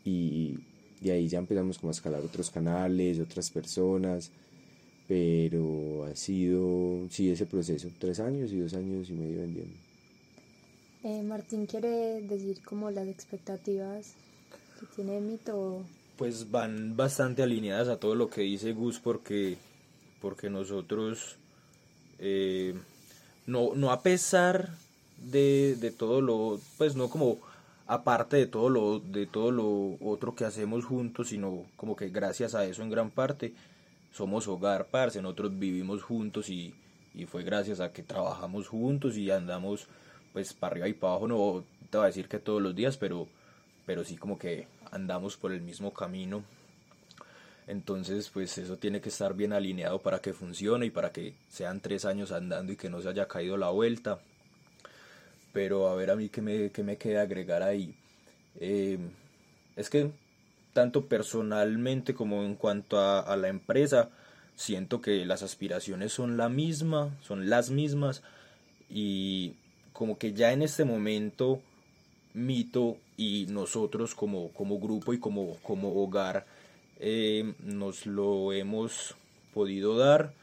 Y 0.05 0.59
de 1.01 1.13
ahí 1.13 1.29
ya 1.29 1.39
empezamos 1.39 1.79
como 1.79 1.91
a 1.91 1.93
escalar 1.93 2.21
otros 2.23 2.51
canales, 2.51 3.21
otras 3.21 3.51
personas. 3.51 4.31
Pero 5.07 6.05
ha 6.05 6.17
sido, 6.17 7.07
sí, 7.11 7.29
ese 7.31 7.45
proceso, 7.45 7.89
tres 7.99 8.21
años 8.21 8.51
y 8.53 8.61
dos 8.61 8.73
años 8.73 9.11
y 9.11 9.13
medio 9.13 9.41
vendiendo. 9.41 9.75
Eh, 11.03 11.23
Martín 11.23 11.67
quiere 11.67 12.23
decir 12.23 12.63
como 12.65 12.91
las 12.91 13.07
expectativas 13.07 14.15
que 14.81 14.87
tiene 14.97 15.21
Mito 15.21 15.85
pues 16.17 16.51
van 16.51 16.97
bastante 16.97 17.43
alineadas 17.43 17.89
a 17.89 17.99
todo 17.99 18.15
lo 18.15 18.31
que 18.31 18.43
dice 18.43 18.73
Gus 18.73 18.99
porque, 19.01 19.59
porque 20.21 20.51
nosotros, 20.51 21.37
eh, 22.19 22.75
no, 23.47 23.75
no 23.75 23.91
a 23.91 24.03
pesar 24.03 24.71
de, 25.19 25.77
de, 25.77 25.91
todo 25.91 26.21
lo, 26.21 26.61
pues 26.79 26.95
no 26.97 27.09
como 27.09 27.39
aparte 27.87 28.37
de 28.37 28.47
todo 28.47 28.71
lo, 28.71 29.01
de 29.01 29.27
todo 29.27 29.51
lo 29.51 29.97
otro 30.01 30.35
que 30.35 30.45
hacemos 30.45 30.85
juntos, 30.85 31.29
sino 31.29 31.65
como 31.77 31.97
que 31.97 32.09
gracias 32.09 32.55
a 32.55 32.65
eso 32.65 32.83
en 32.83 32.91
gran 32.91 33.11
parte 33.11 33.53
somos 34.13 34.47
hogar, 34.47 34.87
parce, 34.87 35.21
nosotros 35.21 35.59
vivimos 35.59 36.03
juntos 36.03 36.49
y, 36.49 36.73
y 37.15 37.27
fue 37.27 37.43
gracias 37.43 37.81
a 37.81 37.93
que 37.93 38.03
trabajamos 38.03 38.69
juntos 38.69 39.17
y 39.17 39.31
andamos 39.31 39.89
pues 40.33 40.53
para 40.53 40.73
arriba 40.73 40.89
y 40.89 40.93
para 40.95 41.13
abajo, 41.13 41.29
no 41.29 41.65
te 41.91 41.97
voy 41.97 42.05
a 42.05 42.09
decir 42.09 42.29
que 42.29 42.39
todos 42.39 42.63
los 42.63 42.75
días, 42.75 42.97
pero, 42.97 43.29
pero 43.87 44.05
sí 44.05 44.17
como 44.17 44.39
que 44.39 44.67
andamos 44.95 45.37
por 45.37 45.53
el 45.53 45.61
mismo 45.61 45.93
camino. 45.93 46.45
Entonces, 47.67 48.31
pues 48.31 48.59
eso 48.59 48.77
tiene 48.77 49.01
que 49.01 49.09
estar 49.09 49.35
bien 49.35 49.53
alineado 49.53 50.01
para 50.01 50.21
que 50.21 50.33
funcione 50.33 50.87
y 50.87 50.91
para 50.91 51.13
que 51.13 51.35
sean 51.49 51.81
tres 51.81 52.05
años 52.05 52.31
andando 52.31 52.73
y 52.73 52.77
que 52.77 52.91
no 52.91 53.01
se 53.01 53.09
haya 53.09 53.27
caído 53.27 53.57
la 53.57 53.71
vuelta. 53.71 54.21
Pero 55.53 55.89
a 55.89 55.95
ver 55.95 56.11
a 56.11 56.17
mí 56.17 56.29
qué 56.29 56.43
me, 56.43 56.71
qué 56.71 56.83
me 56.83 56.97
queda 56.97 57.23
agregar 57.23 57.63
ahí. 57.63 57.95
Eh, 58.61 58.99
es 59.77 59.89
que 59.89 60.11
tanto 60.73 61.07
personalmente 61.07 62.15
como 62.15 62.45
en 62.45 62.57
cuanto 62.57 62.99
a, 62.99 63.21
a, 63.21 63.37
la 63.37 63.49
empresa, 63.49 64.11
siento 64.57 65.01
que 65.01 65.25
las 65.25 65.43
aspiraciones 65.43 66.13
son 66.13 66.37
la 66.37 66.49
misma, 66.49 67.17
son 67.23 67.49
las 67.49 67.71
mismas 67.71 68.23
y 68.91 69.55
como 69.93 70.19
que 70.19 70.33
ya 70.33 70.53
en 70.53 70.63
este 70.63 70.85
momento 70.85 71.61
Mito 72.35 72.99
y 73.17 73.47
nosotros 73.49 74.15
como, 74.15 74.51
como 74.53 74.79
grupo 74.79 75.15
y 75.15 75.19
como, 75.19 75.57
como 75.63 76.03
hogar 76.03 76.47
eh, 77.01 77.55
nos 77.65 78.07
lo 78.07 78.53
hemos 78.53 79.15
podido 79.53 79.97
dar 79.97 80.35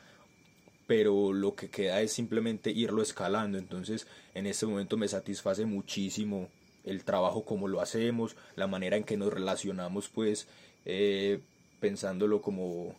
pero 0.91 1.31
lo 1.31 1.55
que 1.55 1.69
queda 1.69 2.01
es 2.01 2.11
simplemente 2.11 2.69
irlo 2.69 3.01
escalando. 3.01 3.57
Entonces 3.57 4.07
en 4.33 4.45
este 4.45 4.65
momento 4.65 4.97
me 4.97 5.07
satisface 5.07 5.65
muchísimo 5.65 6.49
el 6.83 7.05
trabajo 7.05 7.45
como 7.45 7.69
lo 7.69 7.79
hacemos 7.79 8.35
la 8.57 8.67
manera 8.67 8.97
en 8.97 9.05
que 9.05 9.15
nos 9.15 9.31
relacionamos 9.31 10.09
pues 10.09 10.49
eh, 10.83 11.39
pensándolo 11.79 12.41
como 12.41 12.93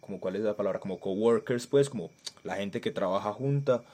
como 0.00 0.18
cuál 0.18 0.34
es 0.34 0.42
la 0.42 0.56
palabra 0.56 0.80
como 0.80 0.98
coworkers 0.98 1.68
pues 1.68 1.88
como 1.88 2.10
la 2.42 2.56
gente 2.56 2.80
que 2.80 2.90
trabaja 2.90 3.32
junta. 3.32 3.84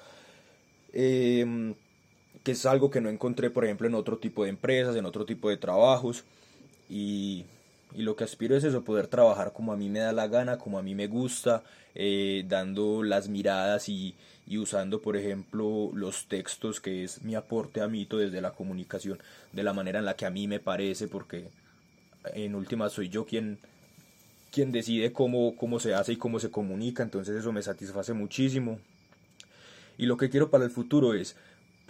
Eh, 0.94 1.74
que 2.42 2.52
es 2.52 2.66
algo 2.66 2.90
que 2.90 3.00
no 3.00 3.08
encontré, 3.08 3.50
por 3.50 3.64
ejemplo, 3.64 3.86
en 3.86 3.94
otro 3.94 4.18
tipo 4.18 4.44
de 4.44 4.50
empresas, 4.50 4.96
en 4.96 5.04
otro 5.06 5.24
tipo 5.24 5.48
de 5.50 5.56
trabajos. 5.56 6.24
Y, 6.88 7.44
y 7.94 8.02
lo 8.02 8.16
que 8.16 8.24
aspiro 8.24 8.56
es 8.56 8.64
eso, 8.64 8.82
poder 8.82 9.06
trabajar 9.08 9.52
como 9.52 9.72
a 9.72 9.76
mí 9.76 9.88
me 9.88 10.00
da 10.00 10.12
la 10.12 10.28
gana, 10.28 10.58
como 10.58 10.78
a 10.78 10.82
mí 10.82 10.94
me 10.94 11.06
gusta, 11.06 11.62
eh, 11.94 12.44
dando 12.48 13.02
las 13.02 13.28
miradas 13.28 13.88
y, 13.88 14.14
y, 14.46 14.58
usando, 14.58 15.02
por 15.02 15.16
ejemplo, 15.16 15.90
los 15.94 16.26
textos, 16.26 16.80
que 16.80 17.04
es 17.04 17.22
mi 17.22 17.34
aporte 17.34 17.80
a 17.80 17.88
mito 17.88 18.18
desde 18.18 18.40
la 18.40 18.52
comunicación, 18.52 19.18
de 19.52 19.62
la 19.62 19.72
manera 19.72 19.98
en 19.98 20.04
la 20.04 20.16
que 20.16 20.26
a 20.26 20.30
mí 20.30 20.48
me 20.48 20.60
parece, 20.60 21.08
porque 21.08 21.48
en 22.34 22.54
última 22.54 22.88
soy 22.88 23.08
yo 23.08 23.26
quien, 23.26 23.58
quien 24.52 24.72
decide 24.72 25.12
cómo, 25.12 25.56
cómo 25.56 25.80
se 25.80 25.94
hace 25.94 26.12
y 26.12 26.16
cómo 26.16 26.40
se 26.40 26.50
comunica, 26.50 27.02
entonces 27.02 27.36
eso 27.36 27.52
me 27.52 27.62
satisface 27.62 28.12
muchísimo. 28.12 28.78
Y 29.98 30.06
lo 30.06 30.16
que 30.16 30.30
quiero 30.30 30.50
para 30.50 30.64
el 30.64 30.70
futuro 30.70 31.12
es 31.12 31.36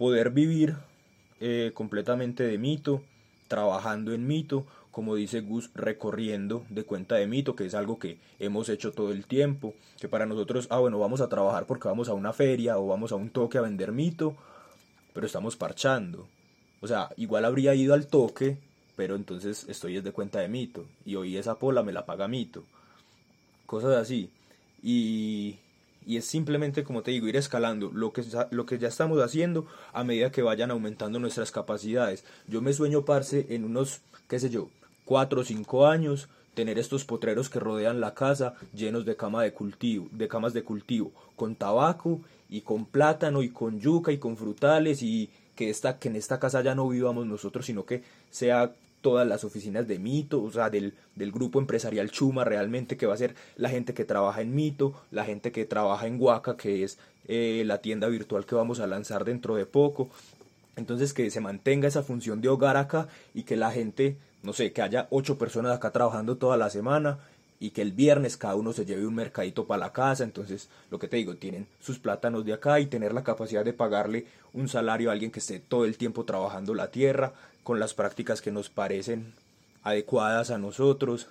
poder 0.00 0.30
vivir 0.30 0.78
eh, 1.40 1.72
completamente 1.74 2.42
de 2.44 2.56
mito, 2.56 3.02
trabajando 3.48 4.14
en 4.14 4.26
mito, 4.26 4.64
como 4.90 5.14
dice 5.14 5.42
Gus, 5.42 5.70
recorriendo 5.74 6.64
de 6.70 6.84
cuenta 6.84 7.16
de 7.16 7.26
mito, 7.26 7.54
que 7.54 7.66
es 7.66 7.74
algo 7.74 7.98
que 7.98 8.18
hemos 8.38 8.70
hecho 8.70 8.92
todo 8.92 9.12
el 9.12 9.26
tiempo, 9.26 9.74
que 10.00 10.08
para 10.08 10.24
nosotros, 10.24 10.68
ah, 10.70 10.78
bueno, 10.78 10.98
vamos 10.98 11.20
a 11.20 11.28
trabajar 11.28 11.66
porque 11.66 11.86
vamos 11.86 12.08
a 12.08 12.14
una 12.14 12.32
feria 12.32 12.78
o 12.78 12.86
vamos 12.86 13.12
a 13.12 13.16
un 13.16 13.28
toque 13.28 13.58
a 13.58 13.60
vender 13.60 13.92
mito, 13.92 14.38
pero 15.12 15.26
estamos 15.26 15.56
parchando. 15.56 16.26
O 16.80 16.88
sea, 16.88 17.10
igual 17.18 17.44
habría 17.44 17.74
ido 17.74 17.92
al 17.92 18.06
toque, 18.06 18.56
pero 18.96 19.16
entonces 19.16 19.66
estoy 19.68 19.96
desde 19.96 20.12
cuenta 20.12 20.40
de 20.40 20.48
mito, 20.48 20.86
y 21.04 21.16
hoy 21.16 21.36
esa 21.36 21.58
pola 21.58 21.82
me 21.82 21.92
la 21.92 22.06
paga 22.06 22.26
mito. 22.26 22.64
Cosas 23.66 23.98
así. 23.98 24.30
Y, 24.82 25.58
y 26.10 26.16
es 26.16 26.24
simplemente, 26.24 26.82
como 26.82 27.04
te 27.04 27.12
digo, 27.12 27.28
ir 27.28 27.36
escalando 27.36 27.92
lo 27.94 28.12
que, 28.12 28.24
lo 28.50 28.66
que 28.66 28.78
ya 28.80 28.88
estamos 28.88 29.22
haciendo 29.22 29.68
a 29.92 30.02
medida 30.02 30.32
que 30.32 30.42
vayan 30.42 30.72
aumentando 30.72 31.20
nuestras 31.20 31.52
capacidades. 31.52 32.24
Yo 32.48 32.60
me 32.60 32.72
sueño, 32.72 33.04
parce, 33.04 33.46
en 33.50 33.62
unos, 33.62 34.00
qué 34.26 34.40
sé 34.40 34.50
yo, 34.50 34.70
cuatro 35.04 35.42
o 35.42 35.44
cinco 35.44 35.86
años, 35.86 36.28
tener 36.54 36.80
estos 36.80 37.04
potreros 37.04 37.48
que 37.48 37.60
rodean 37.60 38.00
la 38.00 38.12
casa 38.14 38.54
llenos 38.74 39.04
de 39.04 39.14
cama 39.14 39.44
de 39.44 39.52
cultivo, 39.52 40.08
de 40.10 40.26
camas 40.26 40.52
de 40.52 40.64
cultivo, 40.64 41.12
con 41.36 41.54
tabaco 41.54 42.20
y 42.48 42.62
con 42.62 42.86
plátano 42.86 43.40
y 43.44 43.50
con 43.50 43.78
yuca 43.78 44.10
y 44.10 44.18
con 44.18 44.36
frutales 44.36 45.04
y 45.04 45.30
que 45.54 45.70
esta, 45.70 46.00
que 46.00 46.08
en 46.08 46.16
esta 46.16 46.40
casa 46.40 46.60
ya 46.60 46.74
no 46.74 46.88
vivamos 46.88 47.24
nosotros, 47.24 47.66
sino 47.66 47.86
que 47.86 48.02
sea 48.30 48.72
todas 49.00 49.26
las 49.26 49.44
oficinas 49.44 49.88
de 49.88 49.98
Mito, 49.98 50.42
o 50.42 50.50
sea, 50.50 50.70
del, 50.70 50.94
del, 51.14 51.32
grupo 51.32 51.58
empresarial 51.58 52.10
Chuma 52.10 52.44
realmente, 52.44 52.96
que 52.96 53.06
va 53.06 53.14
a 53.14 53.18
ser 53.18 53.34
la 53.56 53.70
gente 53.70 53.94
que 53.94 54.04
trabaja 54.04 54.40
en 54.42 54.54
Mito, 54.54 54.94
la 55.10 55.24
gente 55.24 55.52
que 55.52 55.64
trabaja 55.64 56.06
en 56.06 56.20
Huaca, 56.20 56.56
que 56.56 56.84
es 56.84 56.98
eh, 57.28 57.62
la 57.64 57.78
tienda 57.78 58.08
virtual 58.08 58.44
que 58.44 58.54
vamos 58.54 58.80
a 58.80 58.86
lanzar 58.86 59.24
dentro 59.24 59.54
de 59.56 59.66
poco. 59.66 60.10
Entonces 60.76 61.12
que 61.12 61.30
se 61.30 61.40
mantenga 61.40 61.88
esa 61.88 62.02
función 62.02 62.40
de 62.40 62.48
hogar 62.48 62.76
acá 62.76 63.08
y 63.34 63.42
que 63.42 63.56
la 63.56 63.70
gente, 63.70 64.16
no 64.42 64.52
sé, 64.52 64.72
que 64.72 64.82
haya 64.82 65.06
ocho 65.10 65.38
personas 65.38 65.76
acá 65.76 65.90
trabajando 65.90 66.36
toda 66.36 66.56
la 66.56 66.70
semana 66.70 67.18
y 67.60 67.70
que 67.70 67.82
el 67.82 67.92
viernes 67.92 68.38
cada 68.38 68.54
uno 68.54 68.72
se 68.72 68.86
lleve 68.86 69.06
un 69.06 69.14
mercadito 69.14 69.66
para 69.66 69.80
la 69.80 69.92
casa, 69.92 70.24
entonces 70.24 70.70
lo 70.90 70.98
que 70.98 71.08
te 71.08 71.18
digo, 71.18 71.36
tienen 71.36 71.66
sus 71.78 71.98
plátanos 71.98 72.44
de 72.46 72.54
acá 72.54 72.80
y 72.80 72.86
tener 72.86 73.12
la 73.12 73.22
capacidad 73.22 73.64
de 73.64 73.74
pagarle 73.74 74.26
un 74.54 74.68
salario 74.68 75.10
a 75.10 75.12
alguien 75.12 75.30
que 75.30 75.40
esté 75.40 75.60
todo 75.60 75.84
el 75.84 75.98
tiempo 75.98 76.24
trabajando 76.24 76.74
la 76.74 76.90
tierra, 76.90 77.34
con 77.62 77.80
las 77.80 77.94
prácticas 77.94 78.40
que 78.40 78.50
nos 78.50 78.68
parecen 78.70 79.32
adecuadas 79.82 80.50
a 80.50 80.58
nosotros. 80.58 81.28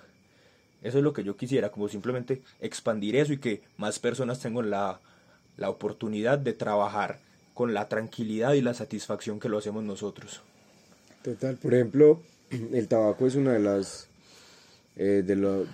Eso 0.82 0.98
es 0.98 1.04
lo 1.04 1.12
que 1.12 1.24
yo 1.24 1.36
quisiera, 1.36 1.70
como 1.70 1.88
simplemente 1.88 2.42
expandir 2.60 3.16
eso 3.16 3.32
y 3.32 3.38
que 3.38 3.62
más 3.76 3.98
personas 3.98 4.40
tengan 4.40 4.70
la, 4.70 5.00
la 5.56 5.68
oportunidad 5.70 6.38
de 6.38 6.52
trabajar 6.52 7.18
con 7.54 7.74
la 7.74 7.88
tranquilidad 7.88 8.54
y 8.54 8.62
la 8.62 8.74
satisfacción 8.74 9.38
que 9.38 9.48
lo 9.48 9.58
hacemos 9.58 9.84
nosotros. 9.84 10.40
Total, 11.22 11.56
por 11.56 11.74
ejemplo, 11.74 12.22
el 12.50 12.88
tabaco 12.88 13.26
es 13.26 13.34
una 13.34 13.52
de 13.52 13.60
las 13.60 14.08
eh, 14.96 15.22
de, 15.24 15.36
lo, 15.36 15.66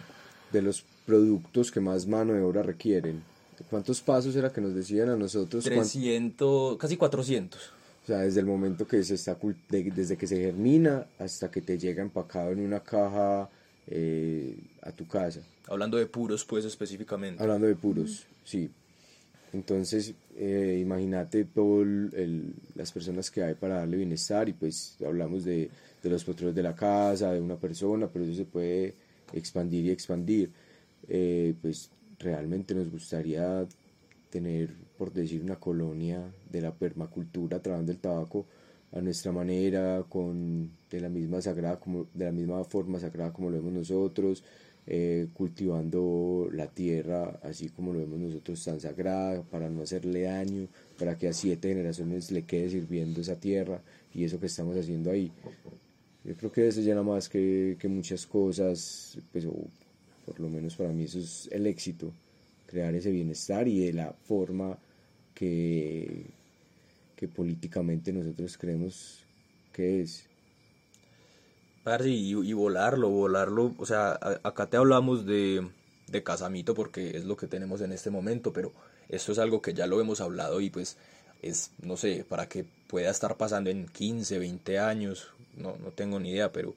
de 0.52 0.62
los 0.62 0.84
productos 1.06 1.70
que 1.70 1.80
más 1.80 2.06
mano 2.06 2.32
de 2.32 2.42
obra 2.42 2.62
requieren. 2.62 3.22
¿Cuántos 3.70 4.00
pasos 4.00 4.36
era 4.36 4.52
que 4.52 4.60
nos 4.60 4.74
decían 4.74 5.08
a 5.08 5.16
nosotros? 5.16 5.64
300, 5.64 6.76
casi 6.76 6.96
400. 6.96 7.72
O 8.06 8.08
sea, 8.08 8.18
desde 8.18 8.38
el 8.38 8.46
momento 8.46 8.86
que 8.86 9.02
se 9.02 9.16
está, 9.16 9.36
desde 9.68 10.16
que 10.16 10.28
se 10.28 10.36
germina 10.36 11.08
hasta 11.18 11.50
que 11.50 11.60
te 11.60 11.76
llega 11.76 12.02
empacado 12.02 12.52
en 12.52 12.60
una 12.60 12.78
caja 12.78 13.50
eh, 13.88 14.56
a 14.82 14.92
tu 14.92 15.08
casa. 15.08 15.40
Hablando 15.66 15.96
de 15.96 16.06
puros, 16.06 16.44
pues 16.44 16.64
específicamente. 16.64 17.42
Hablando 17.42 17.66
de 17.66 17.74
puros, 17.74 18.24
sí. 18.44 18.70
Entonces, 19.52 20.14
eh, 20.36 20.78
imagínate 20.80 21.46
todas 21.46 21.88
las 22.76 22.92
personas 22.92 23.28
que 23.28 23.42
hay 23.42 23.54
para 23.54 23.78
darle 23.78 23.96
bienestar 23.96 24.48
y 24.48 24.52
pues 24.52 24.96
hablamos 25.04 25.44
de, 25.44 25.68
de 26.00 26.08
los 26.08 26.22
potreros 26.22 26.54
de 26.54 26.62
la 26.62 26.76
casa, 26.76 27.32
de 27.32 27.40
una 27.40 27.56
persona, 27.56 28.06
pero 28.06 28.24
eso 28.24 28.34
se 28.34 28.44
puede 28.44 28.94
expandir 29.32 29.86
y 29.86 29.90
expandir. 29.90 30.52
Eh, 31.08 31.54
pues 31.60 31.90
realmente 32.20 32.72
nos 32.72 32.88
gustaría 32.88 33.66
tener, 34.36 34.74
por 34.98 35.14
decir, 35.14 35.42
una 35.42 35.56
colonia 35.56 36.30
de 36.50 36.60
la 36.60 36.74
permacultura 36.74 37.62
trabajando 37.62 37.92
el 37.92 37.98
tabaco 37.98 38.44
a 38.92 39.00
nuestra 39.00 39.32
manera, 39.32 40.04
con 40.08 40.70
de 40.90 41.00
la 41.00 41.08
misma 41.08 41.40
sagrada 41.40 41.80
como 41.80 42.06
de 42.12 42.26
la 42.26 42.32
misma 42.32 42.62
forma 42.64 43.00
sagrada 43.00 43.32
como 43.32 43.48
lo 43.48 43.56
vemos 43.56 43.72
nosotros, 43.72 44.44
eh, 44.86 45.28
cultivando 45.32 46.50
la 46.52 46.66
tierra 46.66 47.40
así 47.42 47.70
como 47.70 47.94
lo 47.94 48.00
vemos 48.00 48.18
nosotros 48.18 48.62
tan 48.62 48.78
sagrada 48.78 49.42
para 49.42 49.70
no 49.70 49.82
hacerle 49.82 50.22
daño, 50.22 50.68
para 50.98 51.16
que 51.16 51.28
a 51.28 51.32
siete 51.32 51.68
generaciones 51.68 52.30
le 52.30 52.42
quede 52.42 52.68
sirviendo 52.68 53.22
esa 53.22 53.36
tierra 53.40 53.80
y 54.14 54.24
eso 54.24 54.38
que 54.38 54.46
estamos 54.46 54.76
haciendo 54.76 55.10
ahí. 55.10 55.32
Yo 56.24 56.34
creo 56.36 56.52
que 56.52 56.68
eso 56.68 56.82
llena 56.82 57.02
más 57.02 57.30
que, 57.30 57.78
muchas 57.88 58.26
cosas, 58.26 59.18
pues, 59.32 59.46
por 60.26 60.40
lo 60.40 60.50
menos 60.50 60.76
para 60.76 60.92
mí 60.92 61.04
eso 61.04 61.20
es 61.20 61.48
el 61.52 61.66
éxito 61.66 62.12
crear 62.66 62.94
ese 62.94 63.10
bienestar 63.10 63.68
y 63.68 63.86
de 63.86 63.92
la 63.92 64.12
forma 64.12 64.78
que, 65.34 66.26
políticamente 67.34 68.12
nosotros 68.12 68.56
creemos 68.58 69.24
que 69.72 70.02
es. 70.02 70.28
Y, 72.04 72.34
y 72.34 72.52
volarlo, 72.52 73.08
volarlo, 73.10 73.74
o 73.78 73.86
sea, 73.86 74.18
acá 74.42 74.66
te 74.66 74.76
hablamos 74.76 75.24
de, 75.24 75.68
de 76.08 76.22
casamito 76.22 76.74
porque 76.74 77.16
es 77.16 77.24
lo 77.24 77.36
que 77.36 77.46
tenemos 77.46 77.80
en 77.80 77.92
este 77.92 78.10
momento, 78.10 78.52
pero 78.52 78.72
esto 79.08 79.32
es 79.32 79.38
algo 79.38 79.62
que 79.62 79.72
ya 79.72 79.86
lo 79.86 80.00
hemos 80.00 80.20
hablado 80.20 80.60
y 80.60 80.70
pues 80.70 80.96
es, 81.42 81.70
no 81.80 81.96
sé, 81.96 82.24
para 82.28 82.48
que 82.48 82.64
pueda 82.88 83.10
estar 83.10 83.36
pasando 83.36 83.70
en 83.70 83.86
15, 83.86 84.38
20 84.38 84.78
años, 84.78 85.30
no, 85.56 85.76
no 85.76 85.90
tengo 85.90 86.18
ni 86.18 86.30
idea, 86.30 86.50
pero 86.50 86.74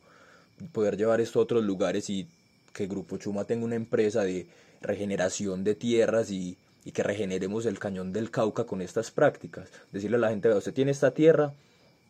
poder 0.72 0.98
llevar 0.98 1.22
esto 1.22 1.40
a 1.40 1.44
otros 1.44 1.64
lugares 1.64 2.10
y 2.10 2.28
que 2.74 2.88
Grupo 2.88 3.18
Chuma 3.18 3.46
tenga 3.46 3.66
una 3.66 3.76
empresa 3.76 4.24
de 4.24 4.48
regeneración 4.82 5.64
de 5.64 5.76
tierras 5.76 6.32
y, 6.32 6.58
y 6.86 6.92
que 6.92 7.04
regeneremos 7.04 7.66
el 7.66 7.80
cañón 7.80 8.14
del 8.14 8.32
Cauca 8.32 8.66
con 8.66 8.82
estas 8.82 9.12
prácticas. 9.12 9.70
Decirle 9.92 10.18
a 10.18 10.22
la 10.22 10.30
gente, 10.30 10.50
usted 10.54 10.74
tiene 10.74 10.92
esta 10.92 11.12
tierra 11.12 11.54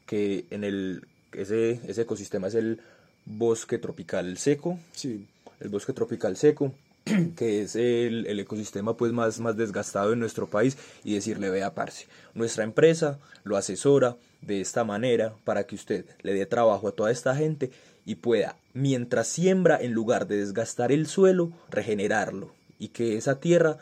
que 0.06 0.46
en 0.50 0.64
el 0.64 1.08
ese, 1.34 1.80
ese 1.88 2.02
ecosistema 2.02 2.48
es 2.48 2.56
el 2.56 2.82
bosque 3.26 3.78
tropical 3.78 4.38
seco, 4.38 4.80
sí. 4.94 5.28
el 5.60 5.70
bosque 5.70 5.94
tropical 5.94 6.36
seco, 6.38 6.74
que 7.36 7.62
es 7.62 7.76
el, 7.76 8.26
el, 8.28 8.40
ecosistema 8.40 8.98
pues 8.98 9.12
más, 9.12 9.40
más 9.40 9.56
desgastado 9.56 10.14
en 10.14 10.20
nuestro 10.20 10.48
país 10.48 10.78
y 11.04 11.14
decirle 11.14 11.50
vea 11.50 11.76
parce, 11.76 12.08
nuestra 12.34 12.64
empresa 12.64 13.20
lo 13.44 13.58
asesora 13.58 14.18
de 14.42 14.62
esta 14.62 14.84
manera 14.84 15.34
para 15.44 15.66
que 15.66 15.76
usted 15.76 16.06
le 16.22 16.34
dé 16.34 16.46
trabajo 16.46 16.88
a 16.88 16.92
toda 16.92 17.12
esta 17.12 17.36
gente 17.36 17.72
y 18.06 18.16
pueda, 18.16 18.56
mientras 18.74 19.28
siembra, 19.28 19.80
en 19.80 19.92
lugar 19.92 20.28
de 20.28 20.38
desgastar 20.38 20.92
el 20.92 21.06
suelo, 21.06 21.52
regenerarlo 21.70 22.59
y 22.80 22.90
que 22.90 23.18
esa 23.18 23.40
tierra 23.40 23.78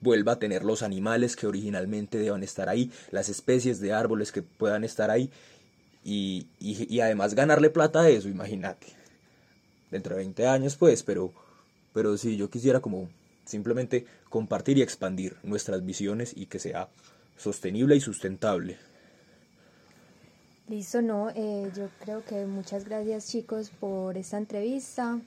vuelva 0.00 0.32
a 0.32 0.38
tener 0.38 0.64
los 0.64 0.82
animales 0.82 1.36
que 1.36 1.46
originalmente 1.46 2.18
deban 2.18 2.42
estar 2.42 2.68
ahí, 2.68 2.92
las 3.10 3.28
especies 3.28 3.80
de 3.80 3.92
árboles 3.92 4.32
que 4.32 4.42
puedan 4.42 4.84
estar 4.84 5.10
ahí 5.10 5.30
y, 6.04 6.48
y, 6.58 7.00
además 7.00 7.34
ganarle 7.34 7.70
plata 7.70 8.02
a 8.02 8.08
eso, 8.08 8.28
imagínate. 8.28 8.88
Dentro 9.90 10.16
de 10.16 10.22
20 10.22 10.46
años 10.46 10.76
pues, 10.76 11.02
pero, 11.02 11.32
pero 11.92 12.16
sí, 12.16 12.36
yo 12.36 12.50
quisiera 12.50 12.80
como 12.80 13.08
simplemente 13.44 14.04
compartir 14.28 14.78
y 14.78 14.82
expandir 14.82 15.36
nuestras 15.42 15.84
visiones 15.84 16.32
y 16.36 16.46
que 16.46 16.58
sea 16.58 16.88
sostenible 17.36 17.94
y 17.96 18.00
sustentable. 18.00 18.78
Listo, 20.68 21.02
no, 21.02 21.30
eh, 21.30 21.70
yo 21.76 21.88
creo 22.00 22.24
que 22.24 22.46
muchas 22.46 22.84
gracias 22.84 23.28
chicos 23.28 23.70
por 23.70 24.16
esta 24.16 24.38
entrevista 24.38 25.20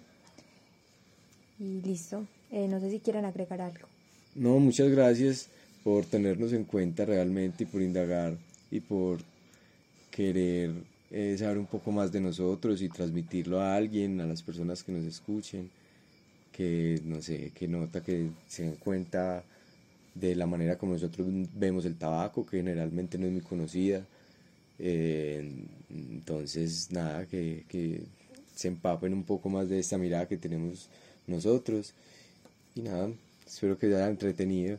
y 1.59 1.81
listo, 1.81 2.25
eh, 2.51 2.67
no 2.67 2.79
sé 2.79 2.89
si 2.91 2.99
quieren 2.99 3.25
agregar 3.25 3.61
algo. 3.61 3.87
No, 4.35 4.59
muchas 4.59 4.89
gracias 4.89 5.49
por 5.83 6.05
tenernos 6.05 6.53
en 6.53 6.65
cuenta 6.65 7.05
realmente 7.05 7.63
y 7.63 7.67
por 7.67 7.81
indagar 7.81 8.37
y 8.71 8.79
por 8.81 9.19
querer 10.11 10.71
eh, 11.11 11.35
saber 11.37 11.57
un 11.57 11.67
poco 11.67 11.91
más 11.91 12.11
de 12.11 12.21
nosotros 12.21 12.81
y 12.81 12.89
transmitirlo 12.89 13.59
a 13.61 13.75
alguien, 13.75 14.19
a 14.21 14.25
las 14.25 14.41
personas 14.43 14.83
que 14.83 14.91
nos 14.91 15.05
escuchen, 15.05 15.69
que 16.51 17.01
no 17.05 17.21
sé, 17.21 17.51
que 17.53 17.67
nota 17.67 18.01
que 18.03 18.29
se 18.47 18.63
den 18.63 18.75
cuenta 18.77 19.43
de 20.15 20.35
la 20.35 20.47
manera 20.47 20.77
como 20.77 20.93
nosotros 20.93 21.27
vemos 21.53 21.85
el 21.85 21.97
tabaco, 21.97 22.45
que 22.45 22.57
generalmente 22.57 23.17
no 23.17 23.25
es 23.27 23.33
muy 23.33 23.41
conocida 23.41 24.05
Eh, 24.79 25.65
entonces, 25.89 26.91
nada, 26.91 27.25
que, 27.27 27.65
que 27.69 28.03
se 28.55 28.67
empapen 28.69 29.13
un 29.13 29.23
poco 29.23 29.49
más 29.49 29.69
de 29.69 29.79
esta 29.79 29.97
mirada 29.97 30.27
que 30.27 30.37
tenemos 30.37 30.89
nosotros. 31.27 31.93
Y 32.75 32.81
nada, 32.81 33.09
espero 33.47 33.77
que 33.77 33.85
haya 33.87 34.09
entretenido. 34.09 34.77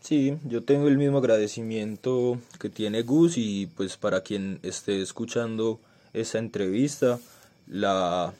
Sí, 0.00 0.38
yo 0.44 0.64
tengo 0.64 0.88
el 0.88 0.96
mismo 0.96 1.18
agradecimiento 1.18 2.40
que 2.58 2.70
tiene 2.70 3.02
Gus 3.02 3.36
y 3.36 3.66
pues 3.66 3.98
para 3.98 4.22
quien 4.22 4.58
esté 4.62 5.02
escuchando 5.02 5.78
esta 6.14 6.38
entrevista, 6.38 7.18
la, 7.66 8.32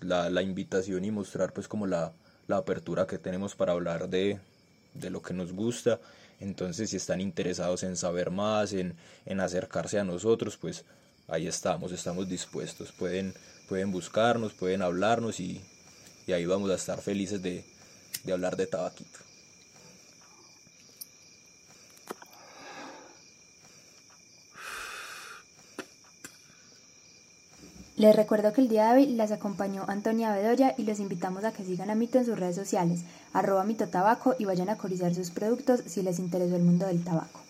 la, 0.00 0.30
la 0.30 0.42
invitación 0.42 1.04
y 1.04 1.10
mostrar 1.10 1.52
pues 1.52 1.66
como 1.66 1.88
la, 1.88 2.12
la 2.46 2.58
apertura 2.58 3.08
que 3.08 3.18
tenemos 3.18 3.56
para 3.56 3.72
hablar 3.72 4.08
de, 4.08 4.38
de 4.94 5.10
lo 5.10 5.20
que 5.20 5.34
nos 5.34 5.52
gusta. 5.52 5.98
Entonces, 6.38 6.90
si 6.90 6.98
están 6.98 7.20
interesados 7.20 7.82
en 7.82 7.96
saber 7.96 8.30
más, 8.30 8.72
en, 8.74 8.94
en 9.26 9.40
acercarse 9.40 9.98
a 9.98 10.04
nosotros, 10.04 10.56
pues 10.56 10.84
ahí 11.26 11.48
estamos, 11.48 11.90
estamos 11.90 12.28
dispuestos. 12.28 12.92
Pueden, 12.92 13.34
pueden 13.68 13.90
buscarnos, 13.90 14.52
pueden 14.52 14.82
hablarnos 14.82 15.40
y, 15.40 15.60
y 16.26 16.32
ahí 16.32 16.46
vamos 16.46 16.70
a 16.70 16.74
estar 16.74 17.00
felices 17.00 17.42
de, 17.42 17.64
de 18.24 18.32
hablar 18.32 18.56
de 18.56 18.66
tabaquito. 18.66 19.18
Les 27.96 28.14
recuerdo 28.14 28.52
que 28.52 28.60
el 28.60 28.68
día 28.68 28.92
de 28.92 28.94
hoy 28.94 29.06
las 29.06 29.30
acompañó 29.30 29.84
Antonia 29.86 30.32
Bedoya 30.32 30.74
y 30.76 30.82
los 30.82 30.98
invitamos 30.98 31.44
a 31.44 31.52
que 31.52 31.64
sigan 31.64 31.90
a 31.90 31.94
Mito 31.94 32.18
en 32.18 32.26
sus 32.26 32.36
redes 32.36 32.56
sociales, 32.56 33.02
arroba 33.32 33.62
Mito 33.62 33.86
Tabaco 33.86 34.34
y 34.36 34.46
vayan 34.46 34.68
a 34.68 34.76
cotizar 34.76 35.14
sus 35.14 35.30
productos 35.30 35.80
si 35.86 36.02
les 36.02 36.18
interesó 36.18 36.56
el 36.56 36.62
mundo 36.62 36.86
del 36.86 37.04
tabaco. 37.04 37.43